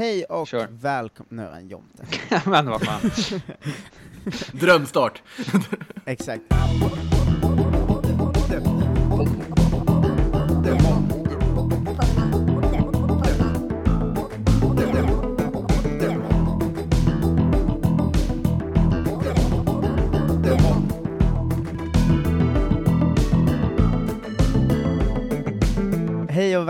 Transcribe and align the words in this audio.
Hej 0.00 0.24
och 0.24 0.48
Kör. 0.48 0.68
välkommen... 0.70 1.36
Nu 1.36 1.42
är 1.42 1.56
en 1.56 1.68
Jonte. 1.68 2.04
Men 2.46 2.66
vad 2.66 2.82
fan. 2.82 3.10
Drömstart. 4.52 5.22
Exakt. 6.06 6.42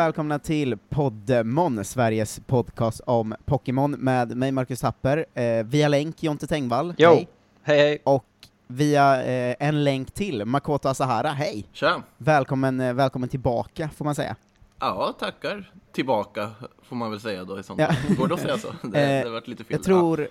välkomna 0.00 0.38
till 0.38 0.76
Poddemon, 0.88 1.84
Sveriges 1.84 2.40
podcast 2.46 3.00
om 3.06 3.34
Pokémon 3.44 3.90
med 3.90 4.36
mig 4.36 4.52
Marcus 4.52 4.80
Tapper, 4.80 5.26
eh, 5.34 5.64
via 5.64 5.88
länk 5.88 6.22
Jonte 6.22 6.46
Tengvall, 6.46 6.94
Jo. 6.98 7.08
hej, 7.10 7.28
Hej 7.62 7.78
hej. 7.78 7.98
och 8.04 8.24
via 8.66 9.22
eh, 9.22 9.56
en 9.58 9.84
länk 9.84 10.10
till 10.12 10.44
Makoto 10.44 10.88
Asahara, 10.88 11.28
hej! 11.28 11.66
Tja. 11.72 12.02
Välkommen, 12.18 12.80
eh, 12.80 12.92
välkommen 12.94 13.28
tillbaka, 13.28 13.88
får 13.96 14.04
man 14.04 14.14
säga. 14.14 14.36
Ja, 14.78 15.16
tackar. 15.18 15.72
Tillbaka, 15.92 16.50
får 16.82 16.96
man 16.96 17.10
väl 17.10 17.20
säga 17.20 17.44
då 17.44 17.60
i 17.60 17.62
sånt 17.62 17.80
Ja. 17.80 17.90
Går 18.18 18.28
det 18.28 18.34
att 18.34 18.40
säga 18.40 18.58
så? 18.58 18.68
Det, 18.82 18.88
det 18.90 19.18
Eh, 19.20 19.24
har 19.24 19.30
varit 19.32 19.48
lite 19.48 19.64
fel. 19.64 19.74
Jag 19.76 19.82
tror, 19.82 20.28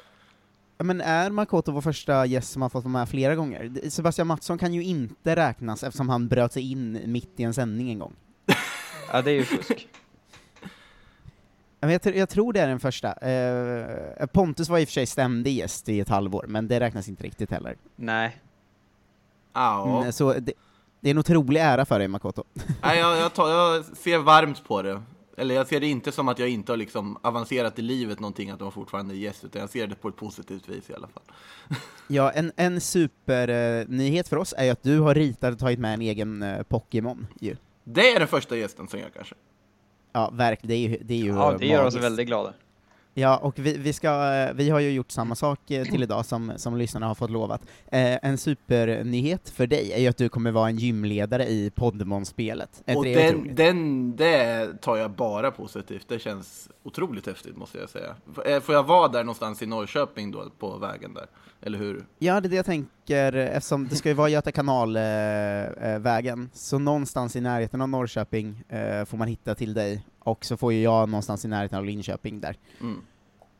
ja, 0.78 0.84
men 0.84 1.02
är 1.02 1.30
Makoto 1.30 1.72
vår 1.72 1.82
första 1.82 2.26
gäst 2.26 2.52
som 2.52 2.62
har 2.62 2.70
fått 2.70 2.84
vara 2.84 2.92
med 2.92 3.10
flera 3.10 3.36
gånger? 3.36 3.90
Sebastian 3.90 4.28
Mattsson 4.28 4.58
kan 4.58 4.74
ju 4.74 4.84
inte 4.84 5.36
räknas 5.36 5.84
eftersom 5.84 6.10
han 6.10 6.28
bröt 6.28 6.54
sig 6.54 6.72
in 6.72 7.00
mitt 7.06 7.40
i 7.40 7.44
en 7.44 7.54
sändning 7.54 7.92
en 7.92 8.00
gång. 8.00 8.14
Ja, 9.14 9.22
det 9.22 9.32
är 9.32 9.36
ju 9.36 9.44
fusk. 9.44 9.88
Jag, 11.80 11.90
tr- 11.92 12.18
jag 12.18 12.30
tror 12.30 12.54
det 12.54 12.60
är 12.62 12.68
den 12.68 12.80
första. 12.80 13.14
Eh, 13.14 14.26
Pontus 14.28 14.70
var 14.70 14.80
i 14.80 14.84
och 14.84 14.88
för 14.88 14.94
sig 14.94 15.06
ständig 15.06 15.54
gäst 15.54 15.90
i 15.90 16.00
ett 16.00 16.10
halvår, 16.10 16.46
men 16.48 16.68
det 16.68 16.80
räknas 16.80 17.10
inte 17.10 17.24
riktigt 17.24 17.52
heller. 17.52 17.76
Nej. 17.96 18.38
Ja. 19.54 20.00
Mm, 20.00 20.12
så 20.12 20.34
det, 20.34 20.54
det 21.00 21.10
är 21.10 21.12
en 21.12 21.18
otrolig 21.18 21.62
ära 21.62 21.86
för 21.86 22.00
dig 22.00 22.08
Makoto. 22.08 22.44
Nej, 22.84 23.00
jag, 23.00 23.18
jag, 23.18 23.34
tar, 23.34 23.50
jag 23.50 23.86
ser 23.86 24.18
varmt 24.18 24.64
på 24.64 24.82
det. 24.82 25.02
Eller 25.38 25.56
jag 25.56 25.68
ser 25.68 25.80
det 25.80 25.88
inte 25.88 26.12
som 26.12 26.28
att 26.28 26.40
jag 26.40 26.50
inte 26.50 26.72
har 26.72 26.78
liksom 26.78 27.18
avancerat 27.22 27.80
i 27.80 27.82
livet 27.82 28.20
någonting, 28.20 28.50
att 28.50 28.60
de 28.60 28.72
fortfarande 28.72 29.14
är 29.16 29.18
gäst, 29.18 29.44
utan 29.44 29.62
jag 29.62 29.70
ser 29.70 29.88
det 29.88 29.96
på 29.96 30.08
ett 30.08 30.16
positivt 30.16 30.70
vis 30.70 30.90
i 30.90 30.94
alla 30.94 31.08
fall. 31.08 31.24
Ja, 32.12 32.32
en, 32.32 32.52
en 32.56 32.82
supernyhet 32.82 34.28
för 34.28 34.38
oss 34.38 34.54
är 34.58 34.64
ju 34.64 34.70
att 34.70 34.84
du 34.84 35.00
har 35.00 35.16
ritat 35.16 35.54
och 35.54 35.60
tagit 35.60 35.80
med 35.80 35.94
en 35.94 36.02
egen 36.02 36.44
eh, 36.44 36.64
Pokémon 36.64 37.28
ju. 37.40 37.56
Det 37.94 38.12
är 38.12 38.20
den 38.20 38.28
första 38.28 38.58
gästen 38.58 38.88
som 38.88 39.00
gör 39.00 39.10
kanske. 39.10 39.36
Ja, 40.12 40.30
verkligen, 40.34 40.68
det 40.68 40.76
är 40.76 40.90
ju, 40.90 41.04
det 41.04 41.14
är 41.14 41.18
ju 41.18 41.28
Ja, 41.28 41.56
det 41.60 41.66
gör 41.66 41.86
oss 41.86 41.96
väldigt 41.96 42.28
glada. 42.28 42.54
Ja, 43.14 43.38
och 43.38 43.60
vi, 43.60 43.78
vi, 43.78 43.94
ska, 43.94 44.12
vi 44.54 44.70
har 44.70 44.80
ju 44.80 44.92
gjort 44.92 45.12
samma 45.12 45.36
sak 45.36 45.72
eh, 45.72 45.84
till 45.84 46.04
idag 46.04 46.26
som, 46.26 46.54
som 46.58 46.78
lyssnarna 46.78 47.08
har 47.08 47.16
fått 47.16 47.30
lovat. 47.30 47.62
Eh, 47.92 48.26
en 48.26 48.38
supernyhet 48.38 49.50
för 49.50 49.68
dig 49.68 49.92
är 49.94 50.00
ju 50.00 50.08
att 50.08 50.18
du 50.18 50.30
kommer 50.30 50.52
vara 50.52 50.70
en 50.70 50.78
gymledare 50.78 51.46
i 51.48 51.72
Poddemon-spelet. 51.76 52.84
Är 52.86 52.98
Och 52.98 53.04
det 53.04 53.16
den, 53.16 53.56
den, 53.56 54.16
det 54.16 54.68
tar 54.82 54.98
jag 54.98 55.12
bara 55.12 55.52
positivt. 55.52 56.06
Det 56.08 56.20
känns 56.20 56.70
otroligt 56.84 57.28
häftigt 57.28 57.58
måste 57.58 57.78
jag 57.78 57.90
säga. 57.90 58.16
Eh, 58.46 58.60
Får 58.62 58.76
jag 58.76 58.84
vara 58.84 59.08
där 59.08 59.24
någonstans 59.24 59.62
i 59.62 59.66
Norrköping 59.66 60.32
då, 60.32 60.50
på 60.60 60.78
vägen 60.78 61.14
där? 61.14 61.28
Eller 61.62 61.78
hur? 61.78 62.06
Ja, 62.20 62.42
det 62.42 62.48
är 62.48 62.50
det 62.50 62.56
jag 62.56 62.66
tänker, 62.66 63.36
eh, 63.36 63.56
eftersom 63.56 63.88
det 63.88 63.96
ska 63.96 64.10
ju 64.10 64.16
vara 64.16 64.30
Göta 64.30 64.52
kanal-vägen, 64.52 65.94
eh, 65.94 66.00
vägen, 66.00 66.50
så 66.54 66.80
någonstans 66.80 67.36
i 67.36 67.42
närheten 67.42 67.82
av 67.82 67.90
Norrköping 67.90 68.64
eh, 68.70 69.06
får 69.06 69.18
man 69.18 69.28
hitta 69.28 69.56
till 69.56 69.74
dig, 69.74 70.06
och 70.20 70.46
så 70.46 70.58
får 70.58 70.74
ju 70.74 70.82
jag 70.82 71.10
någonstans 71.10 71.46
i 71.46 71.48
närheten 71.48 71.78
av 71.78 71.86
Linköping 71.86 72.40
där. 72.42 72.56
Mm. 72.82 73.02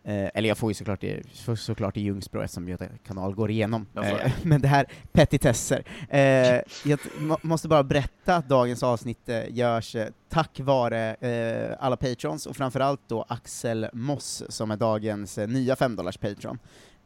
Eh, 0.04 0.30
eller 0.34 0.50
jag 0.50 0.58
får 0.58 0.70
ju 0.70 0.74
såklart 0.74 1.04
i, 1.04 1.24
så- 1.34 1.56
såklart 1.56 1.98
i 1.98 2.02
Ljungsbro 2.02 2.42
eftersom 2.42 2.70
Göta 2.70 2.86
kanal 3.08 3.36
går 3.36 3.52
igenom. 3.52 3.86
Eh, 4.26 4.32
men 4.44 4.62
det 4.62 4.68
här, 4.68 4.86
petitesser. 5.12 5.84
Eh, 6.10 6.62
jag 6.86 7.00
måste 7.42 7.68
bara 7.68 7.84
berätta 7.84 8.36
att 8.36 8.50
dagens 8.50 8.84
avsnitt 8.84 9.30
eh, 9.30 9.42
görs 9.50 9.96
eh, 9.96 10.08
tack 10.30 10.60
vare 10.60 11.14
eh, 11.16 11.76
alla 11.80 11.98
patrons, 11.98 12.46
och 12.46 12.56
framförallt 12.56 13.02
då 13.08 13.26
Axel 13.28 13.88
Moss 13.94 14.44
som 14.50 14.72
är 14.72 14.78
dagens 14.78 15.38
eh, 15.38 15.48
nya 15.48 15.76
5 15.76 15.96
patron. 16.22 16.60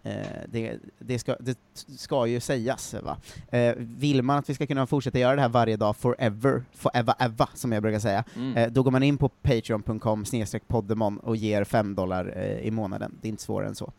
Eh, 0.06 0.28
det, 0.48 0.78
det, 1.00 1.20
ska, 1.20 1.36
det 1.40 1.58
ska 1.98 2.28
ju 2.28 2.40
sägas, 2.40 2.94
va? 3.04 3.18
Eh, 3.58 3.76
vill 3.78 4.22
man 4.22 4.38
att 4.38 4.50
vi 4.50 4.54
ska 4.54 4.68
kunna 4.68 4.88
fortsätta 4.88 5.20
göra 5.20 5.36
det 5.36 5.42
här 5.42 5.50
varje 5.50 5.78
dag 5.78 5.98
forever, 5.98 6.64
forever 6.74 7.16
ever, 7.20 7.50
som 7.54 7.72
jag 7.72 7.82
brukar 7.84 8.00
säga, 8.00 8.24
Mm. 8.36 8.58
Eh, 8.58 8.72
då 8.72 8.84
går 8.84 8.92
man 8.92 9.04
in 9.04 9.18
på 9.18 9.30
patreon.com 9.30 10.26
poddemon 10.68 11.18
och 11.18 11.36
ger 11.36 11.64
5 11.64 11.96
dollar 11.96 12.38
i 12.62 12.72
månaden. 12.72 13.18
Det 13.22 13.28
är 13.28 13.30
inte 13.30 13.44
svårare 13.44 13.68
än 13.68 13.76
så. 13.76 13.92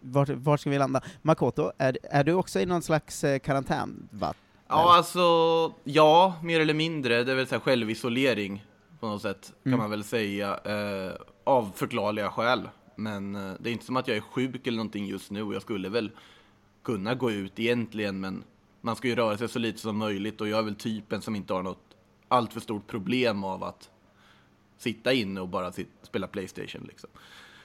Vart, 0.00 0.28
vart 0.28 0.60
ska 0.60 0.70
vi 0.70 0.78
landa? 0.78 1.00
Makoto, 1.22 1.72
är, 1.78 1.98
är 2.02 2.24
du 2.24 2.32
också 2.32 2.60
i 2.60 2.66
någon 2.66 2.82
slags 2.82 3.24
karantän? 3.42 4.08
Va? 4.10 4.34
Ja, 4.68 4.96
alltså, 4.96 5.18
ja, 5.84 6.34
mer 6.42 6.60
eller 6.60 6.74
mindre. 6.74 7.24
Det 7.24 7.32
är 7.32 7.36
väl 7.36 7.46
så 7.46 7.54
här 7.54 7.60
självisolering 7.60 8.64
på 9.00 9.06
något 9.06 9.22
sätt, 9.22 9.52
kan 9.62 9.72
Mm. 9.72 9.78
man 9.80 9.90
väl 9.90 10.04
säga. 10.04 10.58
Eh, 10.64 11.12
av 11.44 11.72
förklarliga 11.74 12.30
skäl. 12.30 12.68
Men 12.96 13.36
eh, 13.36 13.52
det 13.60 13.70
är 13.70 13.72
inte 13.72 13.84
som 13.84 13.96
att 13.96 14.08
jag 14.08 14.16
är 14.16 14.20
sjuk 14.20 14.66
eller 14.66 14.76
någonting 14.76 15.06
just 15.06 15.30
nu. 15.30 15.40
Jag 15.52 15.62
skulle 15.62 15.88
väl 15.88 16.10
kunna 16.82 17.14
gå 17.14 17.30
ut 17.30 17.58
egentligen, 17.58 18.20
men 18.20 18.44
man 18.80 18.96
ska 18.96 19.08
ju 19.08 19.14
röra 19.14 19.38
sig 19.38 19.48
så 19.48 19.58
lite 19.58 19.78
som 19.78 19.96
möjligt 19.96 20.40
och 20.40 20.48
jag 20.48 20.58
är 20.58 20.62
väl 20.62 20.74
typen 20.74 21.22
som 21.22 21.36
inte 21.36 21.52
har 21.52 21.62
något 21.62 21.96
alltför 22.28 22.60
stort 22.60 22.86
problem 22.86 23.44
av 23.44 23.64
att 23.64 23.90
sitta 24.78 25.12
inne 25.12 25.40
och 25.40 25.48
bara 25.48 25.72
spela 26.02 26.26
Playstation 26.26 26.84
liksom. 26.88 27.10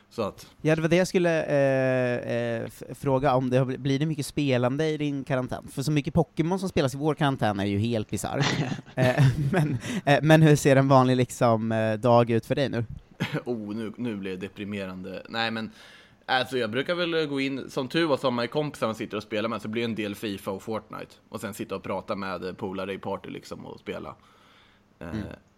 Så 0.10 0.22
att, 0.22 0.48
Ja, 0.62 0.76
det 0.76 0.82
var 0.82 0.90
det 0.90 0.96
jag 0.96 1.08
skulle 1.08 1.44
eh, 1.44 2.36
eh, 2.36 2.70
fråga, 2.96 3.36
om 3.36 3.50
det 3.50 3.66
blir 3.66 4.00
det 4.00 4.06
mycket 4.06 4.26
spelande 4.26 4.86
i 4.90 4.98
din 4.98 5.24
karantän? 5.24 5.68
För 5.72 5.82
så 5.82 5.92
mycket 5.92 6.14
Pokémon 6.14 6.60
som 6.60 6.70
spelas 6.70 6.94
i 6.94 6.98
vår 6.98 7.16
karantän 7.16 7.60
är 7.60 7.66
ju 7.66 7.78
helt 7.78 8.10
bisarrt. 8.10 8.46
eh, 8.96 9.26
men, 9.52 9.78
eh, 10.06 10.20
men 10.22 10.42
hur 10.42 10.56
ser 10.56 10.76
en 10.76 10.88
vanlig 10.88 11.16
liksom, 11.16 11.72
eh, 11.72 11.94
dag 11.94 12.30
ut 12.30 12.46
för 12.46 12.56
dig 12.56 12.70
nu? 12.70 12.86
oh, 13.46 13.76
nu, 13.76 13.94
nu 13.98 14.16
blir 14.16 14.32
det 14.32 14.38
deprimerande. 14.38 15.26
Nej, 15.30 15.52
men 15.52 15.72
alltså 16.26 16.58
jag 16.58 16.72
brukar 16.72 16.96
väl 16.96 17.26
gå 17.26 17.40
in, 17.40 17.70
som 17.70 17.88
tur 17.88 18.06
var, 18.06 18.18
som 18.18 18.36
med 18.36 18.52
kompisar 18.52 18.88
man 18.88 18.96
sitter 18.96 19.18
och 19.18 19.24
spelar 19.24 19.50
med, 19.50 19.62
så 19.62 19.68
blir 19.68 19.82
det 19.82 19.86
en 19.86 19.96
del 19.96 20.16
Fifa 20.16 20.52
och 20.52 20.64
Fortnite. 20.64 21.16
Och 21.30 21.42
sen 21.42 21.54
sitta 21.54 21.76
och 21.76 21.84
prata 21.84 22.16
med 22.16 22.46
eh, 22.46 22.54
polare 22.54 22.94
i 22.94 22.98
party 22.98 23.30
liksom 23.30 23.66
och 23.66 23.80
spela. 23.80 24.16
Eh, 25.00 25.10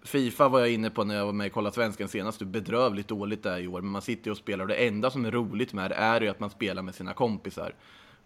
Fifa 0.03 0.49
var 0.49 0.59
jag 0.59 0.69
inne 0.69 0.89
på 0.89 1.03
när 1.03 1.15
jag 1.15 1.25
var 1.25 1.33
med 1.33 1.47
i 1.47 1.49
Kolla 1.49 1.71
Svensken 1.71 2.07
senast, 2.07 2.41
bedrövligt 2.41 3.07
dåligt 3.07 3.43
det 3.43 3.49
är 3.49 3.59
i 3.59 3.67
år. 3.67 3.81
Men 3.81 3.91
man 3.91 4.01
sitter 4.01 4.31
och 4.31 4.37
spelar 4.37 4.63
och 4.63 4.67
det 4.67 4.87
enda 4.87 5.11
som 5.11 5.25
är 5.25 5.31
roligt 5.31 5.73
med 5.73 5.91
det 5.91 5.95
är 5.95 6.21
ju 6.21 6.27
att 6.27 6.39
man 6.39 6.49
spelar 6.49 6.81
med 6.81 6.95
sina 6.95 7.13
kompisar. 7.13 7.73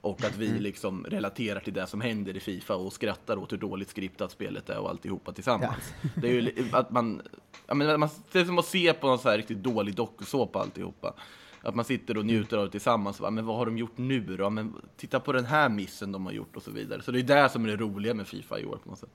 Och 0.03 0.23
att 0.23 0.37
vi 0.37 0.59
liksom 0.59 1.05
relaterar 1.05 1.59
till 1.59 1.73
det 1.73 1.87
som 1.87 2.01
händer 2.01 2.37
i 2.37 2.39
Fifa 2.39 2.75
och 2.75 2.93
skrattar 2.93 3.37
åt 3.37 3.51
hur 3.51 3.57
dåligt 3.57 3.89
skriptat 3.89 4.31
spelet 4.31 4.69
är 4.69 4.77
och 4.77 4.89
alltihopa 4.89 5.31
tillsammans. 5.31 5.93
Det 6.15 6.27
är 6.27 6.31
ju 6.31 6.69
att 6.71 6.91
man, 6.91 7.21
ja, 7.67 7.73
men 7.73 7.99
man, 7.99 8.09
det 8.31 8.39
är 8.39 8.45
som 8.45 8.59
att 8.59 8.65
se 8.65 8.93
på 8.93 9.07
någon 9.07 9.19
så 9.19 9.29
här 9.29 9.37
riktigt 9.37 9.63
dålig 9.63 9.95
dokusåpa 9.95 10.59
alltihopa. 10.59 11.13
Att 11.61 11.75
man 11.75 11.85
sitter 11.85 12.17
och 12.17 12.25
njuter 12.25 12.57
av 12.57 12.65
det 12.65 12.71
tillsammans. 12.71 13.19
Va? 13.19 13.29
Men 13.29 13.45
vad 13.45 13.57
har 13.57 13.65
de 13.65 13.77
gjort 13.77 13.97
nu 13.97 14.37
då? 14.37 14.49
Men 14.49 14.73
titta 14.97 15.19
på 15.19 15.31
den 15.31 15.45
här 15.45 15.69
missen 15.69 16.11
de 16.11 16.25
har 16.25 16.33
gjort 16.33 16.55
och 16.55 16.63
så 16.63 16.71
vidare. 16.71 17.01
Så 17.01 17.11
det 17.11 17.19
är 17.19 17.23
det 17.23 17.49
som 17.49 17.63
är 17.65 17.69
det 17.69 17.75
roliga 17.77 18.13
med 18.13 18.27
Fifa 18.27 18.59
i 18.59 18.65
år 18.65 18.79
på 18.83 18.89
något 18.89 18.99
sätt. 18.99 19.09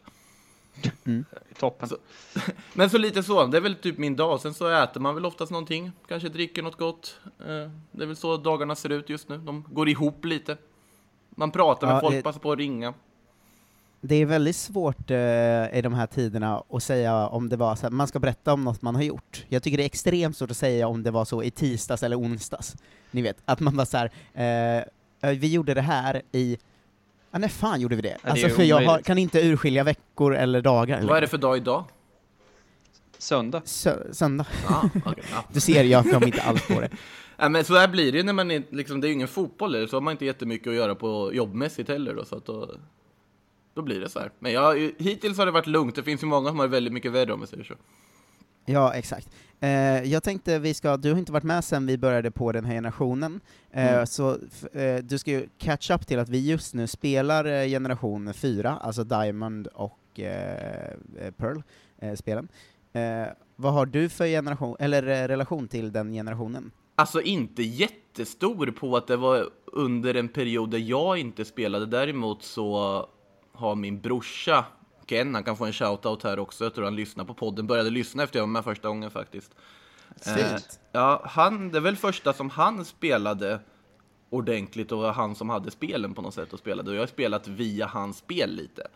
Toppen. 1.59 1.89
Så, 1.89 1.97
men 2.75 2.91
så 2.91 2.99
lite 2.99 3.23
så, 3.23 3.47
det 3.47 3.57
är 3.57 3.61
väl 3.61 3.75
typ 3.75 3.99
min 3.99 4.17
dag. 4.17 4.41
Sen 4.41 4.55
så 4.55 4.69
äter 4.69 5.01
man 5.01 5.15
väl 5.15 5.27
oftast 5.27 5.53
någonting, 5.53 5.91
kanske 6.09 6.29
dricker 6.29 6.63
något 6.63 6.77
gott. 6.77 7.21
Eh, 7.41 7.71
Det 7.91 8.03
är 8.03 8.07
väl 8.07 8.17
så 8.17 8.37
dagarna 8.37 8.75
ser 8.75 8.89
ut 8.93 9.09
just 9.09 9.29
nu. 9.29 9.39
De 9.39 9.65
går 9.71 9.89
ihop 9.89 10.25
lite. 10.25 10.57
Man 11.39 11.51
pratar 11.51 11.87
med 11.87 11.97
Ja, 11.97 12.01
folk, 12.01 12.15
det- 12.15 12.23
passar 12.23 12.41
på 12.41 12.53
att 12.53 12.59
ringa. 12.59 12.95
Det 14.01 14.15
är 14.15 14.27
väldigt 14.27 14.57
svårt 14.57 15.11
eh, 15.11 15.17
i 15.79 15.81
de 15.83 15.95
här 15.95 16.07
tiderna 16.07 16.63
att 16.71 16.83
säga 16.83 17.27
om 17.27 17.49
det 17.49 17.57
var 17.57 17.77
så 17.77 17.83
här, 17.83 17.91
man 17.91 18.07
ska 18.09 18.19
berätta 18.19 18.53
om 18.53 18.65
något 18.65 18.83
man 18.83 18.95
har 18.95 19.03
gjort. 19.03 19.45
Jag 19.49 19.63
tycker 19.63 19.77
det 19.77 19.83
är 19.83 19.87
extremt 19.87 20.37
svårt 20.37 20.51
att 20.51 20.57
säga 20.57 20.89
om 20.89 21.03
det 21.03 21.11
var 21.11 21.25
så 21.25 21.43
i 21.43 21.51
tisdags 21.51 22.03
eller 22.03 22.19
onsdags. 22.19 22.77
Ni 23.11 23.23
vet, 23.23 23.37
att 23.45 23.61
man 23.61 23.77
bara 23.77 23.87
såhär, 23.87 24.11
eh, 25.21 25.31
vi 25.31 25.53
gjorde 25.53 25.75
det 25.75 25.81
här 25.81 26.23
i 26.33 26.59
Ja, 27.31 27.39
när 27.39 27.49
fan 27.49 27.81
gjorde 27.81 27.97
vi 27.97 28.03
det? 28.03 28.17
är 28.23 28.31
alltså 28.31 28.47
ju 28.49 28.55
för 28.55 28.63
jag 28.63 28.83
har, 28.87 28.99
kan 28.99 29.19
inte 29.19 29.41
urskilja 29.47 29.85
veckor 29.85 30.35
eller 30.37 30.63
dagar. 30.63 31.03
Vad 31.03 31.17
är 31.17 31.21
det 31.21 31.29
för 31.29 31.39
dag 31.39 31.57
idag? 31.57 31.85
Söndag. 33.19 33.63
Sö- 33.65 34.13
söndag. 34.13 34.47
Ah, 34.69 34.89
okej, 35.05 35.25
ja. 35.33 35.45
Du 35.53 35.61
ser, 35.61 35.85
jag 35.85 36.11
kom 36.11 36.23
inte 36.23 36.43
alls 36.43 36.67
på 36.67 36.81
det. 36.81 36.89
Ja, 37.41 37.49
men 37.49 37.65
så 37.65 37.77
här 37.77 37.89
blir 37.89 38.13
det 38.13 38.19
ju 38.19 38.25
när 38.25 38.33
man 38.33 38.51
är, 38.51 38.63
liksom, 38.71 39.01
det 39.01 39.07
är 39.07 39.09
ju 39.09 39.15
ingen 39.15 39.29
fotboll 39.29 39.75
eller 39.75 39.87
så 39.87 39.97
har 39.97 40.01
man 40.01 40.13
inte 40.13 40.25
jättemycket 40.25 40.69
att 40.69 40.75
göra 40.75 40.95
på 40.95 41.31
jobbmässigt 41.35 41.89
heller 41.89 42.15
då, 42.15 42.25
så 42.25 42.37
att 42.37 42.47
då, 42.47 42.71
då 43.75 43.83
blir 43.83 44.01
det 44.01 44.09
så 44.09 44.21
här. 44.21 44.31
Men 44.39 44.53
jag, 44.53 44.93
hittills 44.99 45.39
har 45.39 45.47
det 45.47 45.53
varit 45.53 45.67
lugnt, 45.67 45.95
det 45.95 46.03
finns 46.03 46.23
ju 46.23 46.27
många 46.27 46.49
som 46.49 46.59
har 46.59 46.69
väldigt 46.69 46.93
mycket 46.93 47.13
värre 47.13 47.33
om 47.33 47.39
man 47.39 47.49
säger 47.49 47.65
så. 47.65 47.75
Ja, 48.65 48.95
exakt. 48.95 49.31
Eh, 49.61 50.03
jag 50.03 50.23
tänkte 50.23 50.59
vi 50.59 50.75
ska, 50.75 50.97
du 50.97 51.11
har 51.13 51.19
inte 51.19 51.33
varit 51.33 51.45
med 51.45 51.65
sen 51.65 51.87
vi 51.87 51.99
började 51.99 52.31
på 52.31 52.53
den 52.53 52.65
här 52.65 52.75
generationen, 52.75 53.41
eh, 53.71 53.93
Mm. 53.95 54.07
så 54.07 54.31
eh, 54.73 54.97
du 55.03 55.19
ska 55.19 55.31
ju 55.31 55.49
catch 55.59 55.91
up 55.91 56.07
till 56.07 56.19
att 56.19 56.29
vi 56.29 56.49
just 56.51 56.75
nu 56.75 56.87
spelar 56.87 57.45
eh, 57.45 57.67
generation 57.69 58.35
4, 58.35 58.71
alltså 58.81 59.05
Diamond 59.05 59.67
och 59.67 60.21
eh, 60.21 60.93
eh, 61.19 61.31
Pearl, 61.37 61.61
spelen. 62.17 62.49
Eh, 62.93 63.27
vad 63.57 63.73
har 63.73 63.87
du 63.87 64.09
för 64.09 64.27
generation, 64.27 64.77
eller 64.81 65.29
relation 65.29 65.69
till 65.69 65.93
den 65.93 66.13
generationen? 66.13 66.71
Alltså 66.99 67.23
inte 67.23 67.63
jättestor 67.63 68.67
på 68.67 68.97
att 68.97 69.07
det 69.07 69.17
var 69.17 69.51
under 69.67 70.15
en 70.15 70.29
period 70.29 70.71
där 70.71 70.79
jag 70.79 71.19
inte 71.19 71.45
spelade. 71.45 71.87
Däremot 71.87 72.43
så 72.43 73.09
har 73.53 73.75
min 73.75 74.01
brorsa 74.01 74.65
Ken, 75.07 75.35
han 75.35 75.45
kan 75.45 75.57
få 75.57 75.65
en 75.65 75.73
shoutout 75.73 76.23
här 76.23 76.39
också. 76.39 76.65
Jag 76.65 76.75
tror 76.75 76.85
han 76.85 76.97
lyssnar 76.97 77.25
på 77.25 77.35
podden. 77.35 77.67
Började 77.67 77.91
lyssna 77.91 78.23
efter 78.23 78.39
jag 78.39 78.43
var 78.43 78.53
med 78.53 78.65
första 78.65 78.89
gången 78.89 79.11
faktiskt. 79.11 79.55
Eh, 80.27 80.57
ja, 80.93 81.23
han, 81.25 81.71
det 81.71 81.79
är 81.79 81.83
väl 81.83 81.97
första 81.97 82.33
som 82.33 82.51
han 82.51 82.85
spelade 82.85 83.61
ordentligt 84.31 84.93
och 84.93 85.15
han 85.15 85.35
som 85.35 85.49
hade 85.49 85.71
spelen 85.71 86.15
på 86.15 86.23
något 86.23 86.35
sätt 86.35 86.53
och 86.53 86.59
spelade. 86.59 86.91
Och 86.91 86.97
jag 86.97 87.03
har 87.03 87.07
spelat 87.07 87.49
via 87.49 87.87
hans 87.87 88.19
spel 88.19 88.51
lite, 88.51 88.89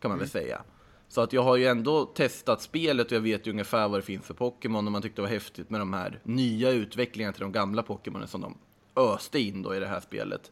kan 0.00 0.10
man 0.10 0.18
väl 0.18 0.28
säga. 0.28 0.62
Så 1.10 1.20
att 1.20 1.32
jag 1.32 1.42
har 1.42 1.56
ju 1.56 1.66
ändå 1.66 2.04
testat 2.04 2.62
spelet 2.62 3.06
och 3.06 3.12
jag 3.12 3.20
vet 3.20 3.46
ju 3.46 3.50
ungefär 3.50 3.88
vad 3.88 3.98
det 3.98 4.04
finns 4.04 4.24
för 4.24 4.34
Pokémon 4.34 4.86
och 4.86 4.92
man 4.92 5.02
tyckte 5.02 5.22
det 5.22 5.22
var 5.22 5.28
häftigt 5.28 5.70
med 5.70 5.80
de 5.80 5.92
här 5.92 6.20
nya 6.22 6.70
utvecklingarna 6.70 7.32
till 7.32 7.42
de 7.42 7.52
gamla 7.52 7.82
Pokémonen 7.82 8.28
som 8.28 8.40
de 8.40 8.54
öste 8.96 9.38
in 9.38 9.62
då 9.62 9.74
i 9.74 9.80
det 9.80 9.86
här 9.86 10.00
spelet. 10.00 10.50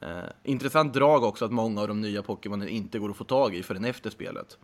Eh, 0.00 0.08
intressant 0.42 0.94
drag 0.94 1.24
också 1.24 1.44
att 1.44 1.52
många 1.52 1.80
av 1.80 1.88
de 1.88 2.00
nya 2.00 2.22
Pokémonen 2.22 2.68
inte 2.68 2.98
går 2.98 3.10
att 3.10 3.16
få 3.16 3.24
tag 3.24 3.54
i 3.54 3.62
förrän 3.62 3.84
efter 3.84 4.10
spelet. 4.10 4.58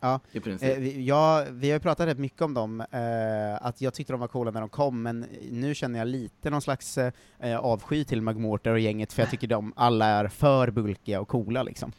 Ja. 0.00 0.20
I 0.32 0.40
princip. 0.40 0.70
Eh, 0.70 0.78
vi, 0.78 1.04
ja, 1.04 1.44
vi 1.50 1.70
har 1.70 1.76
ju 1.76 1.80
pratat 1.80 2.06
rätt 2.06 2.18
mycket 2.18 2.42
om 2.42 2.54
dem, 2.54 2.80
eh, 2.80 3.66
att 3.66 3.80
jag 3.80 3.94
tyckte 3.94 4.12
de 4.12 4.20
var 4.20 4.28
coola 4.28 4.50
när 4.50 4.60
de 4.60 4.68
kom, 4.68 5.02
men 5.02 5.26
nu 5.50 5.74
känner 5.74 5.98
jag 5.98 6.08
lite 6.08 6.50
någon 6.50 6.62
slags 6.62 6.98
eh, 6.98 7.58
avsky 7.58 8.04
till 8.04 8.22
Magmortar 8.22 8.70
och 8.70 8.80
gänget, 8.80 9.12
för 9.12 9.22
jag 9.22 9.30
tycker 9.30 9.46
de 9.46 9.72
alla 9.76 10.06
är 10.06 10.28
för 10.28 10.70
bulkiga 10.70 11.20
och 11.20 11.28
coola 11.28 11.62
liksom. 11.62 11.92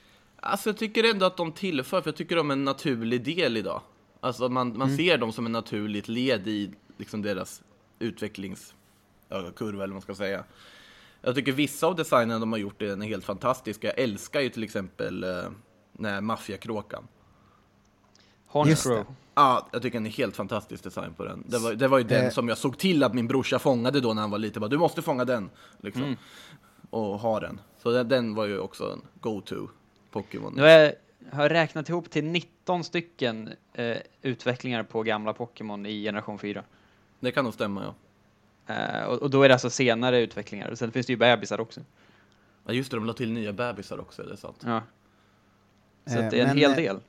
Alltså 0.46 0.70
jag 0.70 0.78
tycker 0.78 1.04
ändå 1.04 1.26
att 1.26 1.38
de 1.38 1.52
tillför, 1.52 2.02
för 2.02 2.08
jag 2.10 2.16
tycker 2.16 2.36
de 2.36 2.50
är 2.50 2.54
en 2.54 2.64
naturlig 2.64 3.24
del 3.24 3.58
idag. 3.58 3.82
Alltså 4.20 4.50
man, 4.50 4.78
man 4.78 4.96
ser 4.96 5.18
dem 5.18 5.32
som 5.32 5.46
ett 5.46 5.52
naturligt 5.52 6.08
led 6.08 6.48
i 6.48 6.72
liksom 6.98 7.22
deras 7.22 7.62
utvecklingskurva, 8.00 8.74
eller 9.68 9.78
vad 9.78 9.90
man 9.90 10.02
ska 10.02 10.16
säga. 10.16 10.44
Jag 11.22 11.36
tycker 11.36 11.52
vissa 11.52 11.88
av 11.88 11.96
designen 11.96 12.40
de 12.40 12.52
har 12.52 12.60
gjort 12.60 12.82
är 12.82 12.98
helt 13.02 13.26
fantastiska. 13.26 13.88
Jag 13.88 14.00
älskar 14.00 14.42
ju 14.42 14.50
till 14.50 14.64
exempel 14.64 15.24
eh, 16.00 16.22
maffiakråkan. 16.22 17.08
Just 18.66 18.86
Horncrow. 18.86 19.16
Ja, 19.36 19.68
jag 19.72 19.82
tycker 19.82 19.98
den 20.00 20.06
är 20.06 20.12
helt 20.12 20.36
fantastisk 20.36 20.84
design 20.84 21.14
på 21.14 21.26
den. 21.26 21.44
Det 21.48 21.58
var, 21.58 21.74
det 21.74 21.88
var 21.88 21.98
ju 21.98 22.04
den 22.04 22.26
Eh. 22.26 22.32
som 22.32 22.50
jag 22.50 22.58
såg 22.58 22.78
till 22.78 23.04
att 23.04 23.14
min 23.14 23.28
brorsa 23.28 23.60
fångade 23.60 24.02
då 24.02 24.14
när 24.14 24.22
han 24.22 24.32
var 24.32 24.40
liten. 24.40 24.60
Bara, 24.62 24.68
du 24.68 24.78
måste 24.78 25.02
fånga 25.02 25.26
den, 25.26 25.50
liksom. 25.82 26.16
Och 26.90 27.20
ha 27.20 27.40
den. 27.40 27.62
Så 27.84 27.92
den, 27.92 28.08
den 28.08 28.36
var 28.36 28.46
ju 28.46 28.60
också 28.60 28.92
en 28.92 29.02
go-to 29.22 29.68
Pokémon. 30.14 30.54
Nu 30.56 30.62
har 30.62 30.70
jag, 30.70 30.94
har 31.32 31.50
räknat 31.50 31.90
ihop 31.90 32.10
till 32.10 32.26
19 32.26 32.84
stycken 32.84 33.50
eh, 33.74 33.98
utvecklingar 34.22 34.84
på 34.84 35.04
gamla 35.04 35.34
Pokémon 35.34 35.86
i 35.86 36.04
generation 36.04 36.40
4. 36.40 36.64
Det 37.20 37.32
kan 37.32 37.44
nog 37.44 37.54
stämma, 37.54 37.84
ja. 37.84 37.94
Eh, 38.74 39.04
och, 39.04 39.22
och 39.22 39.30
då 39.30 39.44
är 39.44 39.50
det 39.50 39.56
alltså 39.56 39.70
senare 39.70 40.20
utvecklingar. 40.20 40.76
Sen 40.76 40.92
finns 40.92 41.06
det 41.06 41.14
ju 41.14 41.18
bebisar 41.18 41.60
också. 41.60 41.82
Ja 42.66 42.74
just 42.74 42.92
det, 42.92 42.98
de 42.98 43.06
la 43.06 43.14
till 43.14 43.32
nya 43.32 43.54
bebisar 43.54 44.00
också, 44.00 44.24
det 44.24 44.34
är 44.34 44.36
sant. 44.36 44.62
Ja. 44.66 44.82
Så 46.06 46.20
Eh, 46.20 46.30
det 46.30 46.40
är 46.40 46.42
en 46.42 46.48
men, 46.48 46.58
hel 46.58 46.72
eh, 46.72 46.76
del. 46.78 47.00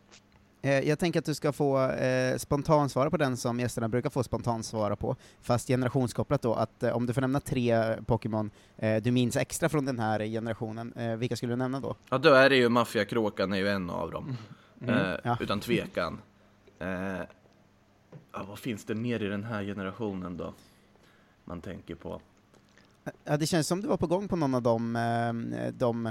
Eh, 0.64 0.88
jag 0.88 0.99
tänker 0.99 1.19
att 1.19 1.25
du 1.25 1.34
ska 1.34 1.52
få 1.52 1.90
eh, 1.90 2.37
spontansvara 2.37 3.11
på 3.11 3.16
den 3.16 3.37
som 3.37 3.61
gästerna 3.61 3.88
brukar 3.88 4.11
få 4.11 4.22
spontansvara 4.22 4.96
på, 4.96 5.16
fast 5.40 5.69
generationskopplat 5.69 6.43
då, 6.43 6.55
att 6.55 6.82
eh, 6.82 6.96
om 6.96 7.06
du 7.06 7.12
får 7.12 7.20
nämna 7.20 7.40
tre 7.40 7.96
Pokémon 8.06 8.50
eh, 8.76 9.02
du 9.02 9.11
minns 9.11 9.37
extra 9.37 9.69
från 9.69 9.84
den 9.84 9.99
här 9.99 10.20
generationen, 10.20 10.93
eh, 10.93 11.16
vilka 11.16 11.37
skulle 11.37 11.52
du 11.52 11.56
nämna 11.56 11.81
då? 11.81 11.94
Ja, 12.11 12.19
då 12.19 12.28
är 12.28 12.50
det 12.50 12.56
ju 12.56 12.69
Maffiakråkan 12.69 13.52
är 13.52 13.56
ju 13.56 13.69
en 13.69 13.90
av 13.90 14.11
dem. 14.11 14.37
Eh, 14.81 15.16
ja. 15.25 15.37
Utan 15.40 15.61
tvekan. 15.61 16.20
Eh, 16.78 16.88
ja, 18.32 18.44
vad 18.49 18.58
finns 18.58 18.84
det 18.84 18.94
mer 18.94 19.22
i 19.22 19.28
den 19.28 19.44
här 19.44 19.62
generationen 19.62 20.37
då? 20.37 20.55
Man 21.44 21.60
tänker 21.60 21.94
på. 21.94 22.20
Ja, 23.25 23.37
det 23.37 23.46
känns 23.46 23.67
som 23.67 23.81
du 23.81 23.88
var 23.88 23.96
på 23.96 24.06
gång 24.06 24.28
på 24.28 24.37
någon 24.37 24.55
av 24.55 24.62
de, 24.62 24.99
de 25.78 26.10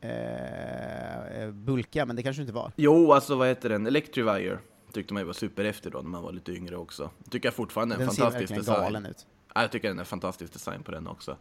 eh, 0.00 1.50
bulkiga, 1.50 2.06
men 2.06 2.16
det 2.16 2.22
kanske 2.22 2.42
inte 2.42 2.54
var. 2.54 2.72
Jo, 2.76 3.12
alltså 3.12 3.36
vad 3.36 3.48
heter 3.48 3.68
den? 3.68 3.86
Electrivire. 3.86 4.58
Tyckte 4.92 5.14
man 5.14 5.20
ju 5.20 5.26
var 5.26 5.32
super 5.32 5.64
efter 5.64 5.90
då 5.90 5.98
när 5.98 6.08
man 6.10 6.22
var 6.22 6.32
lite 6.32 6.52
yngre 6.52 6.76
också. 6.76 7.10
Tycker 7.30 7.46
jag 7.46 7.54
fortfarande 7.54 7.94
är 7.94 7.98
en 7.98 8.06
Den 8.06 8.14
ser 8.14 8.22
fantastisk 8.22 8.40
verkligen 8.50 8.60
design. 8.62 8.80
galen 8.82 9.06
ut. 9.06 9.26
Ja, 9.54 9.60
jag 9.62 9.70
tycker 9.72 9.88
den 9.88 9.98
är 9.98 10.02
en 10.02 10.06
fantastisk 10.06 10.52
design 10.52 10.82
på 10.82 10.90
den 10.90 11.06
också. 11.06 11.36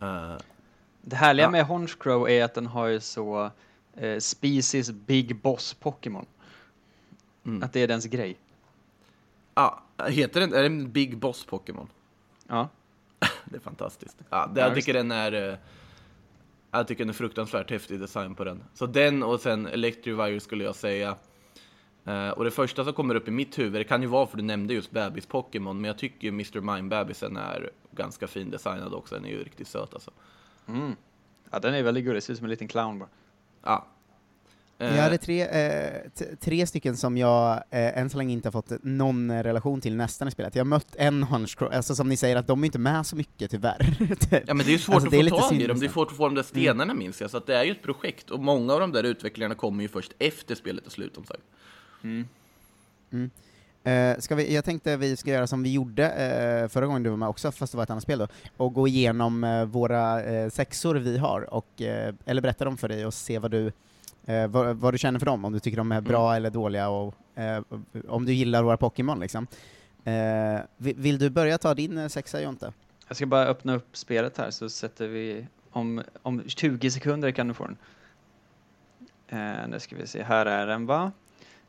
Eh, 0.00 0.36
Det 1.02 1.16
härliga 1.16 1.46
ja. 1.46 1.50
med 1.50 1.64
Honchcrow 1.66 2.28
är 2.30 2.44
att 2.44 2.54
den 2.54 2.66
har 2.66 2.86
ju 2.86 3.00
så 3.00 3.50
eh, 3.96 4.18
species 4.18 4.90
big 4.90 5.40
boss 5.40 5.76
Pokémon. 5.82 6.26
Mm. 7.46 7.62
Att 7.62 7.72
det 7.72 7.80
är 7.80 7.88
dens 7.88 8.04
grej. 8.06 8.36
Ja, 9.54 9.82
heter 10.08 10.40
den, 10.40 10.54
är 10.54 10.60
det 10.60 10.66
en 10.66 10.92
Big 10.92 11.18
Boss 11.18 11.46
Pokémon? 11.46 11.86
Ja. 12.48 12.68
Det 13.44 13.56
är 13.56 13.60
fantastiskt. 13.60 14.16
Ja, 14.30 14.50
det, 14.54 14.60
Ja, 14.60 14.66
jag 14.66 14.74
tycker 14.74 14.92
den 14.94 15.10
är... 15.10 15.48
eh, 15.52 15.58
Jag 16.78 16.88
tycker 16.88 17.04
den 17.04 17.08
är 17.08 17.12
fruktansvärt 17.12 17.70
häftig 17.70 18.00
design 18.00 18.34
på 18.34 18.44
den. 18.44 18.64
Så 18.74 18.86
den 18.86 19.22
och 19.22 19.40
sen 19.40 19.66
Electrivire 19.66 20.40
skulle 20.40 20.64
jag 20.64 20.74
säga. 20.74 21.16
Eh, 22.04 22.28
och 22.28 22.44
det 22.44 22.50
första 22.50 22.84
som 22.84 22.92
kommer 22.92 23.14
upp 23.14 23.28
i 23.28 23.30
mitt 23.30 23.58
huvud, 23.58 23.72
det 23.72 23.84
kan 23.84 24.02
ju 24.02 24.08
vara 24.08 24.26
för 24.26 24.36
du 24.36 24.42
nämnde 24.42 24.74
just 24.74 24.90
bebis-Pokémon, 24.90 25.74
men 25.74 25.84
jag 25.84 25.98
tycker 25.98 26.24
ju 26.24 26.28
Mr. 26.28 26.60
Mime-bebisen 26.60 27.36
är 27.36 27.70
ganska 27.90 28.26
fin 28.26 28.50
designad 28.50 28.94
också. 28.94 29.14
Den 29.14 29.24
är 29.24 29.28
ju 29.28 29.44
riktigt 29.44 29.68
söt 29.68 29.94
alltså. 29.94 30.10
Mm. 30.68 30.96
Ja, 31.50 31.58
den 31.58 31.74
är 31.74 31.82
väldigt 31.82 32.04
gullig. 32.04 32.22
Ser 32.22 32.32
ut 32.32 32.38
som 32.38 32.44
en 32.44 32.50
liten 32.50 32.68
clown 32.68 32.98
bara. 32.98 33.08
Ja. 33.62 33.86
Eh, 34.90 34.96
Jag 34.96 35.02
hade 35.02 35.18
tre, 35.18 35.42
eh, 35.42 35.92
t- 36.14 36.36
tre 36.40 36.66
stycken 36.66 36.96
som 36.96 37.16
jag 37.16 37.52
eh, 37.70 37.98
än 37.98 38.10
så 38.10 38.18
länge 38.18 38.32
inte 38.32 38.48
har 38.48 38.52
fått 38.52 38.72
någon 38.82 39.42
relation 39.42 39.80
till 39.80 39.96
nästan 39.96 40.28
i 40.28 40.30
spelet. 40.30 40.54
Jag 40.54 40.60
har 40.64 40.68
mött 40.68 40.96
en 40.96 41.22
Hunchcrow, 41.22 41.72
alltså 41.72 41.94
som 41.94 42.08
ni 42.08 42.16
säger 42.16 42.36
att 42.36 42.46
de 42.46 42.62
är 42.62 42.66
inte 42.66 42.78
med 42.78 43.06
så 43.06 43.16
mycket 43.16 43.50
tyvärr. 43.50 43.96
Ja 44.46 44.54
men 44.54 44.66
det 44.66 44.70
är 44.70 44.72
ju 44.72 44.78
svårt 44.78 44.94
Alltså, 44.94 45.20
att 45.20 45.28
få 45.30 45.38
tag 45.38 45.60
i 45.60 45.66
dem, 45.66 45.80
det 45.80 45.86
är 45.86 45.90
svårt 45.90 46.10
att 46.10 46.16
få 46.16 46.24
de 46.28 46.34
där 46.34 46.42
stenarna 46.42 46.94
minns 46.94 47.20
jag, 47.20 47.30
så 47.30 47.36
att 47.36 47.46
det 47.46 47.56
är 47.56 47.64
ju 47.64 47.70
ett 47.72 47.82
projekt. 47.82 48.30
Och 48.30 48.40
många 48.40 48.72
av 48.72 48.80
de 48.80 48.92
där 48.92 49.04
utvecklarna 49.04 49.54
kommer 49.54 49.82
ju 49.82 49.88
först 49.88 50.12
efter 50.18 50.54
spelet 50.54 50.86
är 50.86 50.90
slut 50.90 51.14
som 51.14 51.24
sagt. 51.24 51.42
Eh, 53.84 54.18
ska 54.18 54.34
vi, 54.34 54.54
jag 54.54 54.64
tänkte 54.64 54.96
vi 54.96 55.16
ska 55.16 55.30
göra 55.30 55.46
som 55.46 55.62
vi 55.62 55.72
gjorde 55.72 56.08
eh, 56.10 56.68
förra 56.68 56.86
gången 56.86 57.02
du 57.02 57.10
var 57.10 57.16
med 57.16 57.28
också, 57.28 57.52
fast 57.52 57.72
det 57.72 57.76
var 57.76 57.82
ett 57.82 57.90
annat 57.90 58.02
spel 58.02 58.18
då, 58.18 58.28
och 58.56 58.72
gå 58.74 58.88
igenom 58.88 59.44
eh, 59.44 59.64
våra 59.64 60.22
eh, 60.24 60.50
sexor 60.50 60.94
vi 60.94 61.18
har, 61.18 61.54
och, 61.54 61.82
eh, 61.82 62.14
eller 62.26 62.42
berätta 62.42 62.64
dem 62.64 62.76
för 62.76 62.88
dig 62.88 63.06
och 63.06 63.14
se 63.14 63.38
vad 63.38 63.50
du, 63.50 63.72
eh, 64.26 64.46
vad, 64.46 64.76
vad 64.76 64.94
du 64.94 64.98
känner 64.98 65.18
för 65.18 65.26
dem, 65.26 65.44
om 65.44 65.52
du 65.52 65.60
tycker 65.60 65.76
de 65.76 65.92
är 65.92 66.00
bra 66.00 66.36
eller 66.36 66.50
dåliga, 66.50 66.88
och 66.88 67.14
eh, 67.34 67.62
om 68.08 68.24
du 68.24 68.32
gillar 68.32 68.62
våra 68.62 68.76
Pokémon 68.76 69.20
liksom. 69.20 69.46
Eh, 70.04 70.60
vill, 70.76 70.96
vill 70.96 71.18
du 71.18 71.30
börja 71.30 71.58
ta 71.58 71.74
din 71.74 71.98
eh, 71.98 72.08
sexa 72.08 72.40
Jonte? 72.40 72.72
Jag 73.08 73.16
ska 73.16 73.26
bara 73.26 73.46
öppna 73.46 73.74
upp 73.74 73.96
spelet 73.96 74.38
här 74.38 74.50
så 74.50 74.68
sätter 74.68 75.08
vi 75.08 75.46
om, 75.70 76.02
om 76.22 76.42
20 76.46 76.90
sekunder 76.90 77.30
kan 77.30 77.48
du 77.48 77.54
få 77.54 77.66
den. 77.66 77.76
Eh, 79.28 79.68
nu 79.68 79.80
ska 79.80 79.96
vi 79.96 80.06
se, 80.06 80.22
här 80.22 80.46
är 80.46 80.66
den 80.66 80.86
va? 80.86 81.12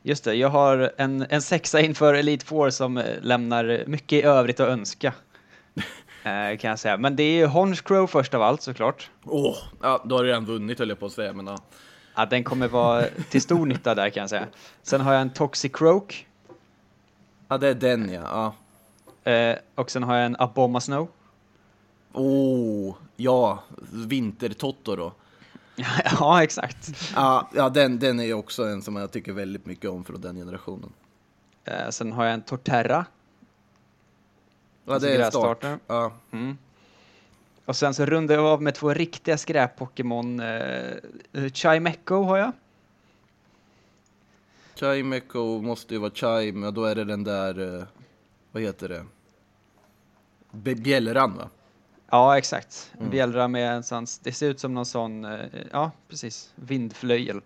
Just 0.02 0.24
det, 0.24 0.34
jag 0.34 0.48
har 0.48 0.92
en, 0.96 1.26
en 1.28 1.42
sexa 1.42 1.80
inför 1.80 2.14
Elite 2.14 2.46
Four 2.46 2.70
som 2.70 2.98
eh, 2.98 3.04
lämnar 3.22 3.84
mycket 3.86 4.12
i 4.12 4.22
övrigt 4.22 4.60
att 4.60 4.68
önska. 4.68 5.14
Eh, 6.22 6.56
kan 6.56 6.70
jag 6.70 6.78
säga. 6.78 6.96
Men 6.96 7.16
det 7.16 7.22
är 7.22 7.36
ju 7.36 7.46
Honchcrow 7.46 8.06
först 8.06 8.34
av 8.34 8.42
allt 8.42 8.62
såklart. 8.62 9.10
Åh, 9.24 9.56
ja, 9.82 10.04
då 10.04 10.16
har 10.16 10.22
du 10.22 10.28
redan 10.28 10.44
vunnit 10.44 10.78
höll 10.78 10.88
jag 10.88 10.98
på 10.98 11.06
att 11.06 11.12
säga, 11.12 11.32
men 11.32 11.46
ja. 11.46 11.58
Ja, 12.16 12.26
den 12.26 12.44
kommer 12.44 12.68
vara 12.68 13.04
till 13.30 13.42
stor 13.42 13.66
nytta 13.66 13.94
där 13.94 14.10
kan 14.10 14.20
jag 14.20 14.30
säga. 14.30 14.46
Sen 14.82 15.00
har 15.00 15.12
jag 15.12 15.22
en 15.22 15.30
Toxicroak 15.30 16.26
Ja, 17.48 17.58
det 17.58 17.68
är 17.68 17.74
den 17.74 18.12
ja. 18.12 18.54
ja. 19.24 19.32
eh, 19.32 19.56
och 19.74 19.90
sen 19.90 20.02
har 20.02 20.16
jag 20.16 20.26
en 20.26 20.36
Abomasnow. 20.38 21.08
Åh, 22.12 22.94
ja, 23.16 23.62
Vintertotto 23.92 25.12
ja, 26.18 26.42
exakt. 26.42 27.12
Ja, 27.14 27.48
ja 27.54 27.68
den, 27.68 27.98
den 27.98 28.20
är 28.20 28.24
ju 28.24 28.34
också 28.34 28.64
en 28.64 28.82
som 28.82 28.96
jag 28.96 29.12
tycker 29.12 29.32
väldigt 29.32 29.66
mycket 29.66 29.90
om 29.90 30.04
från 30.04 30.20
den 30.20 30.36
generationen. 30.36 30.92
Eh, 31.64 31.90
sen 31.90 32.12
har 32.12 32.24
jag 32.24 32.34
en 32.34 32.42
Torterra. 32.42 33.06
Ja, 34.84 34.94
Alltså 34.94 35.08
det 35.08 35.16
är 35.16 35.30
start. 35.30 35.64
Ja. 35.86 36.12
Mm. 36.30 36.58
Och 37.66 37.76
sen 37.76 37.94
så 37.94 38.06
rundar 38.06 38.34
jag 38.34 38.44
av 38.44 38.62
med 38.62 38.74
två 38.74 38.94
riktiga 38.94 39.36
skräp-Pokémon. 39.36 40.40
Eh, 41.32 41.50
Chimecho 41.52 42.22
har 42.22 42.36
jag. 42.38 42.52
Chimeco 44.74 45.60
måste 45.60 45.94
ju 45.94 46.00
vara 46.00 46.10
Chime, 46.10 46.66
och 46.66 46.72
då 46.74 46.84
är 46.84 46.94
det 46.94 47.04
den 47.04 47.24
där, 47.24 47.78
eh, 47.80 47.84
vad 48.52 48.62
heter 48.62 48.88
det? 48.88 49.04
Be- 50.50 50.74
Bjällran 50.74 51.36
va? 51.36 51.48
Ja, 52.10 52.38
exakt. 52.38 52.92
Mm. 52.98 53.10
Bjällra 53.10 53.48
med 53.48 53.72
en 53.72 53.82
sån, 53.82 54.06
det 54.22 54.32
ser 54.32 54.48
ut 54.50 54.60
som 54.60 54.74
någon 54.74 54.86
sån, 54.86 55.24
eh, 55.24 55.40
ja 55.72 55.90
precis, 56.08 56.52
vindflöjel. 56.54 57.40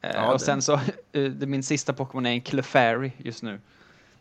Ja, 0.00 0.24
och 0.26 0.30
den- 0.30 0.38
sen 0.40 0.62
så, 0.62 0.80
det- 1.12 1.46
min 1.48 1.62
sista 1.62 1.92
Pokémon 1.92 2.26
är 2.26 2.30
en 2.30 2.40
Clefairy 2.40 3.12
just 3.18 3.42
nu. 3.42 3.60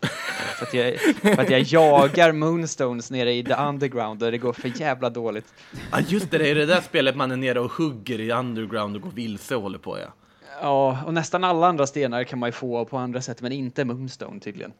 Eh, 0.01 0.09
för, 0.55 0.65
att 0.65 0.73
jag, 0.73 0.99
för 1.35 1.41
att 1.41 1.49
jag 1.49 1.61
jagar 1.61 2.31
Moonstones 2.31 3.11
nere 3.11 3.33
i 3.33 3.43
the 3.43 3.53
underground 3.53 4.23
och 4.23 4.31
det 4.31 4.37
går 4.37 4.53
för 4.53 4.81
jävla 4.81 5.09
dåligt. 5.09 5.53
Ja 5.91 5.99
just 5.99 6.31
det, 6.31 6.37
det 6.37 6.49
är 6.49 6.55
det 6.55 6.65
där 6.65 6.81
spelet 6.81 7.15
man 7.15 7.31
är 7.31 7.37
nere 7.37 7.59
och 7.59 7.71
hugger 7.71 8.19
i 8.19 8.31
underground 8.31 8.95
och 8.95 9.01
går 9.01 9.11
vilse 9.11 9.55
och 9.55 9.61
håller 9.61 9.79
på 9.79 9.99
ja. 9.99 10.13
Ja, 10.61 11.03
och 11.05 11.13
nästan 11.13 11.43
alla 11.43 11.67
andra 11.67 11.87
stenar 11.87 12.23
kan 12.23 12.39
man 12.39 12.47
ju 12.47 12.51
få 12.53 12.85
på 12.85 12.97
andra 12.97 13.21
sätt, 13.21 13.41
men 13.41 13.51
inte 13.51 13.85
Moonstone 13.85 14.39
tydligen. 14.39 14.73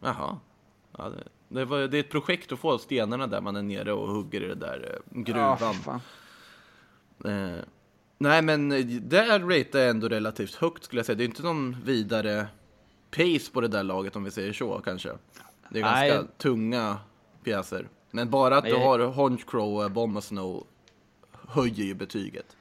Jaha. 0.00 0.38
Ja, 0.98 1.08
det, 1.08 1.24
det, 1.48 1.64
var, 1.64 1.78
det 1.78 1.96
är 1.96 2.00
ett 2.00 2.10
projekt 2.10 2.52
att 2.52 2.58
få 2.58 2.78
stenarna 2.78 3.26
där 3.26 3.40
man 3.40 3.56
är 3.56 3.62
nere 3.62 3.92
och 3.92 4.08
hugger 4.08 4.40
i 4.40 4.48
den 4.48 4.58
där 4.58 4.88
eh, 4.90 5.18
Ja, 5.18 5.22
gruvan. 5.22 5.74
fan. 5.74 6.00
Eh, 7.24 7.64
nej, 8.18 8.42
men 8.42 8.68
där 9.08 9.38
ratear 9.38 9.80
jag 9.80 9.90
ändå 9.90 10.08
relativt 10.08 10.54
högt 10.54 10.84
skulle 10.84 10.98
jag 10.98 11.06
säga. 11.06 11.16
Det 11.16 11.24
är 11.24 11.28
inte 11.28 11.42
någon 11.42 11.76
vidare 11.84 12.46
pace 13.16 13.52
på 13.52 13.60
det 13.60 13.68
där 13.68 13.82
laget 13.82 14.16
om 14.16 14.24
vi 14.24 14.30
säger 14.30 14.52
så 14.52 14.80
kanske. 14.84 15.08
Det 15.70 15.80
är 15.80 15.82
Nej. 15.82 16.10
ganska 16.10 16.28
tunga 16.38 16.98
pjäser. 17.44 17.88
Men 18.10 18.30
bara 18.30 18.56
att 18.56 18.64
du 18.64 18.72
Nej. 18.72 18.82
har 18.82 18.98
Honchcrow 18.98 19.84
och 19.84 19.90
Bomb 19.90 20.16
of 20.16 20.24
Snow 20.24 20.66
höjer 21.48 21.84
ju 21.84 21.94
betyget. 21.94 22.56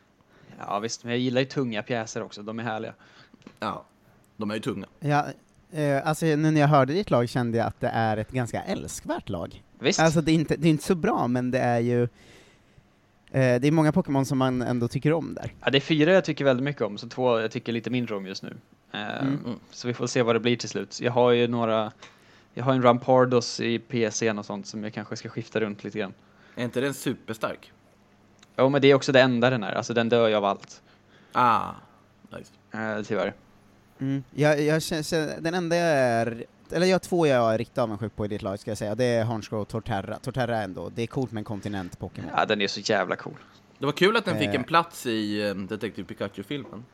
Ja 0.59 0.79
visst, 0.79 1.03
men 1.03 1.11
jag 1.11 1.19
gillar 1.19 1.41
ju 1.41 1.47
tunga 1.47 1.83
pjäser 1.83 2.23
också, 2.23 2.41
de 2.41 2.59
är 2.59 2.63
härliga. 2.63 2.93
Ja, 3.59 3.85
de 4.37 4.51
är 4.51 4.55
ju 4.55 4.61
tunga. 4.61 4.87
Ja, 4.99 5.25
eh, 5.71 6.07
alltså 6.07 6.25
nu 6.25 6.37
när 6.37 6.61
jag 6.61 6.67
hörde 6.67 6.93
ditt 6.93 7.11
lag 7.11 7.29
kände 7.29 7.57
jag 7.57 7.67
att 7.67 7.79
det 7.79 7.87
är 7.87 8.17
ett 8.17 8.31
ganska 8.31 8.61
älskvärt 8.61 9.29
lag. 9.29 9.63
Visst? 9.79 9.99
Alltså 9.99 10.21
det 10.21 10.31
är 10.31 10.33
inte, 10.33 10.55
det 10.55 10.67
är 10.67 10.69
inte 10.69 10.83
så 10.83 10.95
bra, 10.95 11.27
men 11.27 11.51
det 11.51 11.59
är 11.59 11.79
ju 11.79 12.03
eh, 12.03 12.09
det 13.31 13.67
är 13.67 13.71
många 13.71 13.91
Pokémon 13.91 14.25
som 14.25 14.37
man 14.37 14.61
ändå 14.61 14.87
tycker 14.87 15.13
om 15.13 15.33
där. 15.33 15.53
Ja, 15.63 15.69
det 15.69 15.77
är 15.77 15.79
fyra 15.79 16.11
jag 16.13 16.25
tycker 16.25 16.45
väldigt 16.45 16.63
mycket 16.63 16.81
om, 16.81 16.97
så 16.97 17.09
två 17.09 17.39
jag 17.39 17.51
tycker 17.51 17.71
lite 17.71 17.89
mindre 17.89 18.15
om 18.15 18.25
just 18.25 18.43
nu. 18.43 18.57
Eh, 18.91 19.21
Mm. 19.21 19.59
Så 19.71 19.87
vi 19.87 19.93
får 19.93 20.07
se 20.07 20.21
vad 20.21 20.35
det 20.35 20.39
blir 20.39 20.57
till 20.57 20.69
slut. 20.69 20.99
Jag 21.01 21.11
har 21.11 21.31
ju 21.31 21.47
några, 21.47 21.91
jag 22.53 22.63
har 22.63 22.73
en 22.73 22.81
Rampardos 22.81 23.59
i 23.59 23.79
PCn 23.79 24.39
och 24.39 24.45
sånt 24.45 24.67
som 24.67 24.83
jag 24.83 24.93
kanske 24.93 25.15
ska 25.15 25.29
skifta 25.29 25.59
runt 25.59 25.83
lite 25.83 25.99
grann. 25.99 26.13
Är 26.55 26.63
inte 26.63 26.81
den 26.81 26.93
superstark? 26.93 27.71
Ja, 28.55 28.69
men 28.69 28.81
det 28.81 28.87
är 28.91 28.95
också 28.95 29.11
det 29.11 29.21
enda 29.21 29.49
den 29.49 29.63
är, 29.63 29.71
alltså 29.73 29.93
den 29.93 30.09
dör 30.09 30.27
ju 30.27 30.35
av 30.35 30.45
allt. 30.45 30.81
Ah, 31.31 31.71
nice. 32.37 32.51
Eh, 32.71 33.03
tyvärr. 33.03 33.33
Mm. 33.99 34.23
Jag, 34.31 34.61
jag 34.61 34.81
känner, 34.81 35.41
den 35.41 35.53
enda 35.53 35.75
jag 35.75 35.87
är, 35.97 36.45
eller 36.71 36.87
jag 36.87 36.93
har 36.93 36.99
två 36.99 37.27
jag 37.27 37.53
är 37.53 37.57
riktigt 37.57 37.77
avundsjuk 37.77 38.15
på 38.15 38.25
i 38.25 38.27
ditt 38.27 38.41
lag 38.41 38.59
ska 38.59 38.71
jag 38.71 38.77
säga, 38.77 38.95
det 38.95 39.05
är 39.05 39.23
Honchcrow 39.23 39.61
och 39.61 39.67
Torterra. 39.67 40.19
Torterra 40.19 40.61
ändå, 40.61 40.89
det 40.89 41.01
är 41.03 41.07
coolt 41.07 41.31
med 41.31 41.41
en 41.41 41.45
kontinent-Pokémon. 41.45 42.29
Ja, 42.35 42.45
den 42.45 42.61
är 42.61 42.67
så 42.67 42.79
jävla 42.79 43.15
cool. 43.15 43.33
Det 43.79 43.85
var 43.85 43.93
kul 43.93 44.17
att 44.17 44.25
den 44.25 44.37
fick 44.39 44.49
Eh. 44.49 44.55
en 44.55 44.63
plats 44.63 45.05
i 45.05 45.47
eh, 45.47 45.55
Detective 45.55 46.07
Pikachu-filmen. 46.07 46.85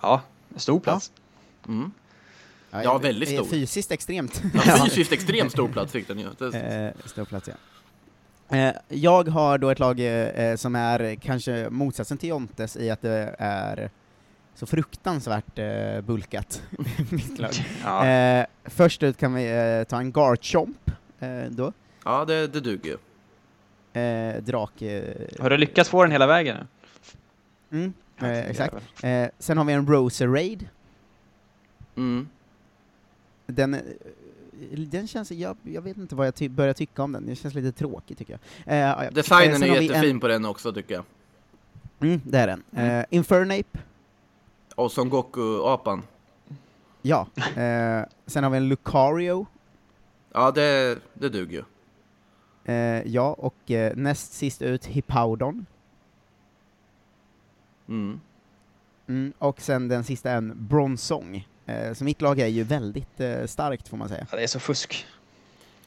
Ja, 0.00 0.22
stor 0.56 0.80
plats. 0.80 1.12
Mm. 1.68 1.92
Ja, 2.70 2.82
Ja, 2.82 2.98
väldigt 2.98 3.28
stor. 3.28 3.44
Fysiskt 3.44 3.92
extremt. 3.92 4.42
Ja, 4.54 4.84
fysiskt 4.84 5.12
extremt 5.12 5.52
stor 5.52 5.68
plats 5.68 5.92
fick 5.92 6.08
den 6.08 6.18
ju. 6.18 6.26
Eh, 6.26 6.92
stor 7.04 7.24
plats, 7.24 7.48
ja. 7.48 7.54
Eh, 8.56 8.74
jag 8.88 9.28
har 9.28 9.58
då 9.58 9.70
ett 9.70 9.78
lag 9.78 10.00
eh, 10.00 10.56
som 10.56 10.74
är 10.76 11.14
kanske 11.14 11.68
motsatsen 11.70 12.18
till 12.18 12.28
Jontes 12.28 12.76
i 12.76 12.90
att 12.90 13.02
det 13.02 13.34
är 13.38 13.90
så 14.54 14.66
fruktansvärt 14.66 15.54
bulkat, 16.04 16.62
mitt 17.10 17.38
lag. 17.38 17.50
Ja. 17.84 18.46
Först 18.64 19.02
ut 19.02 19.16
kan 19.16 19.34
vi 19.34 19.84
ta 19.88 19.98
en 19.98 20.12
Garchomp, 20.12 20.90
då. 21.48 21.72
ja, 22.04 22.24
det, 22.24 22.46
det 22.46 22.60
duger 22.60 22.90
ju. 22.90 24.40
Drak... 24.40 24.72
Har 25.38 25.50
du 25.50 25.56
lyckats 25.56 25.90
få 25.90 26.02
den 26.02 26.12
hela 26.12 26.26
vägen 26.26 26.56
nu? 27.70 27.78
mm, 27.78 27.92
Ja, 27.92 28.03
eh, 28.20 28.50
exakt. 28.50 28.74
jävel. 29.02 29.24
Eh, 29.24 29.30
sen 29.38 29.58
har 29.58 29.64
vi 29.64 29.72
en 29.72 29.86
Roserade. 29.86 30.64
Mm. 31.96 32.28
Den, 33.46 33.74
eh, 33.74 33.80
den 34.78 35.06
känns, 35.06 35.30
jag, 35.30 35.56
jag 35.62 35.82
vet 35.82 35.96
inte 35.96 36.14
vad 36.14 36.26
jag 36.26 36.34
ty 36.34 36.48
börjar 36.48 36.72
tycka 36.72 37.02
om 37.02 37.12
den, 37.12 37.26
den 37.26 37.36
känns 37.36 37.54
lite 37.54 37.72
tråkig 37.78 38.18
tycker 38.18 38.38
jag. 38.64 38.78
Eh. 39.06 39.10
Designen 39.12 39.62
Eh, 39.62 39.72
är 39.72 39.80
jättefin 39.80 40.20
på 40.20 40.28
den 40.28 40.44
också 40.44 40.72
tycker 40.72 40.94
jag. 40.94 41.04
En, 42.00 42.08
mm, 42.08 42.20
det 42.24 42.38
är 42.38 42.46
den. 42.46 42.62
Mm. 42.72 42.98
Eh, 43.00 43.04
Infernape, 43.10 43.78
Och 44.74 44.92
Son 44.92 45.10
Goku-apan. 45.10 46.02
ja. 47.02 47.26
Eh, 47.36 48.02
sen 48.26 48.44
har 48.44 48.50
vi 48.50 48.56
en 48.56 48.68
Lucario, 48.68 49.46
Ja, 50.36 50.50
det, 50.50 50.98
det 51.14 51.28
duger 51.28 51.52
ju. 51.58 51.64
eh, 52.74 53.02
ja, 53.06 53.32
och 53.38 53.70
eh, 53.70 53.96
näst 53.96 54.32
sist 54.32 54.62
ut 54.62 54.86
Hippowdon. 54.86 55.66
Mm. 57.88 58.20
Mm, 59.06 59.32
och 59.38 59.60
sen 59.60 59.88
den 59.88 60.04
sista 60.04 60.30
en 60.30 60.66
Bronsong. 60.68 61.48
Eh, 61.66 61.92
så 61.92 62.04
mitt 62.04 62.22
lag 62.22 62.38
är 62.38 62.46
ju 62.46 62.62
väldigt 62.62 63.20
eh, 63.20 63.46
starkt 63.46 63.88
får 63.88 63.96
man 63.96 64.08
säga. 64.08 64.26
Ja, 64.30 64.36
det 64.36 64.42
är 64.42 64.46
så 64.46 64.60
fusk. 64.60 65.06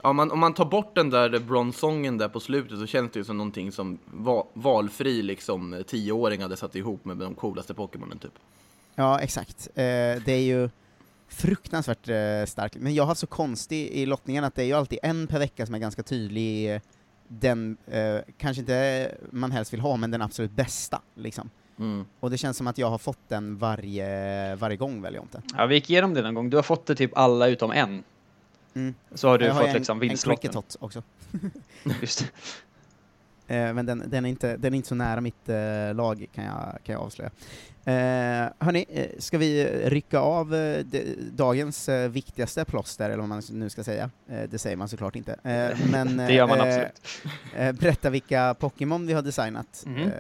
Ja, 0.02 0.14
man, 0.14 0.32
om 0.32 0.40
man 0.40 0.54
tar 0.54 0.66
bort 0.66 0.96
den 0.96 1.10
där 1.10 1.40
bronsången 1.40 2.18
där 2.18 2.30
på 2.30 2.40
slutet 2.40 2.80
så 2.80 2.86
känns 2.86 3.12
det 3.12 3.20
ju 3.20 3.24
som 3.24 3.38
någonting 3.38 3.72
som 3.72 4.00
va, 4.06 4.48
valfri 4.54 5.22
liksom 5.22 5.84
tioåring 5.88 6.42
hade 6.42 6.58
satt 6.58 6.76
ihop 6.76 7.06
med 7.06 7.18
de 7.18 7.36
coolaste 7.36 7.74
Pokémonen 7.74 8.20
typ. 8.20 8.34
Ja, 8.96 9.20
exakt. 9.20 9.68
Eh, 9.76 9.84
det 10.26 10.32
är 10.32 10.42
ju 10.42 10.70
fruktansvärt 11.28 12.10
eh, 12.10 12.46
starkt. 12.46 12.76
Men 12.76 12.96
jag 12.96 13.04
har 13.04 13.16
så 13.16 13.28
konstig 13.28 13.88
i 13.88 14.06
lottningen 14.06 14.44
att 14.44 14.56
det 14.56 14.62
är 14.62 14.66
ju 14.66 14.74
alltid 14.74 15.00
en 15.04 15.28
per 15.28 15.40
vecka 15.40 15.66
som 15.66 15.76
är 15.76 15.80
ganska 15.80 16.04
tydlig, 16.04 16.74
eh, 16.74 16.82
den, 17.28 17.78
eh, 17.88 18.18
kanske 18.38 18.60
inte 18.60 19.16
man 19.32 19.52
helst 19.52 19.74
vill 19.74 19.80
ha, 19.80 19.98
men 19.98 20.12
den 20.12 20.22
absolut 20.22 20.52
bästa, 20.52 21.02
liksom. 21.16 21.50
Mm. 21.80 22.06
Och 22.20 22.30
det 22.30 22.38
känns 22.38 22.58
som 22.58 22.68
att 22.68 22.78
jag 22.78 22.90
har 22.90 22.98
fått 22.98 23.20
den 23.28 23.58
varje, 23.58 24.56
varje 24.56 24.78
gång 24.78 25.02
väl, 25.02 25.16
Jonte? 25.16 25.42
Ja, 25.58 25.66
vi 25.66 25.76
gick 25.76 25.90
igenom 25.90 26.14
det 26.14 26.22
någon 26.22 26.34
gång. 26.34 26.50
Du 26.50 26.58
har 26.58 26.64
fått 26.64 26.86
det 26.86 26.96
typ 26.96 27.18
alla 27.18 27.48
utom 27.48 27.72
en. 27.72 28.04
Mm. 28.74 28.96
Så 29.12 29.28
har 29.28 29.38
du 29.38 29.46
jag 29.46 29.54
har 29.54 29.62
fått 29.62 29.70
ju 29.70 29.74
liksom 29.74 29.98
en, 29.98 30.04
en 30.04 30.10
vinstlotten. 30.10 30.42
Cricketot 30.42 30.78
också. 30.80 31.04
Just 32.02 32.26
men 33.48 33.86
den, 33.86 34.04
den, 34.08 34.26
är 34.26 34.30
inte, 34.30 34.58
den 34.58 34.74
är 34.74 34.78
inte 34.78 34.90
så 34.90 34.96
nära 34.96 35.22
mitt 35.22 35.50
eh, 35.50 35.96
lag, 35.96 36.28
kan 36.34 36.44
jag, 36.44 36.78
kan 36.84 36.94
jag 36.94 37.02
avslöja. 37.02 37.32
Eh, 37.88 38.50
hörni, 38.60 38.86
eh, 38.90 39.06
ska 39.20 39.38
vi 39.38 39.66
rycka 39.86 40.20
av 40.20 40.56
eh, 40.56 40.86
de, 40.86 41.16
dagens 41.32 41.90
eh, 41.90 42.10
viktigaste 42.10 42.66
plåster, 42.66 43.06
eller 43.06 43.18
vad 43.18 43.30
man 43.30 43.42
nu 43.52 43.70
ska 43.70 43.84
säga? 43.84 44.10
Eh, 44.30 44.50
det 44.50 44.60
säger 44.60 44.78
man 44.78 44.90
såklart 44.90 45.16
inte. 45.16 45.32
Eh, 45.32 45.78
men, 45.92 46.18
Det 46.18 46.34
gör 46.34 46.48
man 46.48 46.60
eh, 46.60 46.66
absolut. 46.68 47.02
Eh, 47.58 47.72
berätta 47.72 48.10
vilka 48.10 48.56
Pokémon 48.60 49.08
vi 49.08 49.14
har 49.14 49.22
designat. 49.22 49.86
Eh, 49.98 50.12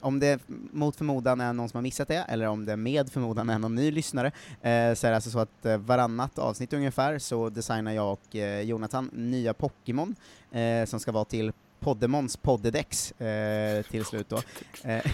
om 0.00 0.20
det 0.20 0.40
mot 0.72 0.96
förmodan 0.96 1.40
är 1.40 1.52
någon 1.52 1.68
som 1.68 1.78
har 1.78 1.82
missat 1.82 2.08
det, 2.08 2.24
eller 2.28 2.46
om 2.46 2.64
det 2.64 2.76
med 2.76 3.12
förmodan 3.12 3.50
är 3.50 3.58
någon 3.58 3.74
ny 3.74 3.90
lyssnare, 3.90 4.26
eh, 4.62 4.94
så 4.94 5.06
är 5.06 5.10
det 5.10 5.14
alltså 5.14 5.30
så 5.30 5.38
att 5.38 5.66
eh, 5.66 5.76
varannat 5.76 6.38
avsnitt 6.38 6.72
ungefär 6.72 7.18
så 7.18 7.48
designar 7.48 7.92
jag 7.92 8.12
och 8.12 8.36
eh, 8.36 8.60
Jonathan 8.60 9.10
nya 9.12 9.54
Pokémon 9.54 10.16
eh, 10.52 10.84
som 10.84 11.00
ska 11.00 11.12
vara 11.12 11.24
till 11.24 11.52
Poddemons 11.84 12.36
poddedex 12.36 13.12
eh, 13.20 13.82
till 13.82 14.04
slut 14.04 14.28
då. 14.28 14.40
Eh, 14.82 15.06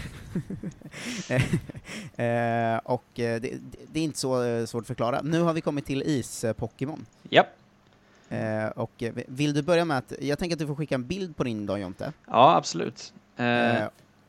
eh, 2.26 2.80
och 2.84 3.20
eh, 3.20 3.40
det, 3.40 3.54
det 3.92 4.00
är 4.00 4.04
inte 4.04 4.18
så 4.18 4.44
eh, 4.44 4.64
svårt 4.66 4.80
att 4.80 4.86
förklara. 4.86 5.20
Nu 5.22 5.40
har 5.40 5.52
vi 5.52 5.60
kommit 5.60 5.86
till 5.86 6.02
is-Pokémon. 6.02 7.06
Japp. 7.30 7.46
Eh, 8.28 8.66
och 8.66 9.02
vill 9.26 9.54
du 9.54 9.62
börja 9.62 9.84
med 9.84 9.98
att, 9.98 10.12
jag 10.20 10.38
tänker 10.38 10.56
att 10.56 10.60
du 10.60 10.66
får 10.66 10.74
skicka 10.74 10.94
en 10.94 11.06
bild 11.06 11.36
på 11.36 11.44
din 11.44 11.66
då 11.66 11.78
Jonte. 11.78 12.12
Ja, 12.26 12.56
absolut. 12.56 13.12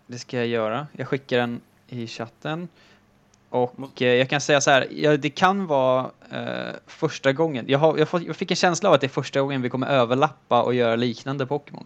Det 0.08 0.20
ska 0.20 0.38
jag 0.38 0.48
göra. 0.48 0.88
Jag 0.92 1.08
skickar 1.08 1.38
den 1.38 1.62
i 1.88 2.08
chatten. 2.08 2.68
Och 3.50 4.02
eh, 4.02 4.14
jag 4.14 4.30
kan 4.30 4.42
säga 4.42 4.62
så 4.62 4.72
här, 4.72 4.88
ja, 4.92 5.18
det 5.18 5.30
kan 5.30 5.68
vara 5.68 6.12
eh, 6.30 6.76
första 6.88 7.34
gången. 7.34 7.66
Jag, 7.68 7.80
har, 7.80 7.98
jag, 7.98 8.10
får, 8.10 8.24
jag 8.24 8.36
fick 8.36 8.52
en 8.52 8.58
känsla 8.58 8.90
av 8.90 8.96
att 8.96 9.02
det 9.02 9.08
är 9.08 9.10
första 9.10 9.42
gången 9.42 9.62
vi 9.62 9.70
kommer 9.70 9.88
överlappa 9.88 10.64
och 10.64 10.74
göra 10.74 10.96
liknande 10.96 11.46
Pokémon. 11.46 11.86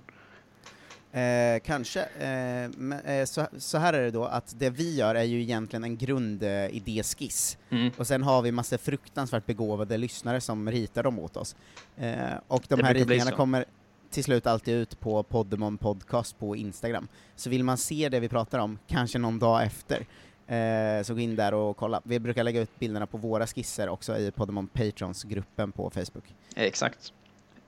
Eh, 1.21 1.59
kanske. 1.65 2.01
Eh, 2.01 2.69
men, 2.77 2.99
eh, 2.99 3.25
så, 3.25 3.47
så 3.57 3.77
här 3.77 3.93
är 3.93 4.01
det 4.03 4.11
då, 4.11 4.25
att 4.25 4.53
det 4.59 4.69
vi 4.69 4.95
gör 4.95 5.15
är 5.15 5.23
ju 5.23 5.41
egentligen 5.41 5.83
en 5.83 5.97
grundidéskiss, 5.97 7.57
Mm. 7.69 7.91
och 7.97 8.07
sen 8.07 8.23
har 8.23 8.41
vi 8.41 8.51
massa 8.51 8.77
fruktansvärt 8.77 9.45
begåvade 9.45 9.97
lyssnare 9.97 10.41
som 10.41 10.71
ritar 10.71 11.03
dem 11.03 11.19
åt 11.19 11.37
oss. 11.37 11.55
Eh, 11.97 12.15
och 12.47 12.63
de 12.67 12.75
Det 12.75 12.85
här 12.85 12.93
ritningarna 12.93 13.31
kommer 13.31 13.65
till 14.09 14.23
slut 14.23 14.47
alltid 14.47 14.73
ut 14.73 14.99
på 14.99 15.23
Poddemon 15.23 15.77
Podcast 15.77 16.39
på 16.39 16.55
Instagram. 16.55 17.07
Så 17.35 17.49
vill 17.49 17.63
man 17.63 17.77
se 17.77 18.09
det 18.09 18.19
vi 18.19 18.29
pratar 18.29 18.59
om, 18.59 18.79
kanske 18.87 19.17
någon 19.19 19.39
dag 19.39 19.63
efter, 19.63 20.05
eh, 20.47 21.03
så 21.03 21.13
gå 21.13 21.19
in 21.19 21.35
där 21.35 21.53
och 21.53 21.77
kolla. 21.77 22.01
Vi 22.03 22.19
brukar 22.19 22.43
lägga 22.43 22.61
ut 22.61 22.79
bilderna 22.79 23.07
på 23.07 23.17
våra 23.17 23.47
skisser 23.47 23.89
också 23.89 24.17
i 24.17 24.31
Poddemon 24.31 24.67
Patrons-gruppen 24.67 25.71
på 25.71 25.89
Facebook. 25.89 26.35
Exakt. 26.55 27.13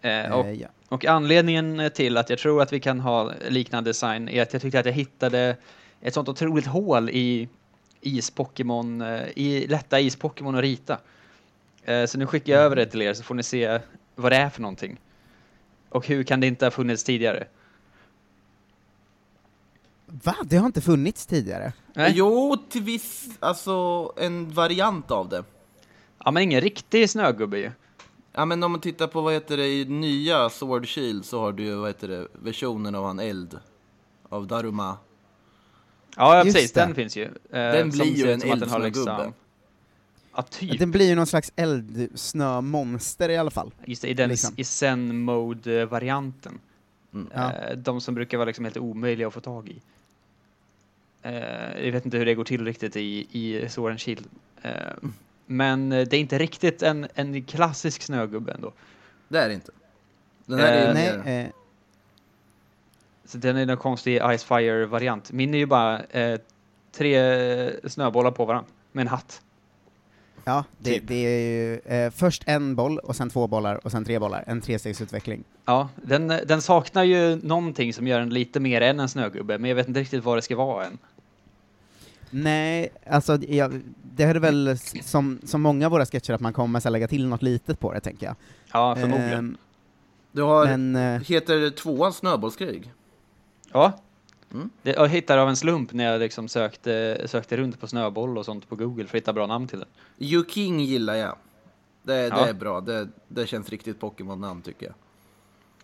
Eh, 0.08 0.26
Eh, 0.26 0.32
och, 0.32 0.56
ja. 0.56 0.68
och 0.90 1.06
anledningen 1.06 1.92
till 1.94 2.18
att 2.18 2.30
jag 2.30 2.40
tror 2.40 2.62
att 2.62 2.74
vi 2.74 2.80
kan 2.80 3.00
ha 3.00 3.32
liknande 3.50 3.90
design 3.90 4.30
är 4.30 4.42
att 4.42 4.54
jag 4.54 4.62
tyckte 4.62 4.80
att 4.80 4.86
jag 4.86 4.94
hittade 4.94 5.56
ett 6.02 6.14
sånt 6.14 6.30
otroligt 6.30 6.66
hål 6.66 7.10
i 7.10 7.50
is-Pokémon, 8.02 9.02
eh, 9.02 9.28
i 9.36 9.68
lätta 9.68 10.00
is-Pokémon 10.00 10.56
att 10.56 10.62
rita. 10.62 10.98
Eh, 11.84 12.06
så 12.06 12.18
nu 12.18 12.28
skickar 12.28 12.54
jag 12.54 12.64
över 12.64 12.76
det 12.76 12.86
till 12.86 13.02
er 13.02 13.14
så 13.14 13.24
får 13.24 13.36
ni 13.36 13.44
se 13.44 13.80
vad 14.16 14.32
det 14.32 14.36
är 14.36 14.50
för 14.50 14.62
någonting. 14.62 14.98
Och 15.90 16.08
hur 16.08 16.24
kan 16.24 16.40
det 16.40 16.48
inte 16.48 16.66
ha 16.66 16.72
funnits 16.72 17.04
tidigare? 17.04 17.48
Va? 20.06 20.36
Det 20.44 20.58
har 20.58 20.66
inte 20.66 20.82
funnits 20.82 21.26
tidigare? 21.26 21.74
Nej? 21.94 22.12
Jo, 22.16 22.58
till 22.70 22.84
viss, 22.84 23.30
alltså 23.40 24.14
en 24.18 24.54
variant 24.54 25.12
av 25.12 25.30
det. 25.30 25.44
Ja, 26.26 26.32
men 26.32 26.44
ingen 26.44 26.62
riktig 26.62 27.10
snögubbe 27.10 27.58
ju. 27.58 27.72
Ja 28.38 28.46
men 28.46 28.64
om 28.64 28.72
man 28.72 28.82
tittar 28.82 29.08
på 29.08 29.22
vad 29.22 29.34
heter 29.34 29.58
det 29.58 29.68
i 29.68 29.86
nya 29.86 30.50
Sword 30.50 30.88
Shield 30.88 31.26
så 31.26 31.40
har 31.40 31.52
du 31.52 31.64
ju 31.64 31.76
vad 31.76 31.90
heter 31.90 32.08
det 32.08 32.28
versionen 32.34 32.96
av 32.96 33.06
han 33.06 33.20
Eld. 33.20 33.60
Av 34.30 34.48
Daruma. 34.48 34.98
Ja, 36.16 36.36
ja 36.38 36.44
Just 36.46 36.56
precis, 36.56 36.72
det. 36.72 36.80
den 36.82 36.96
finns 36.96 37.16
ju. 37.18 37.24
Eh, 37.24 37.32
Den 37.50 37.90
blir 37.90 38.06
ju 38.18 38.32
en 38.32 38.42
eldsnögubbe. 38.42 39.34
Ja, 40.36 40.42
typ. 40.42 40.80
Den 40.80 40.92
blir 40.92 41.08
ju 41.10 41.16
någon 41.16 41.28
slags 41.28 41.52
eldsnömonster 41.56 43.30
i 43.30 43.38
alla 43.38 43.52
fall. 43.52 43.72
Just 43.86 44.02
det, 44.02 44.08
i 44.08 44.14
den 44.14 44.30
liksom. 44.30 44.54
i 44.58 44.64
Zen 44.64 45.18
Mode-varianten. 45.22 46.60
Mm. 47.14 47.28
Ja. 47.34 47.54
Eh, 47.54 47.78
De 47.78 48.02
som 48.02 48.16
brukar 48.16 48.38
vara 48.38 48.46
liksom 48.46 48.66
helt 48.66 48.78
omöjliga 48.78 49.28
att 49.28 49.34
få 49.34 49.40
tag 49.40 49.70
i. 49.70 49.82
Eh, 51.22 51.86
Jag 51.86 51.92
vet 51.92 52.06
inte 52.06 52.18
hur 52.18 52.26
det 52.26 52.36
går 52.36 52.44
till 52.44 52.66
riktigt 52.66 52.96
i, 52.96 53.28
i 53.32 53.70
Sword 53.70 53.92
and 53.92 54.00
Shield. 54.02 54.26
Eh, 55.48 55.54
Men 55.54 55.92
eh, 55.92 56.08
det 56.08 56.18
är 56.18 56.20
inte 56.20 56.38
riktigt 56.38 56.84
en, 56.84 57.08
en 57.16 57.44
klassisk 57.44 58.02
snögubbe 58.02 58.52
ändå. 58.52 58.74
Det 59.28 59.40
är 59.40 59.48
det 59.48 59.54
inte. 59.54 59.72
Den 60.46 60.60
här 60.60 60.74
är 60.74 60.82
Eh, 60.82 60.88
ju 60.88 60.94
Nej, 60.94 61.18
mer... 61.26 61.46
eh, 61.46 61.48
Så 63.26 63.38
den 63.38 63.58
är 63.58 63.68
en 63.72 63.78
konstig 63.78 64.22
Ice 64.38 64.44
Fire-variant. 64.44 65.32
Min 65.32 65.54
är 65.54 65.58
ju 65.58 65.66
bara 65.66 66.04
eh, 66.04 66.40
tre 66.92 67.90
snöbollar 67.90 68.32
på 68.32 68.46
varandra 68.46 68.72
med 68.92 69.02
en 69.02 69.08
hatt. 69.08 69.42
ja, 70.44 70.64
det, 70.78 70.94
typ. 70.94 71.08
det 71.08 71.16
är 71.16 71.40
ju 71.40 71.76
eh, 71.80 72.12
först 72.12 72.44
en 72.48 72.76
boll, 72.76 73.00
och 73.00 73.16
sen 73.16 73.30
två 73.30 73.48
bollar, 73.48 73.86
och 73.86 73.92
sen 73.92 74.06
tre 74.06 74.20
bollar. 74.20 74.44
En 74.48 74.62
trestegsutveckling. 74.62 75.44
Ja, 75.66 75.90
den, 75.96 76.28
den 76.28 76.62
saknar 76.62 77.04
ju 77.04 77.36
någonting 77.36 77.94
som 77.94 78.08
gör 78.08 78.20
den 78.20 78.30
lite 78.30 78.60
mer 78.60 78.82
än 78.82 79.00
en 79.00 79.10
snögubbe, 79.10 79.58
men 79.58 79.70
jag 79.70 79.76
vet 79.76 79.88
inte 79.88 80.00
riktigt 80.00 80.24
vad 80.24 80.38
det 80.38 80.42
ska 80.42 80.56
vara 80.56 80.86
än. 80.86 80.98
Nej, 82.30 82.90
alltså 83.10 83.38
jag, 83.48 83.82
det 84.16 84.24
är 84.24 84.36
väl 84.36 84.78
som, 85.04 85.40
som 85.44 85.62
många 85.62 85.86
av 85.86 85.92
våra 85.92 86.06
sketcher 86.06 86.34
att 86.34 86.42
man 86.42 86.54
kommer 86.54 86.80
så 86.80 86.90
lägga 86.90 87.08
till 87.08 87.28
något 87.28 87.42
litet 87.42 87.80
på 87.80 87.94
det, 87.94 88.00
tänker 88.00 88.26
jag. 88.26 88.36
Ja, 88.74 88.96
förmodligen. 88.96 89.34
Ehm, 89.34 89.58
Du 90.32 90.42
har... 90.42 90.66
men, 90.66 90.96
eh, 90.96 91.22
Heter 91.22 91.70
tvåan 91.70 92.14
Snöbollskrig? 92.14 92.92
Ja. 93.72 94.00
Mm. 94.54 94.70
Det, 94.82 94.92
jag 94.92 95.08
hittade 95.08 95.42
av 95.42 95.50
en 95.50 95.56
slump 95.56 95.94
när 95.94 96.04
jag 96.12 96.20
liksom 96.20 96.48
sökte, 96.48 97.22
sökte 97.26 97.58
runt 97.58 97.80
på 97.80 97.88
snöboll 97.88 98.38
och 98.38 98.46
sånt 98.46 98.70
på 98.70 98.76
Google 98.76 99.08
för 99.08 99.18
att 99.18 99.22
hitta 99.22 99.34
bra 99.34 99.48
namn 99.48 99.68
till 99.68 99.80
den. 100.18 100.44
King 100.50 100.80
gillar 100.80 101.16
jag. 101.16 101.36
Det, 102.04 102.14
det 102.14 102.28
Ja. 102.28 102.48
är 102.48 102.54
bra. 102.54 102.82
Det, 102.82 103.08
det 103.28 103.48
känns 103.48 103.70
riktigt 103.70 104.00
Pokémon-namn 104.00 104.62
tycker 104.62 104.86
jag. 104.86 104.96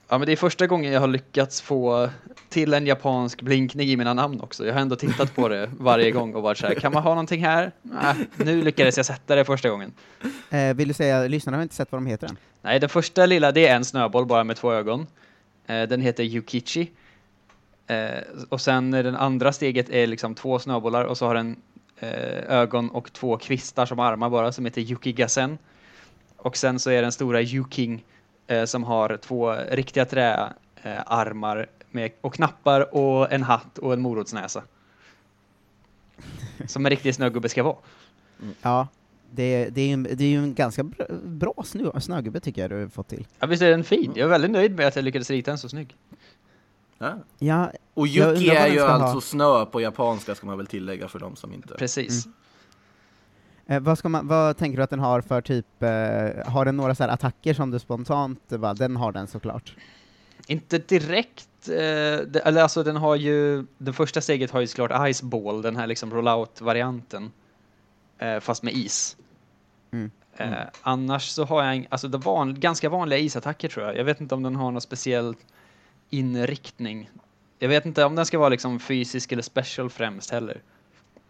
Ja, 0.10 0.18
men 0.18 0.26
det 0.26 0.32
är 0.32 0.36
första 0.36 0.68
gången 0.68 0.94
jag 0.94 1.00
har 1.00 1.08
lyckats 1.08 1.62
få 1.62 2.10
till 2.50 2.74
en 2.74 2.88
japansk 2.88 3.42
blinkning 3.42 3.90
i 3.90 3.98
mina 3.98 4.14
namn 4.14 4.42
också. 4.42 4.66
Jag 4.66 4.74
har 4.74 4.82
ändå 4.82 4.96
tittat 4.96 5.36
på 5.36 5.48
det 5.48 5.70
varje 5.80 6.12
gång 6.12 6.36
och 6.36 6.44
varit 6.44 6.58
så 6.58 6.68
här, 6.68 6.76
kan 6.76 6.94
man 6.94 7.04
ha 7.04 7.10
någonting 7.10 7.44
här? 7.46 7.72
Nej, 7.82 8.16
nu 8.38 8.62
lyckades 8.62 8.98
jag 8.98 9.06
sätta 9.06 9.36
det 9.36 9.46
första 9.46 9.70
gången. 9.70 9.94
eh, 10.50 10.74
vill 10.74 10.88
du 10.88 10.94
säga, 10.94 11.28
lyssnarna 11.28 11.58
har 11.58 11.64
inte 11.64 11.76
sett 11.76 11.92
vad 11.92 12.02
de 12.02 12.06
heter 12.08 12.28
än? 12.28 12.38
Nej, 12.62 12.80
den 12.80 12.90
första 12.90 13.26
lilla, 13.26 13.52
det 13.52 13.68
är 13.68 13.76
en 13.76 13.86
snöboll 13.86 14.26
bara 14.26 14.44
med 14.44 14.56
två 14.56 14.74
ögon. 14.74 15.08
Eh, 15.68 15.84
den 15.84 16.02
heter 16.02 16.24
Yukichi. 16.24 16.92
Eh, 17.88 17.98
och 18.50 18.62
sen 18.62 18.94
är 18.94 19.04
den 19.04 19.16
andra 19.16 19.54
steget 19.54 19.90
är 19.90 20.08
liksom 20.08 20.36
två 20.36 20.60
snöbollar 20.60 21.04
och 21.04 21.18
så 21.18 21.26
har 21.28 21.36
den 21.36 21.56
eh, 22.00 22.10
ögon 22.60 22.90
och 22.90 23.14
två 23.14 23.38
kvistar 23.38 23.86
som 23.86 24.00
armar 24.00 24.30
bara 24.30 24.52
som 24.52 24.66
heter 24.66 24.82
Yukigasen. 24.82 25.58
Och 26.38 26.58
sen 26.58 26.80
så 26.80 26.90
är 26.90 27.02
den 27.02 27.12
stora 27.12 27.42
Yuking 27.42 28.04
som 28.66 28.84
har 28.84 29.18
två 29.18 29.52
riktiga 29.72 30.06
träarmar 30.06 30.54
eh, 30.84 31.02
armar 31.06 31.68
med, 31.92 32.12
och 32.22 32.34
knappar 32.34 32.96
och 32.96 33.32
en 33.32 33.44
hatt 33.44 33.78
och 33.78 33.94
en 33.94 34.02
morotsnäsa. 34.02 34.64
Som 36.68 36.86
en 36.86 36.90
riktig 36.90 37.16
snögubbe 37.16 37.50
ska 37.50 37.64
vara. 37.64 37.76
Ja, 38.62 38.88
det, 39.32 39.70
det, 39.70 39.82
är 39.82 39.88
ju, 39.88 39.94
en- 39.94 40.04
det 40.04 40.24
är 40.24 40.28
ju 40.28 40.38
en 40.38 40.54
ganska 40.54 40.84
bra, 40.84 41.06
bra 41.24 41.54
snö, 41.66 42.00
snögubbe 42.00 42.40
tycker 42.40 42.62
jag 42.62 42.72
du 42.72 42.82
har 42.82 42.88
fått 42.88 43.08
till. 43.08 43.28
Ja, 43.40 43.48
visst 43.48 43.62
är 43.62 43.70
den 43.70 43.84
fin? 43.84 44.12
Jag 44.16 44.26
är 44.26 44.30
väldigt 44.30 44.52
nöjd 44.52 44.76
med 44.76 44.88
att 44.88 44.96
jag 44.96 45.06
lyckades 45.06 45.30
rita 45.30 45.52
den 45.52 45.58
så 45.58 45.70
snygg. 45.70 45.96
Ja. 46.98 47.14
Ja, 47.40 47.72
Och 47.94 48.08
Yuki 48.08 48.50
är 48.50 48.68
ju 48.68 48.78
ska 48.80 48.88
ha. 48.88 48.94
alltså 48.94 49.22
snö 49.22 49.66
på 49.66 49.82
japanska 49.82 50.36
ska 50.36 50.48
man 50.48 50.58
väl 50.58 50.68
tillägga 50.68 51.08
för 51.08 51.20
de 51.20 51.36
som 51.36 51.54
inte... 51.54 51.74
Precis. 51.76 52.28
Eh, 53.68 53.80
vad, 53.80 54.06
man, 54.06 54.28
vad 54.28 54.58
tänker 54.58 54.78
du 54.78 54.84
att 54.84 54.90
den 54.90 55.00
har 55.00 55.22
för 55.22 55.42
typ, 55.42 55.84
eh, 55.84 55.90
har 56.52 56.66
den 56.66 56.78
några 56.78 56.96
så 56.96 57.04
här 57.04 57.10
attacker 57.10 57.54
som 57.54 57.72
du 57.72 57.80
spontant, 57.80 58.50
bara, 58.50 58.74
den 58.74 58.96
har 58.96 59.12
den 59.12 59.28
såklart? 59.28 59.76
Inte 60.48 60.78
direkt, 60.78 61.48
eh, 61.70 61.74
det, 62.28 62.42
eller 62.46 62.62
alltså 62.62 62.84
den 62.84 62.96
har 62.96 63.16
ju, 63.16 63.66
det 63.78 63.94
första 63.94 64.22
steget 64.22 64.52
har 64.52 64.62
ju 64.62 64.68
såklart 64.68 65.14
Ice 65.14 65.22
Ball, 65.22 65.62
den 65.62 65.76
här 65.76 65.88
liksom 65.88 66.14
rollout-varianten, 66.14 67.32
eh, 68.18 68.40
fast 68.40 68.64
med 68.64 68.74
is. 68.74 69.18
Mm. 69.92 70.12
Eh, 70.38 70.54
annars 70.82 71.28
så 71.30 71.46
har 71.46 71.64
jag, 71.64 71.76
en- 71.76 71.86
alltså 71.90 72.08
det 72.08 72.18
van, 72.18 72.60
ganska 72.60 72.90
vanliga 72.90 73.20
isattacker 73.20 73.70
tror 73.70 73.86
jag. 73.86 73.98
Jag 73.98 74.04
vet 74.04 74.22
inte 74.22 74.36
om 74.36 74.44
den 74.44 74.56
har 74.56 74.72
någon 74.72 74.82
speciell 74.82 75.36
inriktning. 76.10 77.10
Jag 77.60 77.70
vet 77.70 77.86
inte 77.86 78.04
om 78.06 78.16
den 78.16 78.26
ska 78.26 78.40
vara 78.40 78.50
liksom 78.50 78.80
fysisk 78.80 79.32
eller 79.32 79.44
special 79.44 79.90
främst 79.90 80.30
heller. 80.32 80.62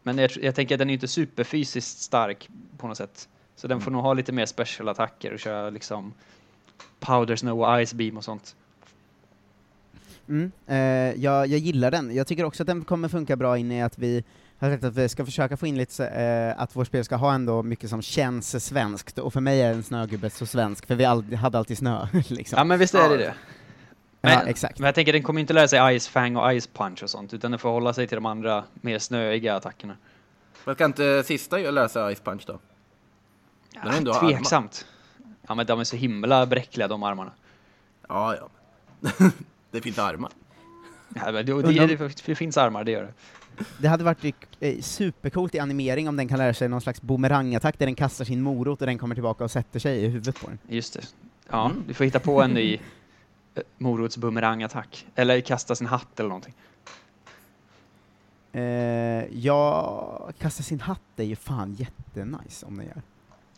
Men 0.03 0.17
jag, 0.17 0.31
jag 0.41 0.55
tänker 0.55 0.75
att 0.75 0.79
den 0.79 0.89
är 0.89 0.93
inte 0.93 1.07
superfysiskt 1.07 2.01
stark 2.01 2.49
på 2.77 2.87
något 2.87 2.97
sätt. 2.97 3.29
Så 3.55 3.67
den 3.67 3.81
får 3.81 3.91
nog 3.91 4.01
ha 4.01 4.13
lite 4.13 4.31
mer 4.31 4.45
special 4.45 4.89
attacker 4.89 5.33
och 5.33 5.39
köra 5.39 5.69
liksom 5.69 6.13
Powder 6.99 7.35
Snow 7.35 7.61
och 7.61 7.87
Ice 7.87 7.93
Beam 7.93 8.17
och 8.17 8.23
sånt. 8.23 8.55
Mm. 10.27 10.51
Eh, 10.67 11.23
jag, 11.23 11.47
jag 11.47 11.59
gillar 11.59 11.91
den. 11.91 12.15
Jag 12.15 12.27
tycker 12.27 12.43
också 12.43 12.63
att 12.63 12.67
den 12.67 12.83
kommer 12.83 13.09
funka 13.09 13.35
bra 13.35 13.57
in 13.57 13.71
i 13.71 13.83
att 13.83 13.97
vi 13.97 14.23
har 14.59 14.71
sagt 14.71 14.83
att 14.83 14.95
vi 14.95 15.09
ska 15.09 15.25
försöka 15.25 15.57
få 15.57 15.67
in 15.67 15.77
lite, 15.77 16.07
eh, 16.07 16.61
att 16.61 16.75
vårt 16.75 16.87
spel 16.87 17.03
ska 17.03 17.15
ha 17.15 17.33
ändå 17.33 17.63
mycket 17.63 17.89
som 17.89 18.01
känns 18.01 18.65
svenskt, 18.65 19.17
och 19.17 19.33
för 19.33 19.41
mig 19.41 19.61
är 19.61 19.73
en 19.73 19.83
snögubbe 19.83 20.29
så 20.29 20.45
svensk, 20.45 20.85
för 20.85 20.95
vi 20.95 21.05
all, 21.05 21.33
hade 21.33 21.57
alltid 21.57 21.77
snö, 21.77 22.07
liksom. 22.27 22.57
Ja 22.57 22.63
men 22.63 22.79
visst 22.79 22.95
är 22.95 23.09
det 23.09 23.17
det. 23.17 23.33
Men, 24.25 24.33
ja, 24.33 24.41
exakt. 24.41 24.79
men 24.79 24.85
jag 24.85 24.95
tänker 24.95 25.13
den 25.13 25.23
kommer 25.23 25.41
inte 25.41 25.53
lära 25.53 25.67
sig 25.67 25.99
Ice 25.99 26.07
Fang 26.07 26.35
och 26.35 26.61
Ice 26.61 26.67
Punch 26.67 27.03
och 27.03 27.09
sånt, 27.09 27.33
utan 27.33 27.51
den 27.51 27.59
får 27.59 27.69
hålla 27.69 27.93
sig 27.93 28.07
till 28.07 28.15
de 28.15 28.25
andra 28.25 28.63
mer 28.73 28.99
snöiga 28.99 29.55
attackerna. 29.55 29.97
Vad 30.65 30.77
kan 30.77 30.89
inte 30.89 31.23
sista 31.25 31.59
ju 31.59 31.71
lära 31.71 31.89
sig 31.89 32.15
Ice 32.15 32.19
Punch 32.19 32.43
då? 32.47 32.59
Den 33.83 33.93
ändå 33.93 34.13
Tveksamt. 34.13 34.85
Ja 35.47 35.55
men 35.55 35.65
de 35.65 35.79
är 35.79 35.83
så 35.83 35.95
himla 35.95 36.45
bräckliga 36.45 36.87
de 36.87 37.03
armarna. 37.03 37.31
Ja, 38.07 38.35
ja. 38.35 38.49
det 39.71 39.81
finns 39.81 39.99
armar. 39.99 40.31
Ja, 41.15 41.31
men 41.31 41.45
det, 41.45 41.61
det, 41.61 41.87
det, 41.97 42.25
det 42.25 42.35
finns 42.35 42.57
armar, 42.57 42.83
det 42.83 42.91
gör 42.91 43.03
det. 43.03 43.13
Det 43.77 43.87
hade 43.87 44.03
varit 44.03 44.35
eh, 44.59 44.81
supercoolt 44.81 45.55
i 45.55 45.59
animering 45.59 46.09
om 46.09 46.17
den 46.17 46.27
kan 46.27 46.37
lära 46.37 46.53
sig 46.53 46.69
någon 46.69 46.81
slags 46.81 47.01
boomerangattack 47.01 47.79
där 47.79 47.85
den 47.85 47.95
kastar 47.95 48.25
sin 48.25 48.41
morot 48.41 48.81
och 48.81 48.87
den 48.87 48.97
kommer 48.97 49.15
tillbaka 49.15 49.43
och 49.43 49.51
sätter 49.51 49.79
sig 49.79 49.97
i 49.97 50.07
huvudet 50.07 50.39
på 50.41 50.47
den. 50.47 50.59
Just 50.67 50.93
det. 50.93 51.01
Ja, 51.49 51.65
Mm. 51.65 51.83
du 51.87 51.93
får 51.93 52.05
hitta 52.05 52.19
på 52.19 52.41
en 52.41 52.51
ny 52.51 52.79
morotsbumerangattack. 53.77 55.05
Eller 55.15 55.41
kasta 55.41 55.75
sin 55.75 55.87
hatt 55.87 56.19
eller 56.19 56.29
någonting. 56.29 56.53
Eh, 58.53 58.63
ja, 59.31 60.29
kasta 60.39 60.63
sin 60.63 60.79
hatt 60.79 60.99
är 61.17 61.23
ju 61.23 61.35
fan 61.35 61.73
jättenice 61.73 62.65
om 62.65 62.77
den 62.77 62.85
gör. 62.87 63.01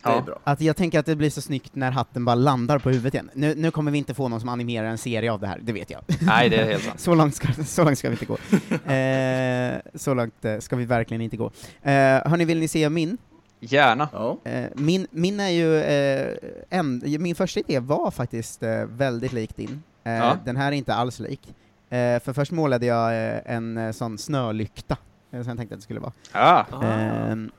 Det 0.03 0.09
är 0.09 0.13
Ja. 0.15 0.21
bra. 0.21 0.39
Att 0.43 0.61
jag 0.61 0.75
tänker 0.75 0.99
att 0.99 1.05
det 1.05 1.15
blir 1.15 1.29
så 1.29 1.41
snyggt 1.41 1.75
när 1.75 1.91
hatten 1.91 2.25
bara 2.25 2.35
landar 2.35 2.79
på 2.79 2.89
huvudet 2.89 3.13
igen. 3.13 3.29
Nu, 3.33 3.55
nu 3.55 3.71
kommer 3.71 3.91
vi 3.91 3.97
inte 3.97 4.13
få 4.13 4.27
någon 4.27 4.39
som 4.39 4.49
animerar 4.49 4.87
en 4.87 4.97
serie 4.97 5.31
av 5.31 5.39
det 5.39 5.47
här, 5.47 5.59
det 5.61 5.73
vet 5.73 5.89
jag. 5.89 6.01
Nej, 6.21 6.49
det 6.49 6.55
är 6.55 6.65
helt 6.65 6.83
sant. 6.83 6.99
så, 6.99 7.15
långt 7.15 7.35
ska, 7.35 7.63
så 7.63 7.83
långt 7.83 7.97
ska 7.97 8.09
vi 8.09 8.13
inte 8.13 8.25
gå. 8.25 8.37
Eh, 8.93 9.79
så 9.95 10.13
långt 10.13 10.45
eh, 10.45 10.59
ska 10.59 10.75
vi 10.75 10.85
verkligen 10.85 11.21
inte 11.21 11.37
gå. 11.37 11.45
Eh, 11.81 11.91
hörni, 12.25 12.45
vill 12.45 12.59
ni 12.59 12.67
se 12.67 12.89
min? 12.89 13.17
Gärna. 13.59 14.09
Ja. 14.13 14.37
Eh, 14.43 14.69
min, 14.75 15.07
min 15.11 15.39
är 15.39 15.49
ju, 15.49 15.77
eh, 15.77 16.37
en, 16.69 17.03
min 17.19 17.35
första 17.35 17.59
idé 17.59 17.79
var 17.79 18.11
faktiskt 18.11 18.63
eh, 18.63 18.85
väldigt 18.85 19.33
lik 19.33 19.55
din. 19.55 19.83
Ja. 20.03 20.37
Den 20.45 20.57
här 20.57 20.67
är 20.67 20.75
inte 20.75 20.93
alls 20.93 21.19
lik. 21.19 21.55
För 21.89 22.33
först 22.33 22.51
målade 22.51 22.85
jag 22.85 23.41
en 23.45 23.93
sån 23.93 24.17
snölykta, 24.17 24.97
som 25.29 25.37
jag 25.47 25.57
tänkte 25.57 25.63
att 25.63 25.79
det 25.79 25.81
skulle 25.81 25.99
vara. 25.99 26.11
Ja. 26.33 26.65
Ehm, 26.83 27.51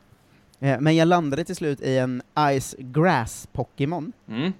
eh, 0.60 0.80
men 0.80 0.96
jag 0.96 1.08
landade 1.08 1.44
till 1.44 1.56
slut 1.56 1.80
i 1.80 1.98
en 1.98 2.22
Ice 2.60 2.74
Grass 2.78 3.48
Pokémon, 3.52 4.12
mm. 4.28 4.52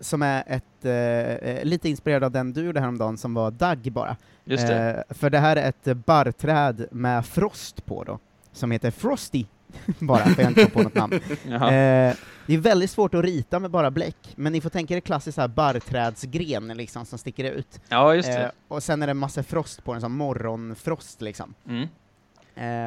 som 0.00 0.22
är 0.22 0.44
ett, 0.46 1.66
lite 1.66 1.88
inspirerad 1.88 2.24
av 2.24 2.30
den 2.30 2.52
du 2.52 2.64
gjorde 2.64 2.80
häromdagen, 2.80 3.18
som 3.18 3.34
var 3.34 3.50
Dagg 3.50 3.92
bara. 3.92 4.16
just 4.44 4.66
det. 4.66 5.04
För 5.10 5.30
det 5.30 5.38
här 5.38 5.56
är 5.56 5.68
ett 5.68 5.96
barrträd 5.96 6.86
med 6.90 7.26
frost 7.26 7.86
på 7.86 8.04
då, 8.04 8.18
som 8.52 8.70
heter 8.70 8.90
Frosty, 8.90 9.46
bara, 9.98 10.18
för 10.24 10.42
jag 10.42 10.50
inte 10.50 10.62
kom 10.62 10.70
på 10.70 10.82
något 10.82 10.94
namn. 10.94 11.12
Eh, 11.64 12.14
det 12.46 12.54
är 12.54 12.58
väldigt 12.58 12.90
svårt 12.90 13.14
att 13.14 13.24
rita 13.24 13.58
med 13.58 13.70
bara 13.70 13.90
bläck, 13.90 14.16
men 14.36 14.52
ni 14.52 14.60
får 14.60 14.70
tänka 14.70 14.96
er 14.96 15.02
här 15.40 15.48
barrträdsgren 15.48 16.68
liksom, 16.68 17.06
som 17.06 17.18
sticker 17.18 17.44
ut. 17.44 17.80
Ja, 17.88 18.14
just 18.14 18.28
Eh, 18.28 18.34
det. 18.34 18.52
och 18.68 18.82
sen 18.82 19.02
är 19.02 19.06
det 19.06 19.14
massa 19.14 19.42
frost 19.42 19.84
på 19.84 19.92
den, 19.92 20.00
som 20.00 20.12
morgonfrost 20.16 21.20
liksom. 21.20 21.54
Mm. 21.68 21.88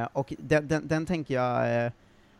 Eh, 0.01 0.07
och 0.13 0.33
den, 0.39 0.67
den, 0.67 0.87
den 0.87 1.05
tänker 1.05 1.33
jag 1.33 1.85
eh, 1.85 1.91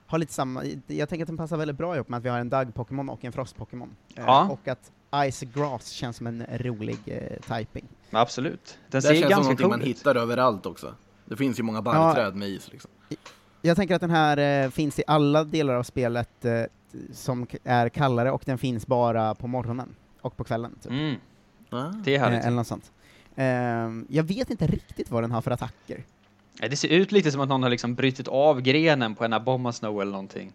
har 0.07 0.17
lite 0.17 0.33
samma, 0.33 0.63
jag 0.87 1.09
tänker 1.09 1.23
att 1.23 1.27
den 1.27 1.37
passar 1.37 1.57
väldigt 1.57 1.77
bra 1.77 1.95
ihop 1.95 2.09
med 2.09 2.17
att 2.17 2.23
vi 2.23 2.29
har 2.29 2.39
en 2.39 2.49
Dug-Pokémon 2.49 3.09
och 3.09 3.25
en 3.25 3.31
Frost-Pokémon. 3.33 3.89
Eh, 4.15 4.23
Ja. 4.25 4.49
Och 4.49 4.67
att 4.67 4.91
Ice 5.31 5.41
Grass 5.41 5.89
känns 5.89 6.17
som 6.17 6.27
en 6.27 6.45
rolig 6.51 6.97
eh, 7.05 7.57
typing. 7.57 7.85
Absolut. 8.11 8.77
Den 8.89 9.01
Det 9.01 9.07
ser 9.07 9.07
känns 9.09 9.21
som 9.21 9.29
ganska 9.29 9.41
någonting 9.43 9.63
cool 9.63 9.69
man 9.69 9.81
hittar 9.81 10.15
överallt 10.15 10.65
också. 10.65 10.95
Det 11.25 11.35
finns 11.35 11.59
ju 11.59 11.63
många 11.63 11.81
barrträd 11.81 12.35
med 12.35 12.49
is 12.49 12.71
liksom. 12.71 12.91
Jag 13.61 13.77
tänker 13.77 13.95
att 13.95 14.01
den 14.01 14.09
här 14.11 14.63
eh, 14.65 14.69
finns 14.69 14.99
i 14.99 15.03
alla 15.07 15.43
delar 15.43 15.73
av 15.73 15.83
spelet 15.83 16.45
eh, 16.45 16.61
som 17.13 17.47
är 17.63 17.89
kallare, 17.89 18.31
och 18.31 18.41
den 18.45 18.57
finns 18.57 18.87
bara 18.87 19.35
på 19.35 19.47
morgonen 19.47 19.95
och 20.21 20.37
på 20.37 20.43
kvällen. 20.43 20.75
Typ. 20.83 20.91
Mm. 20.91 21.15
Ah. 21.69 21.83
Det 22.03 22.11
är 22.15 22.15
Eh, 22.15 22.21
härligt. 22.23 22.45
eller 22.45 22.55
något 22.57 22.67
sånt. 22.67 22.91
Ehm, 23.35 24.05
jag 24.09 24.23
vet 24.23 24.49
inte 24.49 24.67
riktigt 24.67 25.11
vad 25.11 25.23
den 25.23 25.31
har 25.31 25.41
för 25.41 25.51
attacker. 25.51 26.03
Ja, 26.59 26.67
Det 26.67 26.75
ser 26.75 26.87
ut 26.87 27.11
lite 27.11 27.31
som 27.31 27.41
att 27.41 27.49
någon 27.49 27.63
har 27.63 27.69
liksom 27.69 27.95
brutit 27.95 28.27
av 28.27 28.61
grenen 28.61 29.15
på 29.15 29.25
en 29.25 29.33
Abomasnow 29.33 30.01
eller 30.01 30.11
någonting. 30.11 30.53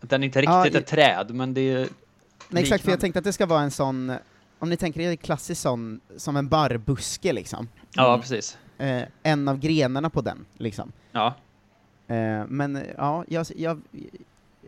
Den 0.00 0.22
inte 0.24 0.40
Ja, 0.40 0.62
riktigt 0.64 0.74
är 0.76 0.80
i- 0.80 0.84
träd, 0.84 1.34
men 1.34 1.54
det 1.54 1.60
är... 1.60 1.88
Nej, 2.48 2.62
exakt, 2.62 2.68
för 2.68 2.72
jag 2.72 2.78
liknande. 2.78 3.00
tänkte 3.00 3.18
att 3.18 3.24
det 3.24 3.32
ska 3.32 3.46
vara 3.46 3.60
en 3.62 3.70
sån, 3.70 4.12
om 4.58 4.70
ni 4.70 4.76
tänker 4.76 5.00
er 5.00 5.10
en 5.10 5.16
klassisk 5.16 5.60
sån, 5.62 6.00
som 6.16 6.36
en 6.36 6.48
barrbuske 6.48 7.32
liksom. 7.32 7.68
Ja, 7.94 8.08
Mm. 8.08 8.20
precis. 8.20 8.58
Eh, 8.78 9.02
en 9.22 9.48
av 9.48 9.58
grenarna 9.58 10.10
på 10.10 10.20
den, 10.20 10.44
liksom. 10.56 10.92
Ja. 11.12 11.34
Eh, 12.08 12.46
men 12.48 12.82
ja, 12.96 13.24
jag, 13.28 13.46
jag, 13.56 13.80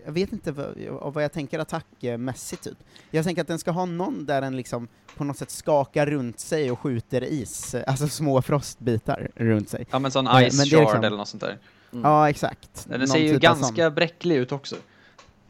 jag 0.07 0.12
vet 0.12 0.33
inte 0.33 0.53
vad, 0.53 0.74
vad 1.14 1.24
jag 1.24 1.33
tänker 1.33 1.59
attackmässigt 1.59 2.62
typ. 2.64 2.79
Jag 3.11 3.24
tänker 3.24 3.42
att 3.42 3.48
den 3.48 3.59
ska 3.59 3.70
ha 3.70 3.85
någon 3.87 4.27
där 4.27 4.40
den 4.40 4.57
liksom 4.57 4.88
på 5.16 5.24
något 5.24 5.38
sätt 5.38 5.51
skakar 5.51 6.07
runt 6.07 6.40
sig 6.40 6.70
och 6.70 6.79
skjuter 6.79 7.24
is, 7.24 7.74
alltså 7.87 8.09
små 8.09 8.42
frostbitar 8.42 9.29
runt 9.35 9.68
sig. 9.68 9.87
ja, 9.90 9.98
men 9.98 10.11
sån 10.11 10.24
Men- 10.24 10.51
Ice 10.51 10.57
men 10.59 10.66
Shard 10.66 10.81
liksom- 10.81 11.05
eller 11.05 11.16
något 11.16 11.29
sånt 11.29 11.40
där. 11.40 11.59
Mm. 11.92 12.05
Ja, 12.05 12.31
exakt. 12.31 12.87
Den 12.88 12.98
Någon 13.01 13.09
ser 13.09 13.18
ju 13.18 13.24
typ 13.35 13.44
sån. 13.44 13.61
ganska 13.61 13.90
bräcklig 13.90 14.37
ut 14.37 14.53
också. 14.53 14.77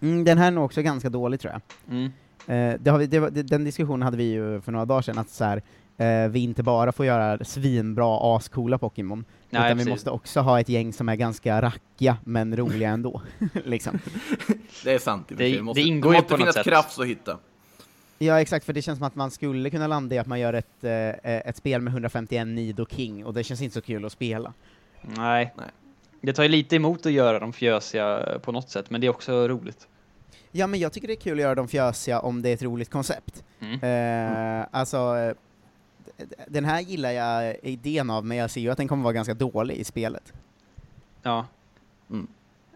Mm, 0.01 0.25
den 0.25 0.39
här 0.39 0.47
är 0.47 0.51
nog 0.51 0.65
också 0.65 0.83
ganska 0.83 1.09
dålig 1.09 1.41
tror 1.41 1.53
jag. 1.53 1.63
Mm. 1.97 2.13
Eh, 2.47 2.81
det 2.81 2.91
har 2.91 2.99
vi, 2.99 3.07
det, 3.07 3.19
var- 3.21 3.31
det, 3.31 3.43
den 3.43 3.65
diskussionen 3.65 4.03
hade 4.03 4.17
vi 4.17 4.25
ju 4.25 4.61
för 4.61 4.73
några 4.73 4.85
dagar 4.85 5.03
sedan, 5.03 5.19
att 5.19 5.31
så 5.31 5.45
här, 5.45 5.63
eh, 5.99 6.29
vi 6.29 6.39
inte 6.41 6.63
bara 6.63 6.93
får 6.93 7.07
göra 7.07 7.45
svinbra, 7.45 8.37
ascoola 8.37 8.79
Pokémon, 8.79 9.25
Nej, 9.51 9.61
utan 9.61 9.69
vi 9.69 9.75
precis. 9.85 9.91
måste 9.91 10.11
också 10.11 10.41
ha 10.41 10.61
ett 10.61 10.69
gäng 10.69 10.93
som 10.93 11.09
är 11.09 11.17
ganska 11.17 11.63
rackiga, 11.63 12.17
men 12.25 12.57
roliga 12.57 12.89
ändå. 12.91 13.23
liksom. 13.65 13.99
Det 14.85 14.95
är 14.95 14.99
sant 14.99 15.33
i 15.33 15.35
Det- 15.35 15.57
det 15.57 15.63
måste, 15.63 15.81
ingår 15.81 16.15
ju 16.15 16.19
måste 16.21 16.29
på 16.29 16.37
något 16.37 16.41
finnas 16.41 16.55
sätt. 16.55 16.65
kraft 16.67 16.99
att 16.99 17.07
hitta. 17.07 17.39
Ja, 18.19 18.41
exakt, 18.41 18.67
för 18.67 18.73
det 18.73 18.83
känns 18.83 18.99
som 18.99 19.07
att 19.07 19.15
man 19.15 19.31
skulle 19.31 19.71
kunna 19.71 19.87
landa 19.87 20.15
i 20.15 20.19
att 20.19 20.27
man 20.27 20.41
gör 20.41 20.53
ett, 20.53 20.85
eh, 20.85 21.09
ett 21.49 21.57
spel 21.57 21.81
med 21.81 21.93
151 21.93 22.47
Nido 22.47 22.87
King, 22.91 23.25
och 23.27 23.35
det 23.35 23.45
känns 23.45 23.63
inte 23.63 23.75
så 23.75 23.81
kul 23.81 24.05
att 24.05 24.13
spela. 24.13 24.53
Nej. 25.03 25.55
Nej. 25.57 25.67
Det 26.21 26.33
tar 26.33 26.43
ju 26.43 26.49
lite 26.49 26.77
emot 26.77 27.07
att 27.07 27.13
göra 27.13 27.39
dem 27.39 27.53
fjösiga 27.53 28.39
på 28.43 28.53
något 28.53 28.71
sätt, 28.71 28.91
men 28.91 29.01
det 29.01 29.07
är 29.07 29.11
också 29.11 29.49
roligt. 29.49 29.89
Ja, 30.53 30.67
men 30.67 30.81
jag 30.81 30.93
tycker 30.93 31.09
det 31.09 31.15
är 31.15 31.21
kul 31.21 31.39
att 31.39 31.43
göra 31.43 31.55
dem 31.55 31.69
fjösiga 31.69 32.21
om 32.21 32.43
det 32.43 32.49
är 32.49 32.55
ett 32.55 32.63
roligt 32.63 32.91
koncept. 32.91 33.45
Mm. 33.61 33.81
Eh, 34.61 34.67
alltså, 34.71 35.17
eh, 35.17 35.33
den 36.49 36.65
här 36.65 36.81
gillar 36.81 37.11
jag 37.11 37.57
idén 37.63 38.11
av, 38.11 38.25
men 38.25 38.37
jag 38.37 38.51
ser 38.51 38.61
ju 38.61 38.71
att 38.71 38.77
den 38.77 38.89
kommer 38.89 39.03
vara 39.03 39.13
ganska 39.13 39.35
dålig 39.35 39.77
i 39.77 39.85
spelet. 39.85 40.33
Ja. 41.23 41.47
Mm. 42.11 42.27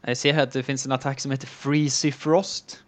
Jag 0.01 0.17
ser 0.17 0.33
här 0.33 0.43
att 0.43 0.53
det 0.53 0.63
finns 0.63 0.87
en 0.87 0.93
attack 0.93 1.21
som 1.21 1.31
heter 1.31 1.47
Freezy 1.47 2.13
Frost. 2.13 2.83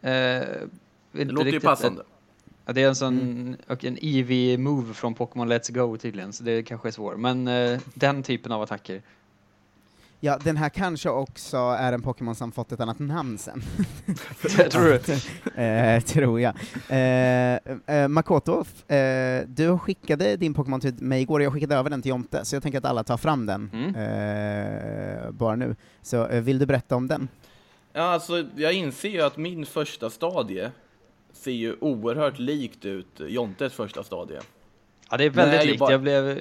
Eh, 0.00 0.10
Det 0.10 1.24
låter 1.24 1.50
ju 1.52 1.60
passande. 1.60 2.02
Ja, 2.66 2.72
det 2.72 2.82
är 2.82 2.88
en 2.88 2.96
sån, 2.96 3.18
Mm. 3.20 3.56
och 3.66 3.84
en 3.84 3.96
EV-move 4.00 4.92
från 4.94 5.14
Pokémon 5.14 5.52
Let's 5.52 5.72
Go 5.72 5.96
tydligen, 5.96 6.32
så 6.32 6.44
det 6.44 6.62
kanske 6.62 6.88
är 6.88 6.92
svårt. 6.92 7.18
Men 7.18 7.48
eh, 7.48 7.80
den 7.94 8.22
typen 8.22 8.52
av 8.52 8.62
attacker. 8.62 9.02
Ja, 10.20 10.38
den 10.44 10.56
här 10.56 10.68
kanske 10.68 11.08
också 11.10 11.56
är 11.56 11.92
en 11.92 12.02
Pokémon 12.02 12.34
som 12.34 12.52
fått 12.52 12.72
ett 12.72 12.80
annat 12.80 12.98
namn 12.98 13.38
sen. 13.38 13.62
Tror 14.70 14.84
du? 15.06 15.62
eh, 15.62 16.00
tror 16.02 16.40
jag. 16.40 16.54
Eh, 16.88 17.54
eh, 17.96 18.08
Makoto, 18.08 18.64
eh, 18.88 19.42
du 19.46 19.78
skickade 19.78 20.36
din 20.36 20.54
Pokémon 20.54 20.80
till 20.80 20.94
mig 20.98 21.22
igår, 21.22 21.40
och 21.40 21.44
jag 21.46 21.52
skickade 21.52 21.74
över 21.74 21.90
den 21.90 22.02
till 22.02 22.08
Jonte, 22.10 22.44
så 22.44 22.56
jag 22.56 22.62
tänker 22.62 22.78
att 22.78 22.84
alla 22.84 23.04
tar 23.04 23.16
fram 23.16 23.46
den 23.46 23.70
Mm. 23.72 23.94
eh, 23.94 25.30
bara 25.30 25.56
nu. 25.56 25.76
Så 26.02 26.26
eh, 26.26 26.40
vill 26.40 26.58
du 26.58 26.66
berätta 26.66 26.96
om 26.96 27.06
den? 27.08 27.28
Ja, 27.92 28.02
alltså 28.02 28.44
jag 28.56 28.72
inser 28.72 29.08
ju 29.08 29.20
att 29.22 29.36
min 29.36 29.66
första 29.66 30.10
stadie 30.10 30.70
ser 31.32 31.50
ju 31.52 31.76
oerhört 31.80 32.38
likt 32.38 32.84
ut 32.84 33.20
Jontes 33.28 33.72
första 33.72 34.02
stadie. 34.04 34.38
Ja, 35.10 35.16
det 35.16 35.24
är 35.24 35.30
väldigt 35.30 35.66
likt. 35.66 35.78
bara- 35.78 35.90
Jag 35.92 36.00
blev... 36.00 36.40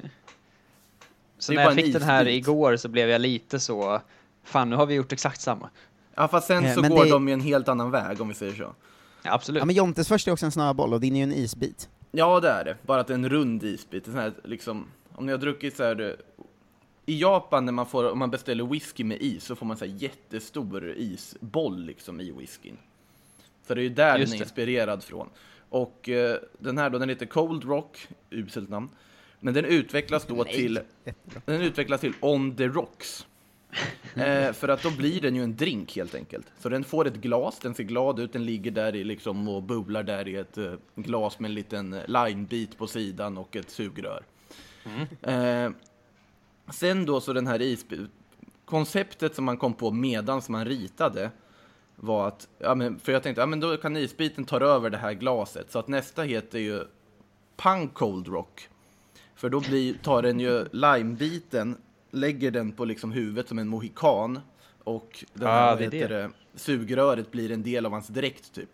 Så 1.38 1.54
när 1.54 1.63
jag 1.63 1.73
fick 1.76 1.93
den 1.93 2.02
här 2.02 2.28
igår 2.28 2.76
så 2.76 2.89
blev 2.89 3.10
jag 3.10 3.21
lite 3.21 3.60
så, 3.60 4.02
fan 4.43 4.69
nu 4.69 4.76
har 4.76 4.86
vi 4.86 4.93
gjort 4.95 5.12
exakt 5.12 5.41
samma. 5.41 5.69
Ja, 6.15 6.28
fast 6.28 6.47
sen 6.47 6.65
Eh, 6.65 6.73
så 6.76 6.82
men 6.82 6.91
går 6.91 7.04
det- 7.06 7.10
de 7.12 7.28
ju 7.28 7.34
en 7.34 7.41
helt 7.41 7.67
annan 7.67 7.91
väg 7.91 8.21
om 8.21 8.28
vi 8.28 8.34
säger 8.34 8.54
så. 8.56 8.76
Ja, 9.23 9.34
absolut. 9.34 9.60
Ja, 9.60 9.65
men 9.65 9.76
Jontes 9.76 10.08
första 10.08 10.32
är 10.32 10.34
också 10.34 10.45
en 10.45 10.52
snöboll, 10.52 10.93
och 10.93 11.00
din 11.02 11.13
är 11.15 11.17
ju 11.17 11.23
en 11.23 11.34
isbit. 11.34 11.89
Ja, 12.12 12.39
det 12.39 12.50
är 12.50 12.63
det. 12.63 12.78
Bara 12.86 13.02
att 13.02 13.08
det 13.08 13.13
är 13.13 13.15
en 13.15 13.30
rund 13.30 13.63
isbit. 13.63 14.06
Sån 14.06 14.13
här, 14.15 14.34
liksom, 14.43 14.86
om 15.15 15.26
ni 15.26 15.32
har 15.32 15.39
druckit 15.39 15.76
så 15.78 15.84
här... 15.84 16.02
eh, 16.02 16.12
I 17.06 17.19
Japan 17.21 17.65
när 17.65 17.71
man, 17.73 17.86
får, 17.86 18.12
om 18.12 18.19
man 18.19 18.30
beställer 18.32 18.63
whisky 18.65 19.04
med 19.04 19.21
is 19.21 19.43
så 19.45 19.56
får 19.56 19.65
man 19.65 19.78
så 19.78 19.86
här 19.86 19.91
jättestor 19.93 20.89
isboll 20.97 21.86
liksom 21.86 22.21
i 22.21 22.32
whiskyn. 22.32 22.78
Så 23.67 23.73
det 23.73 23.82
är 23.82 23.84
ju 23.84 23.89
där 23.89 24.17
Just 24.17 24.32
den 24.32 24.36
är 24.36 24.39
det. 24.39 24.43
inspirerad 24.45 25.04
från. 25.04 25.30
Och 25.69 26.10
eh, 26.10 26.38
den 26.60 26.78
här 26.78 26.89
då, 26.89 26.97
den 27.00 27.10
heter 27.10 27.26
Cold 27.26 27.63
Rock, 27.63 28.08
uselt 28.30 28.69
namn. 28.69 28.89
Men 29.39 29.54
den 29.54 29.65
utvecklas 29.65 30.26
då 30.26 30.43
Nej. 30.43 30.54
till, 30.54 30.80
den 31.45 31.62
utvecklas 31.62 32.02
till 32.02 32.13
On 32.19 32.56
the 32.56 32.67
Rocks. 32.67 33.28
Eh, 34.15 34.54
för 34.54 34.67
att 34.67 34.84
då 34.84 34.91
blir 34.91 35.21
den 35.21 35.36
ju 35.36 35.43
en 35.43 35.56
drink 35.56 35.95
helt 35.95 36.15
enkelt. 36.15 36.45
Så 36.60 36.69
den 36.69 36.84
får 36.84 37.08
ett 37.08 37.15
glas, 37.15 37.60
den 37.60 37.76
ser 37.76 37.84
glad 37.84 38.19
ut, 38.19 38.34
den 38.34 38.45
ligger 38.45 38.71
där 38.71 38.95
i 38.95 39.04
liksom 39.04 39.47
och 39.47 39.63
bubblar 39.63 40.04
där 40.04 40.28
i 40.28 40.36
ett 40.36 40.58
eh, 40.58 40.73
glas 40.95 41.39
med 41.39 41.50
en 41.50 41.56
liten 41.56 41.93
eh, 41.93 42.08
linebit 42.08 42.78
på 42.78 42.88
sidan 42.88 43.38
och 43.38 43.56
ett 43.56 43.69
sugrör. 43.69 44.23
Eh, 45.21 45.69
sen 46.71 47.06
då 47.06 47.21
så 47.21 47.34
den 47.34 47.47
här 47.47 47.62
isbit, 47.62 48.00
konceptet 48.65 49.36
som 49.36 49.45
man 49.45 49.58
kom 49.58 49.73
på 49.73 49.91
medan 49.91 50.41
man 50.50 50.65
ritade 50.65 51.32
var 51.95 52.28
att, 52.28 52.47
ja 52.58 52.76
men, 52.76 53.00
för 53.00 53.12
jag 53.12 53.23
tänkte, 53.23 53.41
ja 53.41 53.45
men 53.45 53.60
då 53.60 53.78
kan 53.78 53.97
isbiten 53.97 54.45
ta 54.45 54.60
över 54.60 54.89
det 54.89 54.97
här 54.97 55.13
glaset, 55.13 55.71
så 55.71 55.80
att 55.80 55.88
nästa 55.88 56.23
heter 56.23 56.60
ju 56.60 56.84
Punk 57.58 57.93
Cold 57.93 58.28
Rock. 58.28 58.69
För 59.38 59.50
då 59.50 59.60
blir, 59.60 59.93
tar 59.93 60.21
den 60.21 60.39
ju 60.39 60.65
limebiten, 60.71 61.78
lägger 62.12 62.52
den 62.52 62.71
på 62.71 62.86
liksom 62.86 63.12
huvudet 63.12 63.47
som 63.47 63.60
en 63.60 63.67
mohikan 63.67 64.39
och 64.84 65.26
den 65.34 65.47
Ah, 65.47 65.52
här, 65.52 65.67
vad 65.69 65.78
det 65.78 65.84
heter 65.97 66.10
det. 66.10 66.30
sugröret 66.56 67.32
blir 67.32 67.52
en 67.52 67.63
del 67.63 67.86
av 67.86 67.91
hans 67.91 68.08
dräkt 68.08 68.54
typ. 68.54 68.69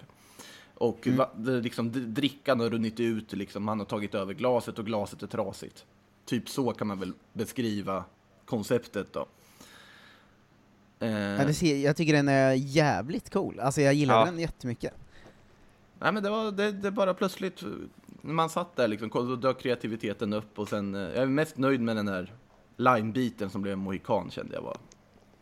Och 0.76 1.08
va, 1.08 1.30
det, 1.38 1.62
liksom, 1.62 2.14
drickan 2.14 2.60
har 2.60 2.70
runnit 2.70 3.00
ut, 3.00 3.34
liksom, 3.34 3.68
han 3.68 3.80
har 3.80 3.86
tagit 3.86 4.16
över 4.16 4.34
glaset 4.34 4.80
och 4.80 4.86
glaset 4.86 5.24
är 5.24 5.28
trasigt. 5.28 5.86
Typ 6.26 6.50
så 6.50 6.72
kan 6.72 6.88
man 6.88 7.00
väl 7.00 7.14
beskriva 7.34 8.04
konceptet 8.46 9.14
då. 9.14 9.28
Eh, 11.00 11.10
Ja, 11.12 11.46
det 11.46 11.54
ser, 11.54 11.76
jag 11.78 11.96
tycker 11.96 12.14
den 12.14 12.28
är 12.28 12.52
jävligt 12.54 13.30
cool, 13.34 13.60
alltså 13.60 13.82
jag 13.82 13.94
gillar 13.94 14.20
Ja. 14.20 14.26
den 14.26 14.40
jättemycket. 14.40 14.94
Nej 16.00 16.12
men 16.14 16.24
det 16.24 16.30
var 16.30 16.52
det, 16.52 16.72
det 16.72 16.92
bara 16.92 17.14
plötsligt, 17.14 17.64
när 18.26 18.34
man 18.34 18.50
satt 18.50 18.76
där 18.76 18.88
liksom, 18.88 19.10
då 19.14 19.36
dök 19.36 19.60
kreativiteten 19.60 20.34
upp 20.34 20.60
och 20.60 20.68
sen, 20.68 20.96
eh, 20.96 21.02
jag 21.02 21.16
är 21.16 21.26
mest 21.26 21.58
nöjd 21.58 21.82
med 21.82 21.96
den 21.96 22.08
här 22.08 22.34
line-biten 22.78 23.50
som 23.50 23.62
blev 23.62 23.78
mohikan 23.78 24.32
kände 24.32 24.56
jag 24.56 24.62
var. 24.62 24.78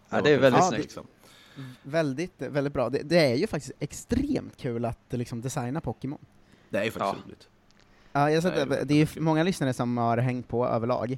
Ja, 0.09 0.21
det 0.21 0.29
är 0.29 0.39
väldigt 0.39 0.61
perfekt, 0.61 0.69
snyggt. 0.69 0.83
Liksom. 0.83 1.07
Väldigt, 1.83 2.41
väldigt 2.41 2.73
bra. 2.73 2.89
Det, 2.89 3.01
det 3.03 3.31
är 3.31 3.35
ju 3.35 3.47
faktiskt 3.47 3.73
extremt 3.79 4.57
kul 4.57 4.85
att 4.85 4.99
liksom, 5.09 5.41
designa 5.41 5.81
Pokémon. 5.81 6.19
Det 6.69 6.77
är 6.77 6.83
ju 6.83 6.91
faktiskt 6.91 7.15
Ja. 7.17 7.27
roligt. 7.27 7.49
Ja, 8.11 8.31
jag 8.31 8.43
sett, 8.43 8.69
det, 8.69 8.83
det 8.83 8.93
är 8.93 9.15
ju 9.15 9.21
många 9.21 9.43
lyssnare 9.43 9.73
som 9.73 9.97
har 9.97 10.17
hängt 10.17 10.47
på 10.47 10.67
överlag. 10.67 11.17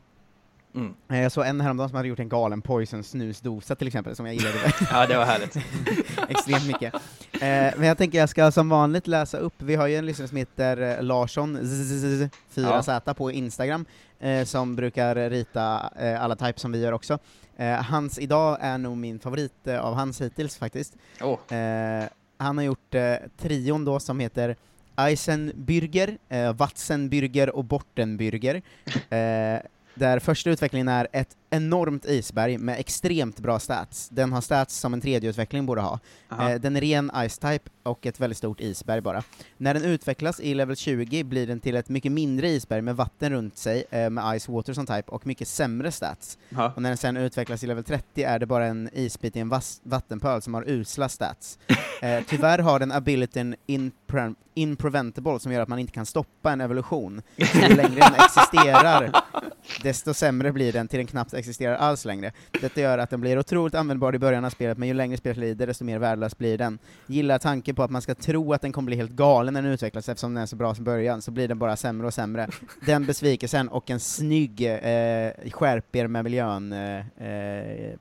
Mm. 0.76 0.94
Eh, 1.10 1.22
Jag 1.22 1.32
såg 1.32 1.46
en 1.46 1.62
häromdagen 1.62 1.90
som 1.90 1.96
hade 1.96 2.08
gjort 2.08 2.20
en 2.20 2.30
galen 2.30 2.62
poison 2.62 3.04
snusdosa 3.04 3.76
till 3.76 3.88
exempel, 3.88 4.16
som 4.16 4.26
jag 4.26 4.36
gillade 4.36 4.56
Ja, 4.92 5.08
det 5.08 5.18
var 5.18 5.26
härligt. 5.26 5.56
extremt 6.30 6.68
mycket. 6.68 6.94
Eh, 7.34 7.40
men 7.78 7.84
jag 7.84 7.98
tänker 7.98 8.18
jag 8.18 8.30
ska 8.30 8.52
som 8.52 8.70
vanligt 8.70 9.08
läsa 9.08 9.38
upp, 9.38 9.54
vi 9.58 9.76
har 9.76 9.88
ju 9.88 9.96
en 9.96 10.06
lyssnare 10.06 10.28
som 10.28 10.38
heter 10.38 10.98
eh, 10.98 11.04
Larsson, 11.04 11.58
zzz, 11.64 12.30
4Z 12.56 13.14
på 13.14 13.32
Instagram, 13.32 13.86
eh, 14.20 14.44
som 14.46 14.76
brukar 14.76 15.30
rita 15.30 15.90
eh, 16.00 16.24
alla 16.24 16.36
types 16.36 16.62
som 16.62 16.72
vi 16.72 16.80
gör 16.82 16.92
också. 16.92 17.20
Eh, 17.58 17.74
hans 17.84 18.20
idag 18.20 18.58
är 18.62 18.78
nog 18.78 18.98
min 18.98 19.20
favorit 19.20 19.68
av 19.68 19.94
hans 19.96 20.22
hittills 20.22 20.58
faktiskt. 20.58 20.96
Eh, 21.22 22.10
han 22.38 22.58
har 22.58 22.64
gjort 22.64 22.96
trion 23.38 23.86
då 23.86 24.00
som 24.00 24.20
heter 24.20 24.56
Eisenbürger, 24.96 26.18
eh, 26.30 26.54
Watzenbürger 26.54 27.50
och 27.50 27.64
Bortenbürger. 27.64 28.62
Där 29.94 30.20
första 30.20 30.50
utvecklingen 30.50 30.88
är 30.88 31.08
ett 31.12 31.38
enormt 31.54 32.06
isberg 32.06 32.58
med 32.58 32.80
extremt 32.80 33.40
bra 33.40 33.60
stats. 33.60 34.10
Den 34.10 34.32
har 34.32 34.42
stats 34.42 34.78
som 34.80 34.94
en 34.94 35.02
tredje 35.02 35.30
utveckling 35.30 35.66
borde 35.66 35.82
ha. 35.82 36.00
Eh, 36.32 36.56
den 36.56 36.76
är 36.76 36.82
ren 36.82 37.12
Ice-type 37.12 37.70
och 37.84 38.06
ett 38.06 38.20
väldigt 38.20 38.38
stort 38.38 38.62
isberg 38.62 39.02
bara. 39.02 39.24
När 39.58 39.74
den 39.74 39.84
utvecklas 39.84 40.40
i 40.40 40.54
level 40.54 40.76
20 40.76 41.24
blir 41.24 41.48
den 41.48 41.60
till 41.60 41.76
ett 41.76 41.90
mycket 41.90 42.12
mindre 42.12 42.48
isberg 42.50 42.82
med 42.82 42.96
vatten 42.96 43.32
runt 43.32 43.58
sig, 43.58 43.84
eh, 43.90 44.10
med 44.10 44.42
Ice 44.42 44.50
Water 44.50 44.74
som 44.74 44.86
type, 44.86 45.12
och 45.12 45.28
mycket 45.28 45.48
sämre 45.48 45.92
stats. 45.92 46.38
Aha. 46.56 46.72
Och 46.76 46.82
när 46.82 46.90
den 46.90 46.98
sen 46.98 47.18
utvecklas 47.18 47.64
i 47.64 47.68
level 47.68 47.84
30 47.84 48.24
är 48.24 48.40
det 48.40 48.46
bara 48.46 48.66
en 48.66 48.90
isbit 48.94 49.36
i 49.36 49.40
en 49.40 49.54
vattenpöl 49.84 50.42
som 50.42 50.54
har 50.54 50.70
usla 50.70 51.10
stats. 51.10 51.60
Eh, 52.02 52.24
tyvärr 52.28 52.60
har 52.60 52.80
den 52.80 52.92
abilityn 52.92 53.56
impre- 53.68 54.36
impreventable 54.54 55.40
som 55.40 55.52
gör 55.52 55.62
att 55.62 55.68
man 55.68 55.80
inte 55.80 55.94
kan 55.94 56.06
stoppa 56.06 56.52
en 56.52 56.62
evolution. 56.62 57.22
Så 57.38 57.58
ju 57.58 57.76
längre 57.76 58.00
den 58.00 58.14
existerar, 58.16 59.12
desto 59.84 60.14
sämre 60.14 60.52
blir 60.52 60.74
den 60.74 60.88
till 60.88 60.98
den 60.98 61.08
knappt 61.08 61.34
existerar 61.44 61.76
alls 61.76 62.06
längre. 62.06 62.32
Detta 62.62 62.82
gör 62.82 62.98
att 62.98 63.10
den 63.10 63.22
blir 63.22 63.40
otroligt 63.40 63.76
användbar 63.76 64.16
i 64.16 64.20
början 64.20 64.46
av 64.46 64.50
spelet, 64.50 64.78
men 64.78 64.88
ju 64.88 64.94
längre 64.94 65.18
spelet 65.18 65.38
lider, 65.38 65.68
desto 65.68 65.84
mer 65.84 66.00
värdelös 66.00 66.38
blir 66.38 66.58
den. 66.58 66.80
Gillar 67.08 67.40
tanken 67.40 67.76
på 67.76 67.84
att 67.84 67.92
man 67.92 68.02
ska 68.02 68.16
tro 68.16 68.54
att 68.54 68.62
den 68.62 68.72
kommer 68.72 68.86
bli 68.86 68.96
helt 68.96 69.12
galen 69.12 69.54
när 69.54 69.62
den 69.62 69.72
utvecklas, 69.72 70.10
eftersom 70.10 70.34
den 70.34 70.44
är 70.44 70.48
så 70.48 70.56
bra 70.56 70.76
som 70.76 70.84
början, 70.84 71.22
så 71.22 71.32
blir 71.32 71.48
den 71.48 71.60
bara 71.60 71.76
sämre 71.76 72.08
och 72.08 72.14
sämre. 72.14 72.48
Den 72.86 73.06
besvikelsen 73.06 73.70
och 73.70 73.90
en 73.90 74.00
snygg, 74.00 74.62
eh, 74.62 75.52
skärper 75.52 76.08
med 76.08 76.24
miljön, 76.24 76.74
eh, 76.74 77.28
eh. 77.28 77.94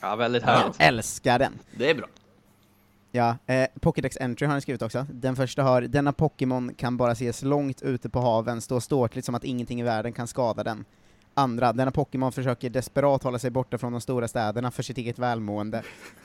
Ja, 0.00 0.16
väldigt 0.16 0.42
Jag 0.42 0.48
härligt. 0.52 0.76
älskar 0.78 1.38
den! 1.38 1.52
Det 1.78 1.90
är 1.90 1.94
bra. 1.94 2.06
Ja, 3.12 3.36
eh, 3.46 3.66
Pokédex 3.80 4.16
Entry 4.20 4.46
har 4.46 4.52
han 4.52 4.60
skrivit 4.60 4.82
också. 4.82 5.06
Den 5.10 5.36
första 5.36 5.62
har 5.62 5.82
”Denna 5.82 6.12
Pokémon 6.12 6.74
kan 6.74 6.96
bara 6.96 7.12
ses 7.12 7.42
långt 7.42 7.82
ute 7.82 8.08
på 8.08 8.20
haven, 8.20 8.60
stå 8.60 8.80
ståtligt 8.80 9.26
som 9.26 9.34
att 9.34 9.44
ingenting 9.44 9.80
i 9.80 9.82
världen 9.82 10.12
kan 10.12 10.26
skada 10.26 10.64
den. 10.64 10.84
Andra, 11.38 11.72
denna 11.72 11.90
Pokémon 11.90 12.32
försöker 12.32 12.70
desperat 12.70 13.22
hålla 13.22 13.38
sig 13.38 13.50
borta 13.50 13.78
från 13.78 13.92
de 13.92 14.00
stora 14.00 14.28
städerna 14.28 14.70
för 14.70 14.82
sitt 14.82 14.98
eget 14.98 15.18
välmående. 15.18 15.82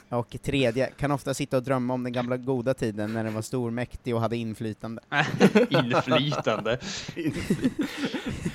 Och 0.09 0.37
tredje, 0.43 0.87
kan 0.87 1.11
ofta 1.11 1.33
sitta 1.33 1.57
och 1.57 1.63
drömma 1.63 1.93
om 1.93 2.03
den 2.03 2.13
gamla 2.13 2.37
goda 2.37 2.73
tiden 2.73 3.13
när 3.13 3.23
den 3.23 3.33
var 3.33 3.41
stor, 3.41 3.71
mäktig 3.71 4.15
och 4.15 4.21
hade 4.21 4.37
inflytande. 4.37 5.01
Inflytande. 5.69 6.79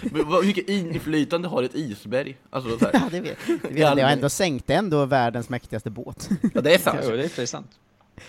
Hur 0.01 0.47
mycket 0.47 0.69
inflytande 0.69 1.49
har 1.49 1.63
ett 1.63 1.75
isberg? 1.75 2.37
Alltså, 2.51 2.79
så 2.79 2.85
här. 2.85 2.91
Ja, 2.93 3.09
det 3.11 3.21
vet, 3.21 3.39
det 3.47 3.69
vet 3.69 3.79
jag. 3.79 4.13
Ändå 4.13 4.29
sänkte 4.29 4.75
ändå 4.75 5.05
världens 5.05 5.49
mäktigaste 5.49 5.91
båt. 5.91 6.29
Ja, 6.55 6.61
det 6.61 6.75
är 6.75 6.79
sant. 6.79 7.01
Jo, 7.05 7.17
det 7.17 7.39
är 7.39 7.47
sant. 7.47 7.71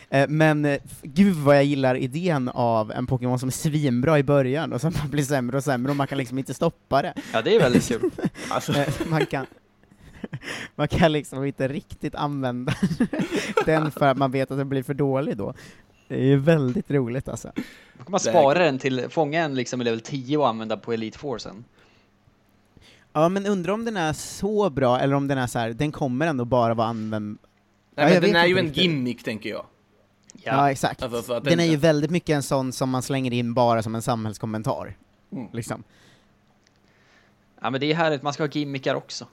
Eh, 0.10 0.30
Men 0.30 0.66
eh, 0.66 0.80
gud 1.02 1.36
vad 1.36 1.56
jag 1.56 1.64
gillar 1.64 1.96
idén 1.96 2.50
av 2.50 2.92
en 2.92 3.08
Pokémon 3.08 3.40
som 3.40 3.48
är 3.48 3.52
svinbra 3.52 4.20
i 4.20 4.24
början, 4.24 4.74
och 4.74 4.82
sen 4.82 4.94
blir 5.10 5.24
sämre 5.24 5.58
och 5.58 5.64
sämre, 5.64 5.90
och 5.90 5.96
man 5.96 6.08
kan 6.08 6.18
liksom 6.18 6.38
inte 6.38 6.54
stoppa 6.54 7.02
det. 7.02 7.14
Ja, 7.34 7.42
det 7.42 7.56
är 7.56 7.60
väldigt 7.60 7.88
kul. 7.88 8.12
Alltså, 8.50 8.74
Eh, 8.74 8.88
man 9.08 9.26
kan 9.26 9.46
man 10.76 10.88
kan 10.88 11.12
liksom 11.12 11.46
inte 11.46 11.68
riktigt 11.68 12.16
använda 12.16 12.74
den 13.66 13.92
för 13.92 14.06
att 14.08 14.18
man 14.18 14.32
vet 14.32 14.52
att 14.52 14.58
den 14.58 14.70
blir 14.70 14.84
för 14.84 14.94
dålig 14.94 15.38
då. 15.38 15.54
Det 16.08 16.16
är 16.16 16.26
ju 16.26 16.38
väldigt 16.38 16.92
roligt 16.92 17.28
alltså. 17.28 17.52
Då 17.98 18.04
kan 18.04 18.12
man 18.12 18.20
spara 18.20 18.60
den 18.60 18.80
till, 18.80 19.06
fånga 19.10 19.42
en 19.44 19.56
liksom 19.56 19.82
i 19.82 19.84
level 19.84 20.02
10 20.02 20.38
och 20.38 20.48
använda 20.48 20.78
på 20.78 20.94
Elite 20.94 21.20
Four 21.20 21.38
sen. 21.38 21.64
Ja, 23.14 23.30
men 23.30 23.46
undrar 23.46 23.74
om 23.74 23.86
den 23.86 23.98
är 23.98 24.14
så 24.14 24.70
bra, 24.70 25.00
eller 25.00 25.16
om 25.16 25.28
den 25.28 25.38
är 25.38 25.48
så 25.48 25.60
här, 25.60 25.70
den 25.70 25.92
kommer 25.92 26.28
ändå 26.28 26.46
bara 26.46 26.74
vara 26.74 26.88
använd... 26.88 27.38
Nej, 27.96 28.14
men 28.14 28.22
den 28.22 28.36
är 28.36 28.46
ju 28.46 28.58
en 28.58 28.72
gimmick, 28.72 29.24
tänker 29.24 29.50
jag. 29.50 29.66
Ja, 30.44 30.72
exakt. 30.72 31.04
Alltså, 31.04 31.22
så 31.22 31.34
att 31.34 31.44
den 31.44 31.60
är 31.60 31.66
ju 31.66 31.76
väldigt 31.76 32.12
mycket 32.12 32.36
en 32.36 32.44
sån 32.44 32.74
som 32.74 32.90
man 32.90 33.02
slänger 33.02 33.34
in 33.34 33.54
bara 33.54 33.84
som 33.84 33.96
en 33.96 34.02
samhällskommentar. 34.02 34.98
Mm. 35.32 35.48
Liksom. 35.54 35.84
Ja, 37.62 37.70
men 37.70 37.82
det 37.82 37.92
är 37.92 37.96
härligt. 37.96 38.22
Man 38.22 38.34
ska 38.34 38.44
ha 38.44 38.50
gimmickar 38.50 38.96
också. 38.96 39.28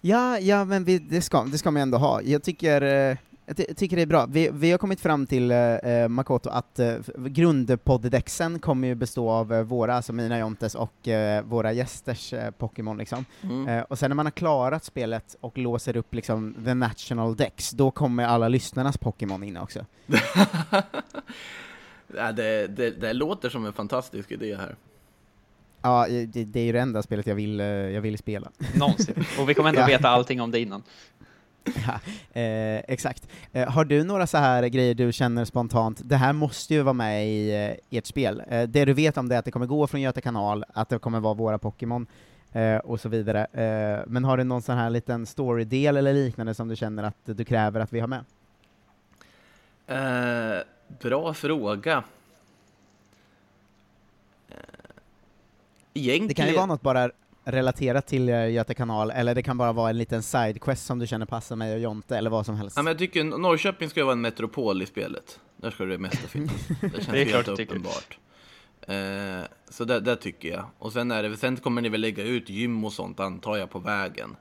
Ja, 0.00 0.38
ja 0.38 0.64
men 0.64 0.84
vi, 0.84 0.98
det, 0.98 1.22
ska, 1.22 1.42
det 1.42 1.58
ska 1.58 1.70
man 1.70 1.82
ändå 1.82 1.98
ha. 1.98 2.22
Jag 2.22 2.42
tycker, 2.42 2.82
eh, 2.82 3.16
jag 3.46 3.56
ty- 3.56 3.74
tycker 3.74 3.96
det 3.96 4.02
är 4.02 4.06
bra. 4.06 4.26
Vi, 4.26 4.50
vi 4.52 4.70
har 4.70 4.78
kommit 4.78 5.00
fram 5.00 5.26
till, 5.26 5.50
eh, 5.50 5.58
eh, 5.58 6.08
Makoto, 6.08 6.48
att 6.50 6.78
eh, 6.78 6.94
grundpoddexen 7.16 8.58
kommer 8.58 8.88
ju 8.88 8.94
bestå 8.94 9.30
av 9.30 9.52
eh, 9.52 9.62
våra, 9.62 9.94
alltså 9.94 10.12
mina 10.12 10.38
Jontes 10.38 10.74
och 10.74 11.08
eh, 11.08 11.44
våra 11.44 11.72
gästers 11.72 12.32
eh, 12.32 12.50
Pokémon 12.50 12.98
liksom. 12.98 13.24
Mm. 13.42 13.68
Eh, 13.68 13.82
och 13.82 13.98
sen 13.98 14.10
när 14.10 14.14
man 14.14 14.26
har 14.26 14.30
klarat 14.30 14.84
spelet 14.84 15.36
och 15.40 15.58
låser 15.58 15.96
upp 15.96 16.14
liksom 16.14 16.54
the 16.64 16.74
national 16.74 17.36
dex, 17.36 17.70
då 17.70 17.90
kommer 17.90 18.24
alla 18.24 18.48
lyssnarnas 18.48 18.98
Pokémon 18.98 19.42
in 19.44 19.56
också. 19.56 19.86
Ja, 22.16 22.32
det, 22.32 22.66
det, 22.66 22.90
det 22.90 23.12
låter 23.12 23.48
som 23.48 23.66
en 23.66 23.72
fantastisk 23.72 24.32
idé 24.32 24.56
här. 24.56 24.76
Ja, 25.82 26.06
det, 26.08 26.44
det 26.44 26.60
är 26.60 26.64
ju 26.64 26.72
det 26.72 26.80
enda 26.80 27.02
spelet 27.02 27.26
jag 27.26 27.34
vill, 27.34 27.58
jag 27.58 28.00
vill 28.00 28.18
spela. 28.18 28.50
Någonsin. 28.74 29.24
Och 29.40 29.48
vi 29.48 29.54
kommer 29.54 29.68
ändå 29.68 29.80
Ja. 29.80 29.86
veta 29.86 30.08
allting 30.08 30.40
om 30.40 30.50
det 30.50 30.60
innan. 30.60 30.82
Ja, 31.86 32.00
eh, 32.40 32.82
exakt. 32.88 33.28
Eh, 33.52 33.68
har 33.70 33.84
du 33.84 34.04
några 34.04 34.26
så 34.26 34.38
här 34.38 34.66
grejer 34.66 34.94
du 34.94 35.12
känner 35.12 35.44
spontant, 35.44 36.00
det 36.04 36.16
här 36.16 36.32
måste 36.32 36.74
ju 36.74 36.82
vara 36.82 36.92
med 36.92 37.28
i 37.28 37.50
eh, 37.90 37.98
ert 37.98 38.06
spel? 38.06 38.42
Eh, 38.48 38.62
det 38.62 38.84
du 38.84 38.92
vet 38.92 39.18
om 39.18 39.28
det 39.28 39.34
är 39.34 39.38
att 39.38 39.44
det 39.44 39.50
kommer 39.50 39.66
gå 39.66 39.86
från 39.86 40.00
Göta 40.00 40.20
kanal, 40.20 40.64
att 40.74 40.88
det 40.88 40.98
kommer 40.98 41.20
vara 41.20 41.34
våra 41.34 41.58
Pokémon, 41.58 42.06
eh, 42.52 42.76
och 42.76 43.00
så 43.00 43.08
vidare. 43.08 43.46
Eh, 43.52 44.04
men 44.06 44.24
har 44.24 44.36
du 44.36 44.44
någon 44.44 44.62
sån 44.62 44.76
här 44.76 44.90
liten 44.90 45.26
storydel 45.26 45.96
eller 45.96 46.12
liknande 46.12 46.54
som 46.54 46.68
du 46.68 46.76
känner 46.76 47.02
att 47.02 47.18
du 47.24 47.44
kräver 47.44 47.80
att 47.80 47.92
vi 47.92 48.00
har 48.00 48.08
med? 48.08 48.24
Bra 51.02 51.34
fråga. 51.34 52.04
Egentligen... 55.94 56.28
Det 56.28 56.34
kan 56.34 56.48
ju 56.48 56.54
vara 56.54 56.66
något 56.66 56.82
bara 56.82 57.10
relaterat 57.44 58.06
till 58.06 58.28
eh, 58.28 58.50
Göta 58.50 58.74
kanal, 58.74 59.10
eller 59.10 59.34
det 59.34 59.42
kan 59.42 59.58
bara 59.58 59.72
vara 59.72 59.90
en 59.90 59.98
liten 59.98 60.22
sidequest 60.22 60.86
som 60.86 60.98
du 60.98 61.06
känner 61.06 61.26
passar 61.26 61.56
mig 61.56 61.74
och 61.74 61.80
Jonte, 61.80 62.16
eller 62.18 62.30
vad 62.30 62.46
som 62.46 62.56
helst. 62.56 62.76
Ja, 62.76 62.82
men 62.82 62.90
jag 62.90 62.98
tycker 62.98 63.24
Norrköping 63.24 63.90
ska 63.90 64.04
vara 64.04 64.12
en 64.12 64.20
metropol 64.20 64.82
i 64.82 64.86
spelet. 64.86 65.40
Där 65.56 65.70
ska 65.70 65.84
det 65.84 65.98
mesta 65.98 66.28
finnas. 66.28 66.66
Det 66.80 66.90
känns 66.90 67.06
Det 67.06 67.22
är 67.22 67.24
klart 67.26 67.46
helt 67.46 67.56
tycker. 67.58 67.72
uppenbart. 67.72 68.18
Eh, 68.80 69.48
så 69.70 69.84
det, 69.84 70.00
det 70.00 70.16
tycker 70.16 70.48
jag. 70.48 70.64
Och 70.78 70.92
sen, 70.92 71.10
är 71.10 71.22
det, 71.22 71.36
sen 71.36 71.56
kommer 71.56 71.82
ni 71.82 71.88
väl 71.88 72.00
lägga 72.00 72.22
ut 72.24 72.48
gym 72.50 72.84
och 72.84 72.92
sånt 72.92 73.20
antar 73.20 73.56
jag 73.56 73.70
på 73.70 73.78
vägen. 73.78 74.36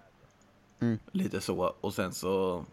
Mm. 0.82 1.00
Lite 1.12 1.42
så. 1.42 1.76
Och 1.82 1.94
sen 1.94 2.14
så... 2.14 2.66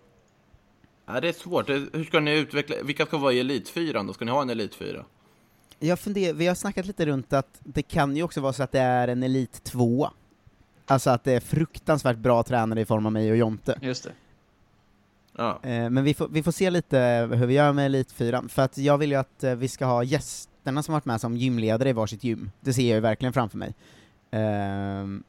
Ja, 1.07 1.21
det 1.21 1.29
är 1.29 1.33
svårt. 1.33 1.67
Det- 1.67 1.87
Hur 1.93 2.05
ska 2.05 2.21
ni 2.21 2.39
utveckla? 2.39 2.77
Vilka 2.83 3.07
ska 3.07 3.19
vara 3.19 3.33
i 3.33 3.41
Elitfyran 3.41 4.07
då? 4.07 4.13
Ska 4.13 4.25
ni 4.25 4.31
ha 4.31 4.43
en 4.43 4.51
Elitfyra? 4.51 5.05
Jag 5.79 5.99
funderar, 6.01 6.33
vi 6.35 6.47
har 6.47 6.55
snackat 6.55 6.87
lite 6.87 7.07
runt 7.07 7.33
att 7.33 7.59
det 7.61 7.83
kan 7.83 8.17
ju 8.17 8.23
också 8.23 8.41
vara 8.41 8.53
så 8.53 8.63
att 8.63 8.73
det 8.73 8.81
är 8.81 9.09
en 9.09 9.23
Elit 9.23 9.65
2. 9.65 10.11
Alltså 10.91 11.11
att 11.11 11.25
det 11.25 11.33
är 11.33 11.41
fruktansvärt 11.41 12.17
bra 12.17 12.43
tränare 12.43 12.81
i 12.81 12.85
form 12.85 13.07
av 13.07 13.13
mig 13.13 13.31
och 13.31 13.37
Jonte. 13.37 13.79
Just 13.83 14.05
det. 14.05 14.13
Ja. 15.37 15.59
Eh, 15.63 15.91
men 15.91 16.05
vi 16.05 16.15
får, 16.15 16.29
vi 16.29 16.43
får 16.43 16.53
se 16.53 16.71
lite 16.71 17.29
hur 17.33 17.47
vi 17.47 17.55
gör 17.55 17.73
med 17.73 17.87
Elit 17.87 18.13
4, 18.13 18.45
för 18.49 18.63
att 18.63 18.79
jag 18.79 18.99
vill 18.99 19.11
ju 19.11 19.17
att 19.17 19.45
eh, 19.45 19.55
vi 19.55 19.69
ska 19.69 19.85
ha 19.85 20.03
gästerna 20.05 20.83
som 20.83 20.93
varit 20.93 21.05
med 21.05 21.21
som 21.21 21.37
gymledare 21.37 21.89
i 21.89 21.93
varsitt 21.93 22.25
gym. 22.25 22.51
Det 22.61 22.73
ser 22.73 22.83
jag 22.89 22.95
ju 22.95 23.01
verkligen 23.01 23.33
framför 23.33 23.59
mig. 23.59 23.75
Ehm, 24.31 25.23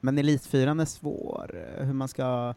men 0.00 0.18
Elit 0.18 0.46
4 0.46 0.70
är 0.70 0.84
svår, 0.84 1.66
hur 1.78 1.92
man 1.92 2.08
ska... 2.08 2.54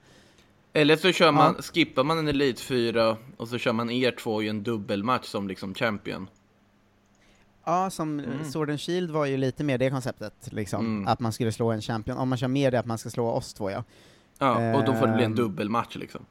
Eller 0.74 0.96
så 0.96 1.12
kör 1.12 1.32
man, 1.32 1.54
Ja. 1.58 1.62
skippar 1.62 2.04
man 2.04 2.18
en 2.20 2.28
Elitfyra 2.28 3.18
och 3.38 3.48
så 3.48 3.58
kör 3.58 3.74
man 3.74 3.90
er 3.90 4.12
två 4.12 4.42
i 4.44 4.50
en 4.50 4.64
dubbelmatch 4.64 5.26
som 5.28 5.48
liksom 5.48 5.74
champion. 5.74 6.28
Ja, 7.68 7.90
som 7.90 8.20
Mm. 8.20 8.44
Sword 8.52 8.70
and 8.70 8.80
Shield 8.82 9.12
var 9.12 9.26
ju 9.26 9.38
lite 9.38 9.64
mer 9.64 9.78
det 9.78 9.90
konceptet, 9.90 10.34
liksom. 10.52 10.86
Mm. 10.86 11.08
Att 11.08 11.20
man 11.20 11.34
skulle 11.34 11.52
slå 11.52 11.72
en 11.72 11.82
champion. 11.82 12.18
Om 12.18 12.30
man 12.30 12.38
kör 12.38 12.48
mer 12.48 12.72
det 12.72 12.80
att 12.80 12.86
man 12.86 12.98
ska 12.98 13.10
slå 13.10 13.28
oss 13.28 13.54
två, 13.54 13.72
ja. 13.72 13.84
Ja, 14.40 14.78
och 14.78 14.86
då 14.86 14.94
får 14.94 15.08
det 15.08 15.14
bli 15.14 15.24
en 15.24 15.32
Ehm. 15.32 15.36
dubbelmatch 15.38 15.96
liksom. 15.96 16.26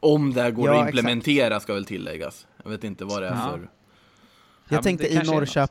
Om 0.00 0.32
det 0.34 0.42
här 0.42 0.50
går 0.50 0.68
Ja, 0.68 0.80
att 0.82 0.86
implementera 0.88 1.60
ska 1.60 1.74
väl 1.74 1.84
tilläggas. 1.84 2.46
Jag 2.64 2.70
vet 2.70 2.84
inte 2.84 3.04
vad 3.04 3.22
det 3.22 3.28
är 3.28 3.30
Ja. 3.34 3.48
för... 3.50 3.58
Jag 3.58 3.68
men 4.68 4.82
tänkte 4.82 5.06
det 5.08 5.12
i, 5.14 5.26
Norrköp 5.26 5.70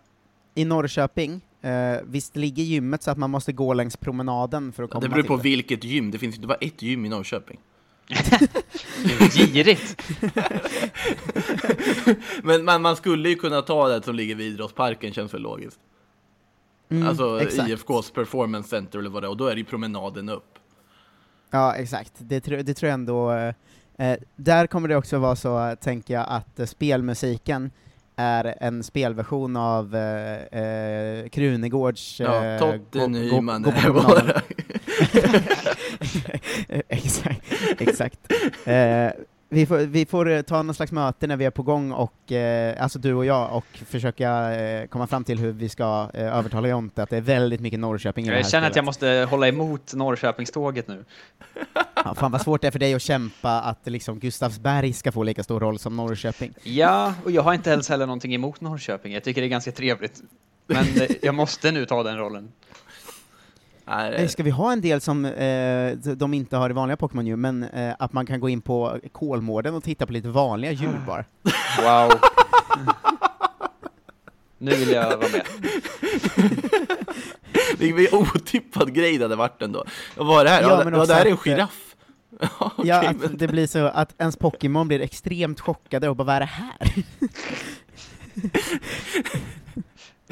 i 0.55 0.65
Norrköping, 0.65 1.41
eh, 1.61 1.97
visst 2.05 2.35
ligger 2.35 2.63
gymmet 2.63 3.03
så 3.03 3.11
att 3.11 3.17
man 3.17 3.29
måste 3.29 3.51
gå 3.53 3.73
längs 3.73 3.97
promenaden 3.97 4.71
för 4.71 4.83
att 4.83 4.89
komma 4.89 5.01
Det 5.01 5.09
beror 5.09 5.23
på 5.23 5.37
till 5.37 5.43
vilket 5.43 5.83
gym. 5.83 6.11
Det 6.11 6.17
finns 6.17 6.35
inte 6.35 6.47
bara 6.47 6.57
ett 6.61 6.81
gym 6.81 7.05
i 7.05 7.09
Norrköping. 7.09 7.59
Girigt! 9.31 10.01
Men 12.43 12.65
man, 12.65 12.81
man 12.81 12.95
skulle 12.95 13.29
ju 13.29 13.35
kunna 13.35 13.61
ta 13.61 13.87
det 13.87 14.03
som 14.03 14.15
ligger 14.15 14.35
vid 14.35 14.53
idrottsparken, 14.53 15.13
känns 15.13 15.33
väl 15.33 15.41
logiskt. 15.41 15.79
Mm, 16.89 17.07
alltså 17.07 17.41
exakt. 17.41 17.69
IFKs 17.69 18.11
performance 18.11 18.69
center 18.69 18.99
eller 18.99 19.09
vad 19.09 19.23
det 19.23 19.27
är, 19.27 19.29
och 19.29 19.37
då 19.37 19.47
är 19.47 19.51
det 19.55 19.59
ju 19.59 19.65
promenaden 19.65 20.29
upp. 20.29 20.59
Ja, 21.51 21.75
exakt. 21.75 22.13
Det, 22.17 22.39
tro, 22.41 22.61
det 22.61 22.73
tror 22.73 22.87
jag 22.87 22.93
ändå... 22.93 23.31
Eh, 23.97 24.17
där 24.35 24.67
kommer 24.67 24.87
det 24.87 24.95
också 24.95 25.17
vara 25.17 25.35
så, 25.35 25.75
tänker 25.81 26.13
jag, 26.13 26.25
att 26.29 26.59
eh, 26.59 26.65
spelmusiken 26.65 27.71
är 28.15 28.55
en 28.59 28.83
spelversion 28.83 29.55
av 29.57 29.95
eh, 29.95 30.61
eh, 30.61 31.27
Krunegårds... 31.29 32.19
Ja, 32.19 32.45
eh, 32.45 32.59
Totte 32.59 32.79
gå- 32.91 32.99
gå- 32.99 33.07
Nyman 33.07 33.61
gå 33.61 33.71
exakt. 36.89 37.41
exakt. 37.79 38.19
Eh, 38.65 39.09
vi 39.49 39.65
får, 39.65 39.77
vi 39.77 40.05
får 40.05 40.29
eh, 40.29 40.41
ta 40.41 40.63
någon 40.63 40.75
slags 40.75 40.91
möte 40.91 41.27
när 41.27 41.37
vi 41.37 41.45
är 41.45 41.49
på 41.49 41.63
gång, 41.63 41.91
och, 41.91 42.31
eh, 42.31 42.83
alltså 42.83 42.99
du 42.99 43.13
och 43.13 43.25
jag, 43.25 43.57
och 43.57 43.65
försöka 43.87 44.55
eh, 44.55 44.87
komma 44.87 45.07
fram 45.07 45.23
till 45.23 45.39
hur 45.39 45.51
vi 45.51 45.69
ska 45.69 46.09
eh, 46.13 46.37
övertala 46.37 46.67
Jonte 46.67 47.03
att 47.03 47.09
det 47.09 47.17
är 47.17 47.21
väldigt 47.21 47.61
mycket 47.61 47.79
Norrköping 47.79 48.25
i 48.25 48.27
det 48.27 48.33
här 48.33 48.41
Jag 48.41 48.49
känner 48.49 48.67
att 48.67 48.75
jag 48.75 48.85
måste 48.85 49.27
hålla 49.29 49.47
emot 49.47 49.93
Norrköpingståget 49.93 50.87
nu. 50.87 51.05
Ja, 52.05 52.15
fan 52.15 52.31
vad 52.31 52.41
svårt 52.41 52.61
det 52.61 52.67
är 52.67 52.71
för 52.71 52.79
dig 52.79 52.93
att 52.93 53.01
kämpa 53.01 53.61
att 53.61 53.79
liksom 53.83 54.19
Gustavsberg 54.19 54.93
ska 54.93 55.11
få 55.11 55.23
lika 55.23 55.43
stor 55.43 55.59
roll 55.59 55.79
som 55.79 55.95
Norrköping. 55.97 56.53
Ja, 56.63 57.13
och 57.23 57.31
jag 57.31 57.41
har 57.41 57.53
inte 57.53 57.69
ens 57.69 57.89
heller 57.89 58.05
någonting 58.05 58.35
emot 58.35 58.61
Norrköping. 58.61 59.13
Jag 59.13 59.23
tycker 59.23 59.41
det 59.41 59.47
är 59.47 59.49
ganska 59.49 59.71
trevligt. 59.71 60.21
Men 60.67 61.01
eh, 61.01 61.11
jag 61.21 61.35
måste 61.35 61.71
nu 61.71 61.85
ta 61.85 62.03
den 62.03 62.17
rollen. 62.17 62.51
Nej, 63.87 64.13
Eh, 64.15 64.27
Ska 64.27 64.43
vi 64.43 64.49
ha 64.49 64.71
en 64.71 64.81
del 64.81 65.01
som 65.01 65.25
eh, 65.25 65.91
de 65.97 66.33
inte 66.33 66.57
har 66.57 66.69
i 66.69 66.73
vanliga 66.73 66.97
Pokémon 66.97 67.27
ju, 67.27 67.35
men 67.35 67.63
eh, 67.63 67.93
att 67.99 68.13
man 68.13 68.25
kan 68.25 68.39
gå 68.39 68.49
in 68.49 68.61
på 68.61 68.99
Kolmården 69.11 69.75
och 69.75 69.83
titta 69.83 70.05
på 70.05 70.13
lite 70.13 70.27
vanliga 70.27 70.71
djur 70.81 70.99
bara. 71.07 71.25
Wow. 71.81 72.11
Nu 74.57 74.71
vill 74.75 74.91
jag 74.91 75.17
vara 75.17 75.29
med. 75.29 75.45
Vilken 77.77 78.19
otippad 78.19 78.93
grej 78.93 79.17
det 79.17 79.23
hade 79.23 79.35
varit 79.35 79.61
ändå. 79.61 79.83
Vad 80.17 80.27
var 80.27 80.43
det 80.43 80.49
här? 80.49 80.61
Ja, 80.61 80.69
Ja, 80.69 80.83
men 80.89 80.93
det, 81.07 81.13
här 81.13 81.21
är 81.25 81.29
en 81.29 81.31
eh, 81.33 81.39
giraff. 81.43 81.95
Ja, 82.39 82.47
okej, 82.59 82.87
Ja, 82.87 83.09
att 83.09 83.17
men, 83.19 83.37
det 83.37 83.47
blir 83.47 83.67
så 83.67 83.85
att 83.85 84.15
ens 84.21 84.37
Pokémon 84.37 84.87
blir 84.87 85.01
extremt 85.01 85.59
chockade 85.59 86.09
och 86.09 86.15
bara 86.15 86.23
vad 86.23 86.35
är 86.35 86.39
det 86.39 86.45
här? 86.45 86.93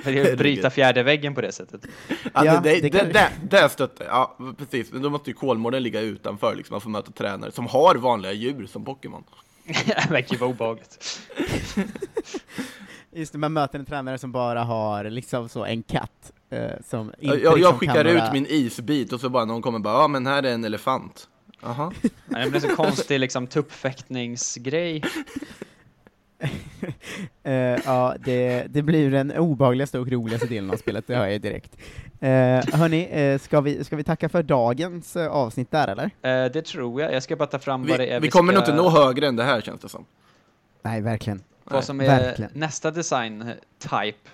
För 0.04 0.32
att 0.32 0.38
bryta 0.38 0.70
fjärde 0.70 1.04
väggen 1.04 1.36
på 1.36 1.42
det 1.42 1.52
sättet. 1.52 1.82
ja, 2.34 2.46
ja, 2.46 2.60
det, 2.60 2.60
det, 2.70 2.76
det 2.76 2.90
det, 2.90 3.00
kan- 3.00 3.10
det, 3.10 3.32
det 3.62 3.70
stöttar 3.70 4.06
jag. 4.06 4.14
Ja, 4.14 4.38
precis. 4.58 4.92
Men 4.92 5.02
då 5.02 5.10
måste 5.10 5.30
ju 5.30 5.34
Kolmården 5.34 5.84
ligga 5.84 6.02
utanför, 6.02 6.56
liksom. 6.56 6.74
Man 6.74 6.82
får 6.82 6.90
möta 6.90 7.12
tränare 7.12 7.52
som 7.52 7.68
har 7.68 7.96
vanliga 7.96 8.32
djur 8.32 8.66
som 8.68 8.86
Pokémon. 8.86 9.24
Det 9.86 10.08
verkar 10.12 10.34
ju 10.36 10.40
vara 10.40 10.50
obehagligt. 10.50 11.20
Just 13.16 13.32
det, 13.32 13.38
man 13.38 13.54
möter 13.54 13.80
en 13.80 13.86
tränare 13.86 14.18
som 14.18 14.32
bara 14.32 14.64
har 14.64 15.04
liksom 15.04 15.50
så 15.50 15.66
en 15.66 15.84
katt, 15.84 16.32
eh, 16.50 16.60
som 16.90 17.08
inte 17.20 17.26
Jag, 17.26 17.42
jag, 17.44 17.58
liksom 17.58 17.78
skickar 17.80 18.06
ut 18.06 18.14
några- 18.18 18.34
min 18.34 18.46
isbit 18.50 19.14
och 19.14 19.20
så 19.20 19.30
bara 19.30 19.46
någon 19.46 19.62
kommer 19.62 19.80
bara, 19.80 19.94
ja 20.02 20.08
men 20.08 20.28
här 20.28 20.44
är 20.44 20.54
en 20.54 20.66
elefant. 20.66 21.28
Jaha. 21.62 21.92
Det 22.28 22.36
är 22.38 22.60
så 22.60 22.76
konstig 22.76 23.20
liksom 23.20 23.48
tuppfäktningsgrej. 23.48 25.04
Eh, 27.46 27.54
ja, 27.86 28.16
det, 28.26 28.66
det 28.70 28.82
blir 28.82 29.12
den 29.12 29.32
obehagligaste 29.32 30.00
och 30.00 30.12
roligaste 30.12 30.48
delen 30.48 30.72
av 30.72 30.76
spelet, 30.76 31.08
det 31.08 31.16
hör 31.16 31.28
jag 31.28 31.42
direkt. 31.42 31.78
Uh, 32.22 32.30
hörni, 32.78 33.08
eh, 33.12 33.40
ska, 33.40 33.62
vi, 33.62 33.84
ska 33.84 33.96
vi 33.96 34.04
tacka 34.04 34.30
för 34.30 34.44
dagens 34.44 35.16
eh, 35.16 35.28
avsnitt 35.28 35.72
där 35.72 35.88
eller? 35.88 36.50
Det 36.50 36.66
tror 36.66 37.02
jag. 37.02 37.14
Jag 37.14 37.24
ska 37.24 37.36
bara 37.36 37.48
ta 37.48 37.60
fram 37.60 37.82
vad 37.82 38.00
det 38.00 38.06
Vi, 38.06 38.12
är 38.12 38.20
vi 38.20 38.30
kommer 38.30 38.54
ska, 38.54 38.60
nog 38.60 38.70
inte 38.70 38.84
nå 38.84 38.90
högre 38.90 39.28
än 39.28 39.36
det 39.36 39.44
här 39.44 39.62
känns 39.62 39.82
det 39.82 39.90
som. 39.90 40.06
Nej, 40.82 41.02
verkligen. 41.02 41.44
Vad 41.64 41.84
som 41.84 42.02
är 42.02 42.06
verkligen. 42.06 42.52
nästa 42.54 42.92
design-type 42.92 44.30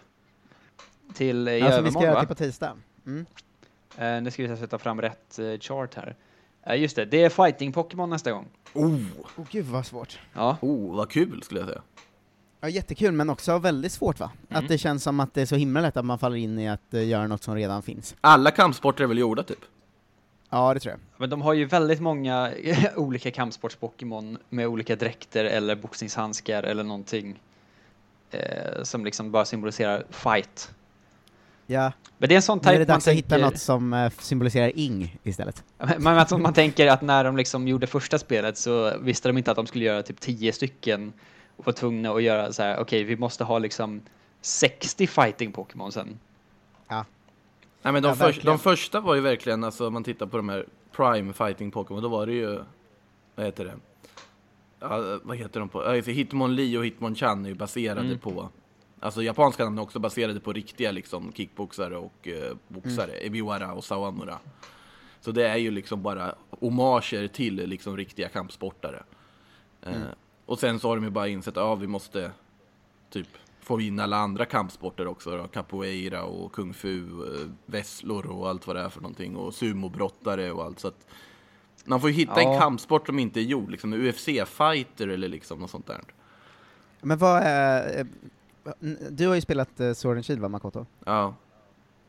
till 1.13 1.48
i 1.48 1.72
som 1.72 1.84
vi 1.84 1.91
ska 1.91 2.04
göra 2.04 2.19
till 2.19 2.28
på 2.28 2.36
tisdag. 2.36 2.74
Mm. 3.06 3.26
Eh, 3.98 4.22
nu 4.22 4.32
ska 4.32 4.48
vi 4.48 4.58
sätta 4.58 4.78
fram 4.78 5.02
rätt 5.02 5.39
eh, 5.39 5.60
chart 5.60 5.95
här. 5.95 6.15
Eh, 6.63 6.82
just 6.82 6.95
det, 6.95 7.06
det 7.06 7.24
är 7.24 7.30
fighting 7.30 7.72
Pokémon 7.72 8.10
nästa 8.10 8.32
gång. 8.32 8.48
Oh, 8.74 9.00
Åh 9.38 9.45
gud 9.52 9.65
vad 9.65 9.86
svårt. 9.86 10.19
Ja, 10.34 10.58
oh, 10.62 10.95
vad 10.95 11.10
kul 11.10 11.43
skulle 11.43 11.60
jag 11.60 11.69
säga. 11.69 11.82
Ja, 12.62 12.69
jättekul, 12.69 13.12
men 13.12 13.30
också 13.30 13.58
väldigt 13.58 13.91
svårt 13.91 14.19
va? 14.19 14.32
Mm. 14.50 14.63
Att 14.63 14.69
det 14.69 14.78
känns 14.78 15.04
som 15.04 15.19
att 15.19 15.34
det 15.34 15.41
är 15.41 15.45
så 15.45 15.56
himla 15.56 15.82
lätt 15.82 15.98
att 15.98 16.06
man 16.06 16.19
faller 16.19 16.36
in 16.36 16.60
i 16.60 16.69
att 16.69 16.93
eh, 16.93 17.08
göra 17.08 17.28
något 17.28 17.43
som 17.43 17.56
redan 17.56 17.84
finns. 17.84 18.15
Alla 18.22 18.52
kampsporter 18.52 19.04
är 19.04 19.08
väl 19.08 19.17
gjorda 19.17 19.43
typ? 19.43 19.60
Ja, 20.50 20.74
det 20.74 20.80
tror 20.80 20.91
jag. 20.91 21.00
men 21.17 21.30
de 21.30 21.41
har 21.41 21.54
ju 21.54 21.65
väldigt 21.65 22.00
många 22.00 22.52
olika 22.95 23.30
kampsports-Pokémon 23.30 24.38
med 24.50 24.67
olika 24.67 24.95
dräkter 24.95 25.45
eller 25.45 25.76
boxningshandskar 25.76 26.63
eller 26.63 26.84
någonting 26.84 27.39
eh, 28.32 28.84
som 28.84 29.06
liksom 29.06 29.32
bara 29.32 29.45
symboliserar 29.45 30.04
fight. 30.10 30.72
Ja, 31.67 31.91
Men 32.17 32.30
det 32.30 32.34
är 32.34 32.36
en 32.36 32.41
sån 32.41 32.60
nu 32.63 32.69
är 32.69 32.74
det 32.74 32.80
man 32.80 32.88
dags 32.88 33.08
att 33.08 33.13
hitta 33.13 33.30
tänker... 33.30 33.45
något 33.45 33.60
som 33.60 33.93
eh, 33.93 34.12
symboliserar 34.19 34.72
ing 34.80 35.17
istället. 35.24 35.63
Man, 35.98 36.17
alltså, 36.17 36.38
man 36.38 36.54
tänker 36.54 36.88
att 36.88 37.02
när 37.02 37.24
de 37.24 37.38
liksom 37.38 37.67
gjorde 37.67 37.88
första 37.88 38.19
spelet 38.19 38.58
så 38.58 38.98
visste 38.98 39.30
de 39.30 39.38
inte 39.38 39.52
att 39.52 39.58
de 39.58 39.67
skulle 39.67 39.86
göra 39.86 40.04
typ 40.04 40.19
10 40.19 40.54
stycken 40.54 41.13
och 41.60 41.65
var 41.65 41.74
tvungna 41.74 42.12
att 42.12 42.24
göra 42.24 42.54
så 42.54 42.63
här, 42.63 42.80
okej 42.80 43.04
vi 43.04 43.17
måste 43.17 43.43
ha 43.43 43.60
liksom 43.60 44.02
60 44.41 45.08
fighting 45.08 45.52
Pokémon 45.52 45.91
sen. 45.91 46.19
Nej 47.82 47.93
men 47.93 48.04
de, 48.04 48.08
Ja, 48.10 48.13
verkligen. 48.13 48.45
de 48.45 48.60
första 48.60 49.00
var 49.00 49.15
ju 49.15 49.22
verkligen, 49.22 49.63
alltså 49.63 49.88
om 49.88 49.93
man 49.93 50.04
tittar 50.04 50.26
på 50.26 50.38
de 50.38 50.50
här 50.50 50.65
Prime 50.91 51.34
Fighting 51.34 51.72
Pokémon, 51.72 52.02
då 52.04 52.10
var 52.10 52.26
det 52.26 52.34
ju, 52.34 52.60
vad 53.36 53.45
heter 53.45 53.65
det? 53.65 53.74
Ja, 54.80 55.19
vad 55.24 55.38
heter 55.38 55.60
de 55.60 55.69
på? 55.69 55.84
Ja, 55.84 55.91
det, 55.91 56.12
Hitmonlee 56.12 56.78
och 56.78 56.86
Hitmonchan 56.86 57.45
är 57.45 57.50
ju 57.50 57.56
baserade 57.56 58.02
Mm. 58.02 58.19
på, 58.19 58.50
alltså 59.00 59.22
japanska 59.24 59.63
namn 59.63 59.78
är 59.78 59.82
också 59.82 60.00
baserade 60.00 60.39
på 60.39 60.54
riktiga 60.54 60.91
liksom 60.91 61.34
kickboxare 61.34 61.98
och 61.98 62.28
eh, 62.28 62.56
boxare, 62.67 63.12
Ebiwara 63.26 63.74
och 63.74 63.84
Sawamura. 63.84 64.38
Så 65.22 65.32
det 65.32 65.48
är 65.48 65.58
ju 65.58 65.72
liksom 65.72 66.04
bara 66.04 66.36
homager 66.50 67.28
till 67.28 67.56
liksom 67.56 67.98
riktiga 67.98 68.30
kampsportare. 68.30 69.04
Eh, 69.82 69.93
och 70.50 70.60
sen 70.60 70.80
så 70.80 70.88
har 70.88 70.96
de 70.96 71.04
ju 71.04 71.10
bara 71.10 71.28
insett 71.28 71.58
att 71.58 71.64
ja, 71.64 71.76
vi 71.76 71.88
måste 71.88 72.32
typ 73.10 73.28
få 73.60 73.82
in 73.82 74.00
alla 74.00 74.18
andra 74.18 74.46
kampsporter 74.46 75.08
också 75.08 75.38
då. 75.38 75.48
Capoeira 75.48 76.24
och 76.24 76.52
kung 76.52 76.74
fu, 76.74 77.00
eh, 77.00 77.48
vesslor 77.66 78.26
och 78.26 78.50
allt 78.50 78.68
vad 78.68 78.76
det 78.76 78.82
är 78.82 78.90
för 78.90 79.02
någonting 79.02 79.36
och 79.36 79.54
sumobrottare 79.54 80.52
och 80.52 80.64
allt 80.64 80.80
så 80.80 80.88
att 80.88 81.08
man 81.86 82.02
får 82.02 82.10
ju 82.10 82.16
hitta 82.16 82.42
Ja. 82.42 82.54
en 82.54 82.60
kampsport 82.60 83.06
som 83.08 83.20
inte 83.20 83.40
är 83.40 83.44
gjord, 83.44 83.72
liksom 83.72 83.94
UFC-fighter 83.94 85.08
eller 85.08 85.28
liksom 85.30 85.60
något 85.60 85.70
sånt 85.70 85.88
där. 85.88 86.02
Men 87.02 87.18
vad 87.18 87.42
är... 87.44 88.00
eh, 88.00 88.06
Du 89.12 89.28
har 89.28 89.36
ju 89.36 89.42
spelat 89.42 89.80
uh, 89.80 89.94
Sword 89.94 90.16
and 90.16 90.26
Shield 90.26 90.42
va, 90.42 90.48
Makoto? 90.50 90.86
Ja. 91.06 91.36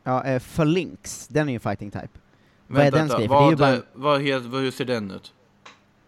Ja, 0.03 0.33
uh, 0.35 0.39
Phalanx, 0.55 1.27
den 1.27 1.49
är 1.49 1.53
ju 1.53 1.59
fighting 1.59 1.91
type. 1.91 2.09
Vad 2.67 2.79
är 2.81 2.91
Vänta, 2.91 2.97
den 2.97 3.07
vänta, 3.07 3.15
skriven? 3.15 3.37
För 3.37 3.49
det 3.49 3.55
Vad, 3.55 3.57
bara 3.57 4.39
vad, 4.39 4.41
vad, 4.51 4.61
hur 4.61 4.71
ser 4.71 4.85
den 4.85 5.11
ut? 5.11 5.33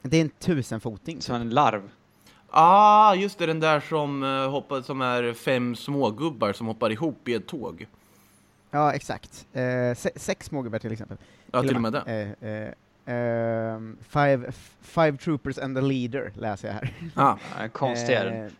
Det 0.02 0.18
är 0.18 0.22
en 0.22 0.30
tusenfoting. 0.30 1.22
Som 1.22 1.36
en 1.36 1.50
larv. 1.50 1.90
Ah, 2.56 3.16
just 3.16 3.40
det, 3.40 3.46
den 3.46 3.60
där 3.60 3.80
som, 3.80 4.24
uh, 4.24 4.50
hoppar, 4.50 4.82
som 4.82 5.02
är 5.02 5.34
fem 5.34 5.76
smågubbar 5.76 6.54
som 6.54 6.68
hoppar 6.68 6.90
ihop 6.92 7.28
i 7.28 7.34
ett 7.34 7.48
tåg. 7.48 7.88
Ja, 8.72 8.94
exakt. 8.94 9.46
Eh, 9.54 9.96
se 9.96 10.10
sex 10.16 10.46
smågubbar 10.46 10.80
till 10.80 10.92
exempel. 10.92 11.18
Ja, 11.52 11.62
till 11.62 11.76
och 11.76 11.82
med 11.82 11.94
det. 11.94 12.36
Eh, 12.42 12.50
eh, 12.50 12.74
ehm, 13.06 13.98
five, 14.10 14.52
five 14.82 15.18
troopers 15.18 15.58
and 15.58 15.78
a 15.78 15.82
leader, 15.82 16.32
läser 16.36 16.68
jag 16.68 16.74
här. 16.74 16.94
Ah, 17.16 17.38
Ja, 17.60 17.68
konstig 17.70 18.14
är 18.14 18.26
den. 18.26 18.46
Eh, 18.46 18.52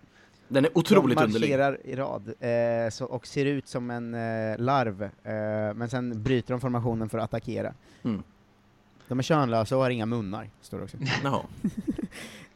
den 0.48 0.66
är 0.66 0.78
otroligt 0.78 1.18
de 1.18 1.24
underlig. 1.24 1.50
marscherar 1.50 1.78
i 1.84 1.96
rad 1.96 2.34
eh, 2.40 2.90
så, 2.90 3.06
och 3.06 3.28
ser 3.28 3.46
ut 3.46 3.68
som 3.68 3.92
en 3.92 4.14
eh, 4.14 4.58
larv, 4.58 5.04
eh, 5.04 5.74
men 5.76 5.90
sen 5.90 6.24
bryter 6.24 6.54
de 6.54 6.62
formationen 6.62 7.10
för 7.10 7.18
att 7.18 7.24
attackera. 7.24 7.74
Mm. 8.04 8.24
De 9.08 9.20
är 9.20 9.24
könlösa 9.24 9.76
och 9.78 9.84
har 9.84 9.90
inga 9.90 10.06
munnar, 10.06 10.50
står 10.62 10.78
det 10.78 10.84
också. 10.84 10.98
Jaha. 11.24 11.42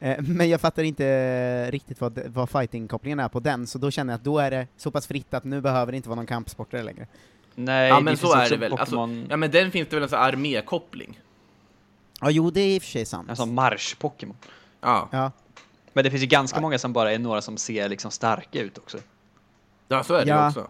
Eh, 0.00 0.16
men 0.22 0.48
jag 0.48 0.60
fattar 0.60 0.82
inte 0.82 1.70
riktigt 1.70 2.00
vad, 2.00 2.18
vad 2.26 2.50
fighting-kopplingen 2.50 3.20
är 3.20 3.28
på 3.28 3.40
den, 3.40 3.66
så 3.66 3.78
då 3.78 3.90
känner 3.90 4.12
jag 4.12 4.18
att 4.18 4.24
då 4.24 4.38
är 4.38 4.50
det 4.50 4.66
så 4.76 4.90
pass 4.90 5.06
fritt 5.06 5.34
att 5.34 5.44
nu 5.44 5.60
behöver 5.60 5.92
det 5.92 5.96
inte 5.96 6.08
vara 6.08 6.16
någon 6.16 6.26
kampsportare 6.26 6.82
längre. 6.82 7.06
Nej, 7.54 7.88
Ja 7.88 8.00
men 8.00 8.16
så 8.16 8.34
är 8.34 8.50
det 8.50 8.56
väl. 8.56 8.72
Alltså, 8.72 9.08
ja 9.28 9.36
men 9.36 9.50
den 9.50 9.70
finns 9.70 9.88
det 9.88 9.96
väl 9.96 10.02
en 10.02 10.08
sån 10.08 10.18
armékoppling? 10.18 11.20
Ja, 12.20 12.30
jo, 12.30 12.50
det 12.50 12.60
är 12.60 12.74
i 12.76 12.78
och 12.78 12.82
för 12.82 12.90
sig 12.90 13.04
sant. 13.04 13.30
alltså 13.30 13.44
marsch-Pokémon. 13.46 14.34
Ja. 14.80 15.08
Ja, 15.12 15.30
Men 15.92 16.04
det 16.04 16.10
finns 16.10 16.22
ju 16.22 16.26
ganska 16.26 16.56
Ja. 16.56 16.62
många 16.62 16.78
som 16.78 16.92
bara 16.92 17.12
är 17.12 17.18
några 17.18 17.40
som 17.40 17.56
ser 17.56 17.88
liksom 17.88 18.10
starka 18.10 18.60
ut 18.60 18.78
också. 18.78 18.98
ja, 19.88 20.02
så 20.04 20.14
är 20.14 20.24
det 20.24 20.30
Ja. 20.30 20.42
ju 20.42 20.48
också. 20.48 20.68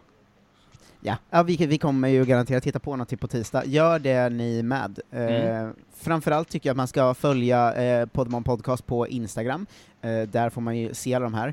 Ja. 1.00 1.16
ja 1.30 1.42
vi, 1.42 1.56
vi 1.56 1.78
kommer 1.78 2.08
ju 2.08 2.24
garanterat 2.24 2.62
titta 2.62 2.78
på 2.78 2.96
något 2.96 3.20
på 3.20 3.28
tisdag. 3.28 3.66
Gör 3.66 3.98
det 3.98 4.28
ni 4.28 4.62
med. 4.62 4.98
Eh, 5.10 5.58
Mm. 5.58 5.74
Framförallt 6.00 6.48
tycker 6.48 6.68
jag 6.68 6.72
att 6.72 6.76
man 6.76 6.88
ska 6.88 7.14
följa 7.14 7.74
eh, 7.74 8.06
Podmon 8.06 8.44
Podcast 8.44 8.86
på 8.86 9.08
Instagram. 9.08 9.66
Eh, 10.00 10.22
där 10.22 10.50
får 10.50 10.60
man 10.60 10.76
ju 10.78 10.94
se 10.94 11.14
alla 11.14 11.24
de 11.30 11.34
här. 11.34 11.48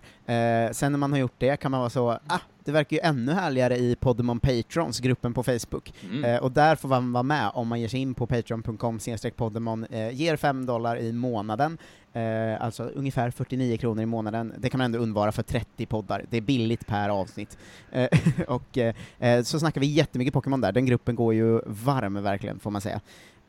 Eh, 0.65 0.71
sen 0.71 0.91
när 0.91 0.99
man 0.99 1.11
har 1.11 1.19
gjort 1.19 1.35
det 1.37 1.57
kan 1.57 1.71
man 1.71 1.79
vara 1.79 1.89
så, 1.89 2.09
ah, 2.27 2.39
det 2.63 2.71
verkar 2.71 2.97
ju 2.97 3.01
ännu 3.01 3.31
härligare 3.31 3.77
i 3.77 3.95
Podmon 3.95 4.39
Patrons, 4.39 4.99
gruppen 4.99 5.33
på 5.33 5.43
Facebook. 5.43 5.93
Mm. 6.03 6.23
Eh, 6.25 6.37
och 6.37 6.51
där 6.51 6.75
får 6.75 6.89
man 6.89 7.13
vara 7.13 7.23
med 7.23 7.51
om 7.53 7.67
man 7.67 7.81
ger 7.81 7.87
sig 7.87 7.99
in 7.99 8.13
på 8.13 8.27
patreon.com 8.27 8.99
podemon, 9.35 9.85
eh, 9.85 10.11
ger 10.11 10.35
5 10.35 10.65
dollar 10.65 10.97
i 10.97 11.13
månaden, 11.13 11.77
eh, 12.15 12.61
alltså 12.65 12.83
ungefär 12.83 13.31
49 13.31 13.77
kronor 13.77 14.03
i 14.03 14.05
månaden. 14.05 14.53
Det 14.57 14.69
kan 14.69 14.77
man 14.77 14.85
ändå 14.85 14.99
undvara 14.99 15.31
för 15.31 15.43
30 15.43 15.85
poddar, 15.85 16.25
det 16.29 16.37
är 16.37 16.41
billigt 16.41 16.87
per 16.87 17.09
avsnitt. 17.09 17.57
Eh, 17.91 18.07
och 18.47 18.77
eh, 18.77 18.95
eh, 19.19 19.43
så 19.43 19.59
snackar 19.59 19.81
vi 19.81 19.87
jättemycket 19.87 20.33
Pokémon 20.33 20.61
där, 20.61 20.71
den 20.71 20.85
gruppen 20.85 21.15
går 21.15 21.33
ju 21.33 21.61
varm 21.65 22.23
verkligen, 22.23 22.59
får 22.59 22.71
man 22.71 22.81
säga. 22.81 23.01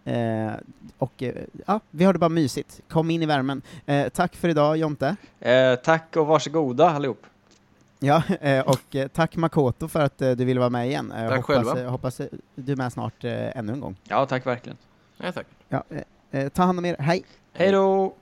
Eh, 0.05 0.53
och 0.99 1.23
eh, 1.23 1.35
ja, 1.67 1.81
vi 1.91 2.05
har 2.05 2.13
det 2.13 2.19
bara 2.19 2.29
mysigt. 2.29 2.81
Kom 2.89 3.11
in 3.11 3.23
i 3.23 3.27
värmen. 3.27 3.63
Eh, 3.87 4.09
tack 4.09 4.37
för 4.37 4.49
idag 4.49 4.77
Jonte. 4.77 5.17
Eh, 5.41 5.75
tack 5.75 6.17
och 6.17 6.27
varsågoda 6.27 6.91
allihop. 6.91 7.27
Ja, 7.99 8.23
eh, 8.41 8.61
och 8.69 8.97
eh, 8.97 9.09
tack 9.09 9.37
Makoto 9.37 9.89
för 9.89 10.01
att 10.01 10.23
eh, 10.23 10.31
du 10.31 10.45
ville 10.45 10.61
vara 10.61 10.71
med 10.71 10.87
igen. 10.87 11.13
Eh, 11.13 11.29
Tack 11.29 11.47
hoppas, 11.47 11.67
själva. 11.67 11.91
hoppas 11.91 12.21
du 12.55 12.73
är 12.73 12.77
med 12.77 12.93
snart 12.93 13.25
eh, 13.25 13.59
ännu 13.59 13.73
en 13.73 13.81
gång. 13.81 13.97
Ja, 14.09 14.27
tack 14.27 14.47
verkligen. 14.47 14.77
Ja, 15.17 15.33
säkert. 15.33 15.53
Ja, 15.69 15.85
eh, 15.91 16.41
eh, 16.41 16.49
ta 16.49 16.63
hand 16.63 16.79
om 16.79 16.85
er, 16.85 16.97
hej! 16.99 17.25
Hej 17.53 17.73
då! 17.73 18.15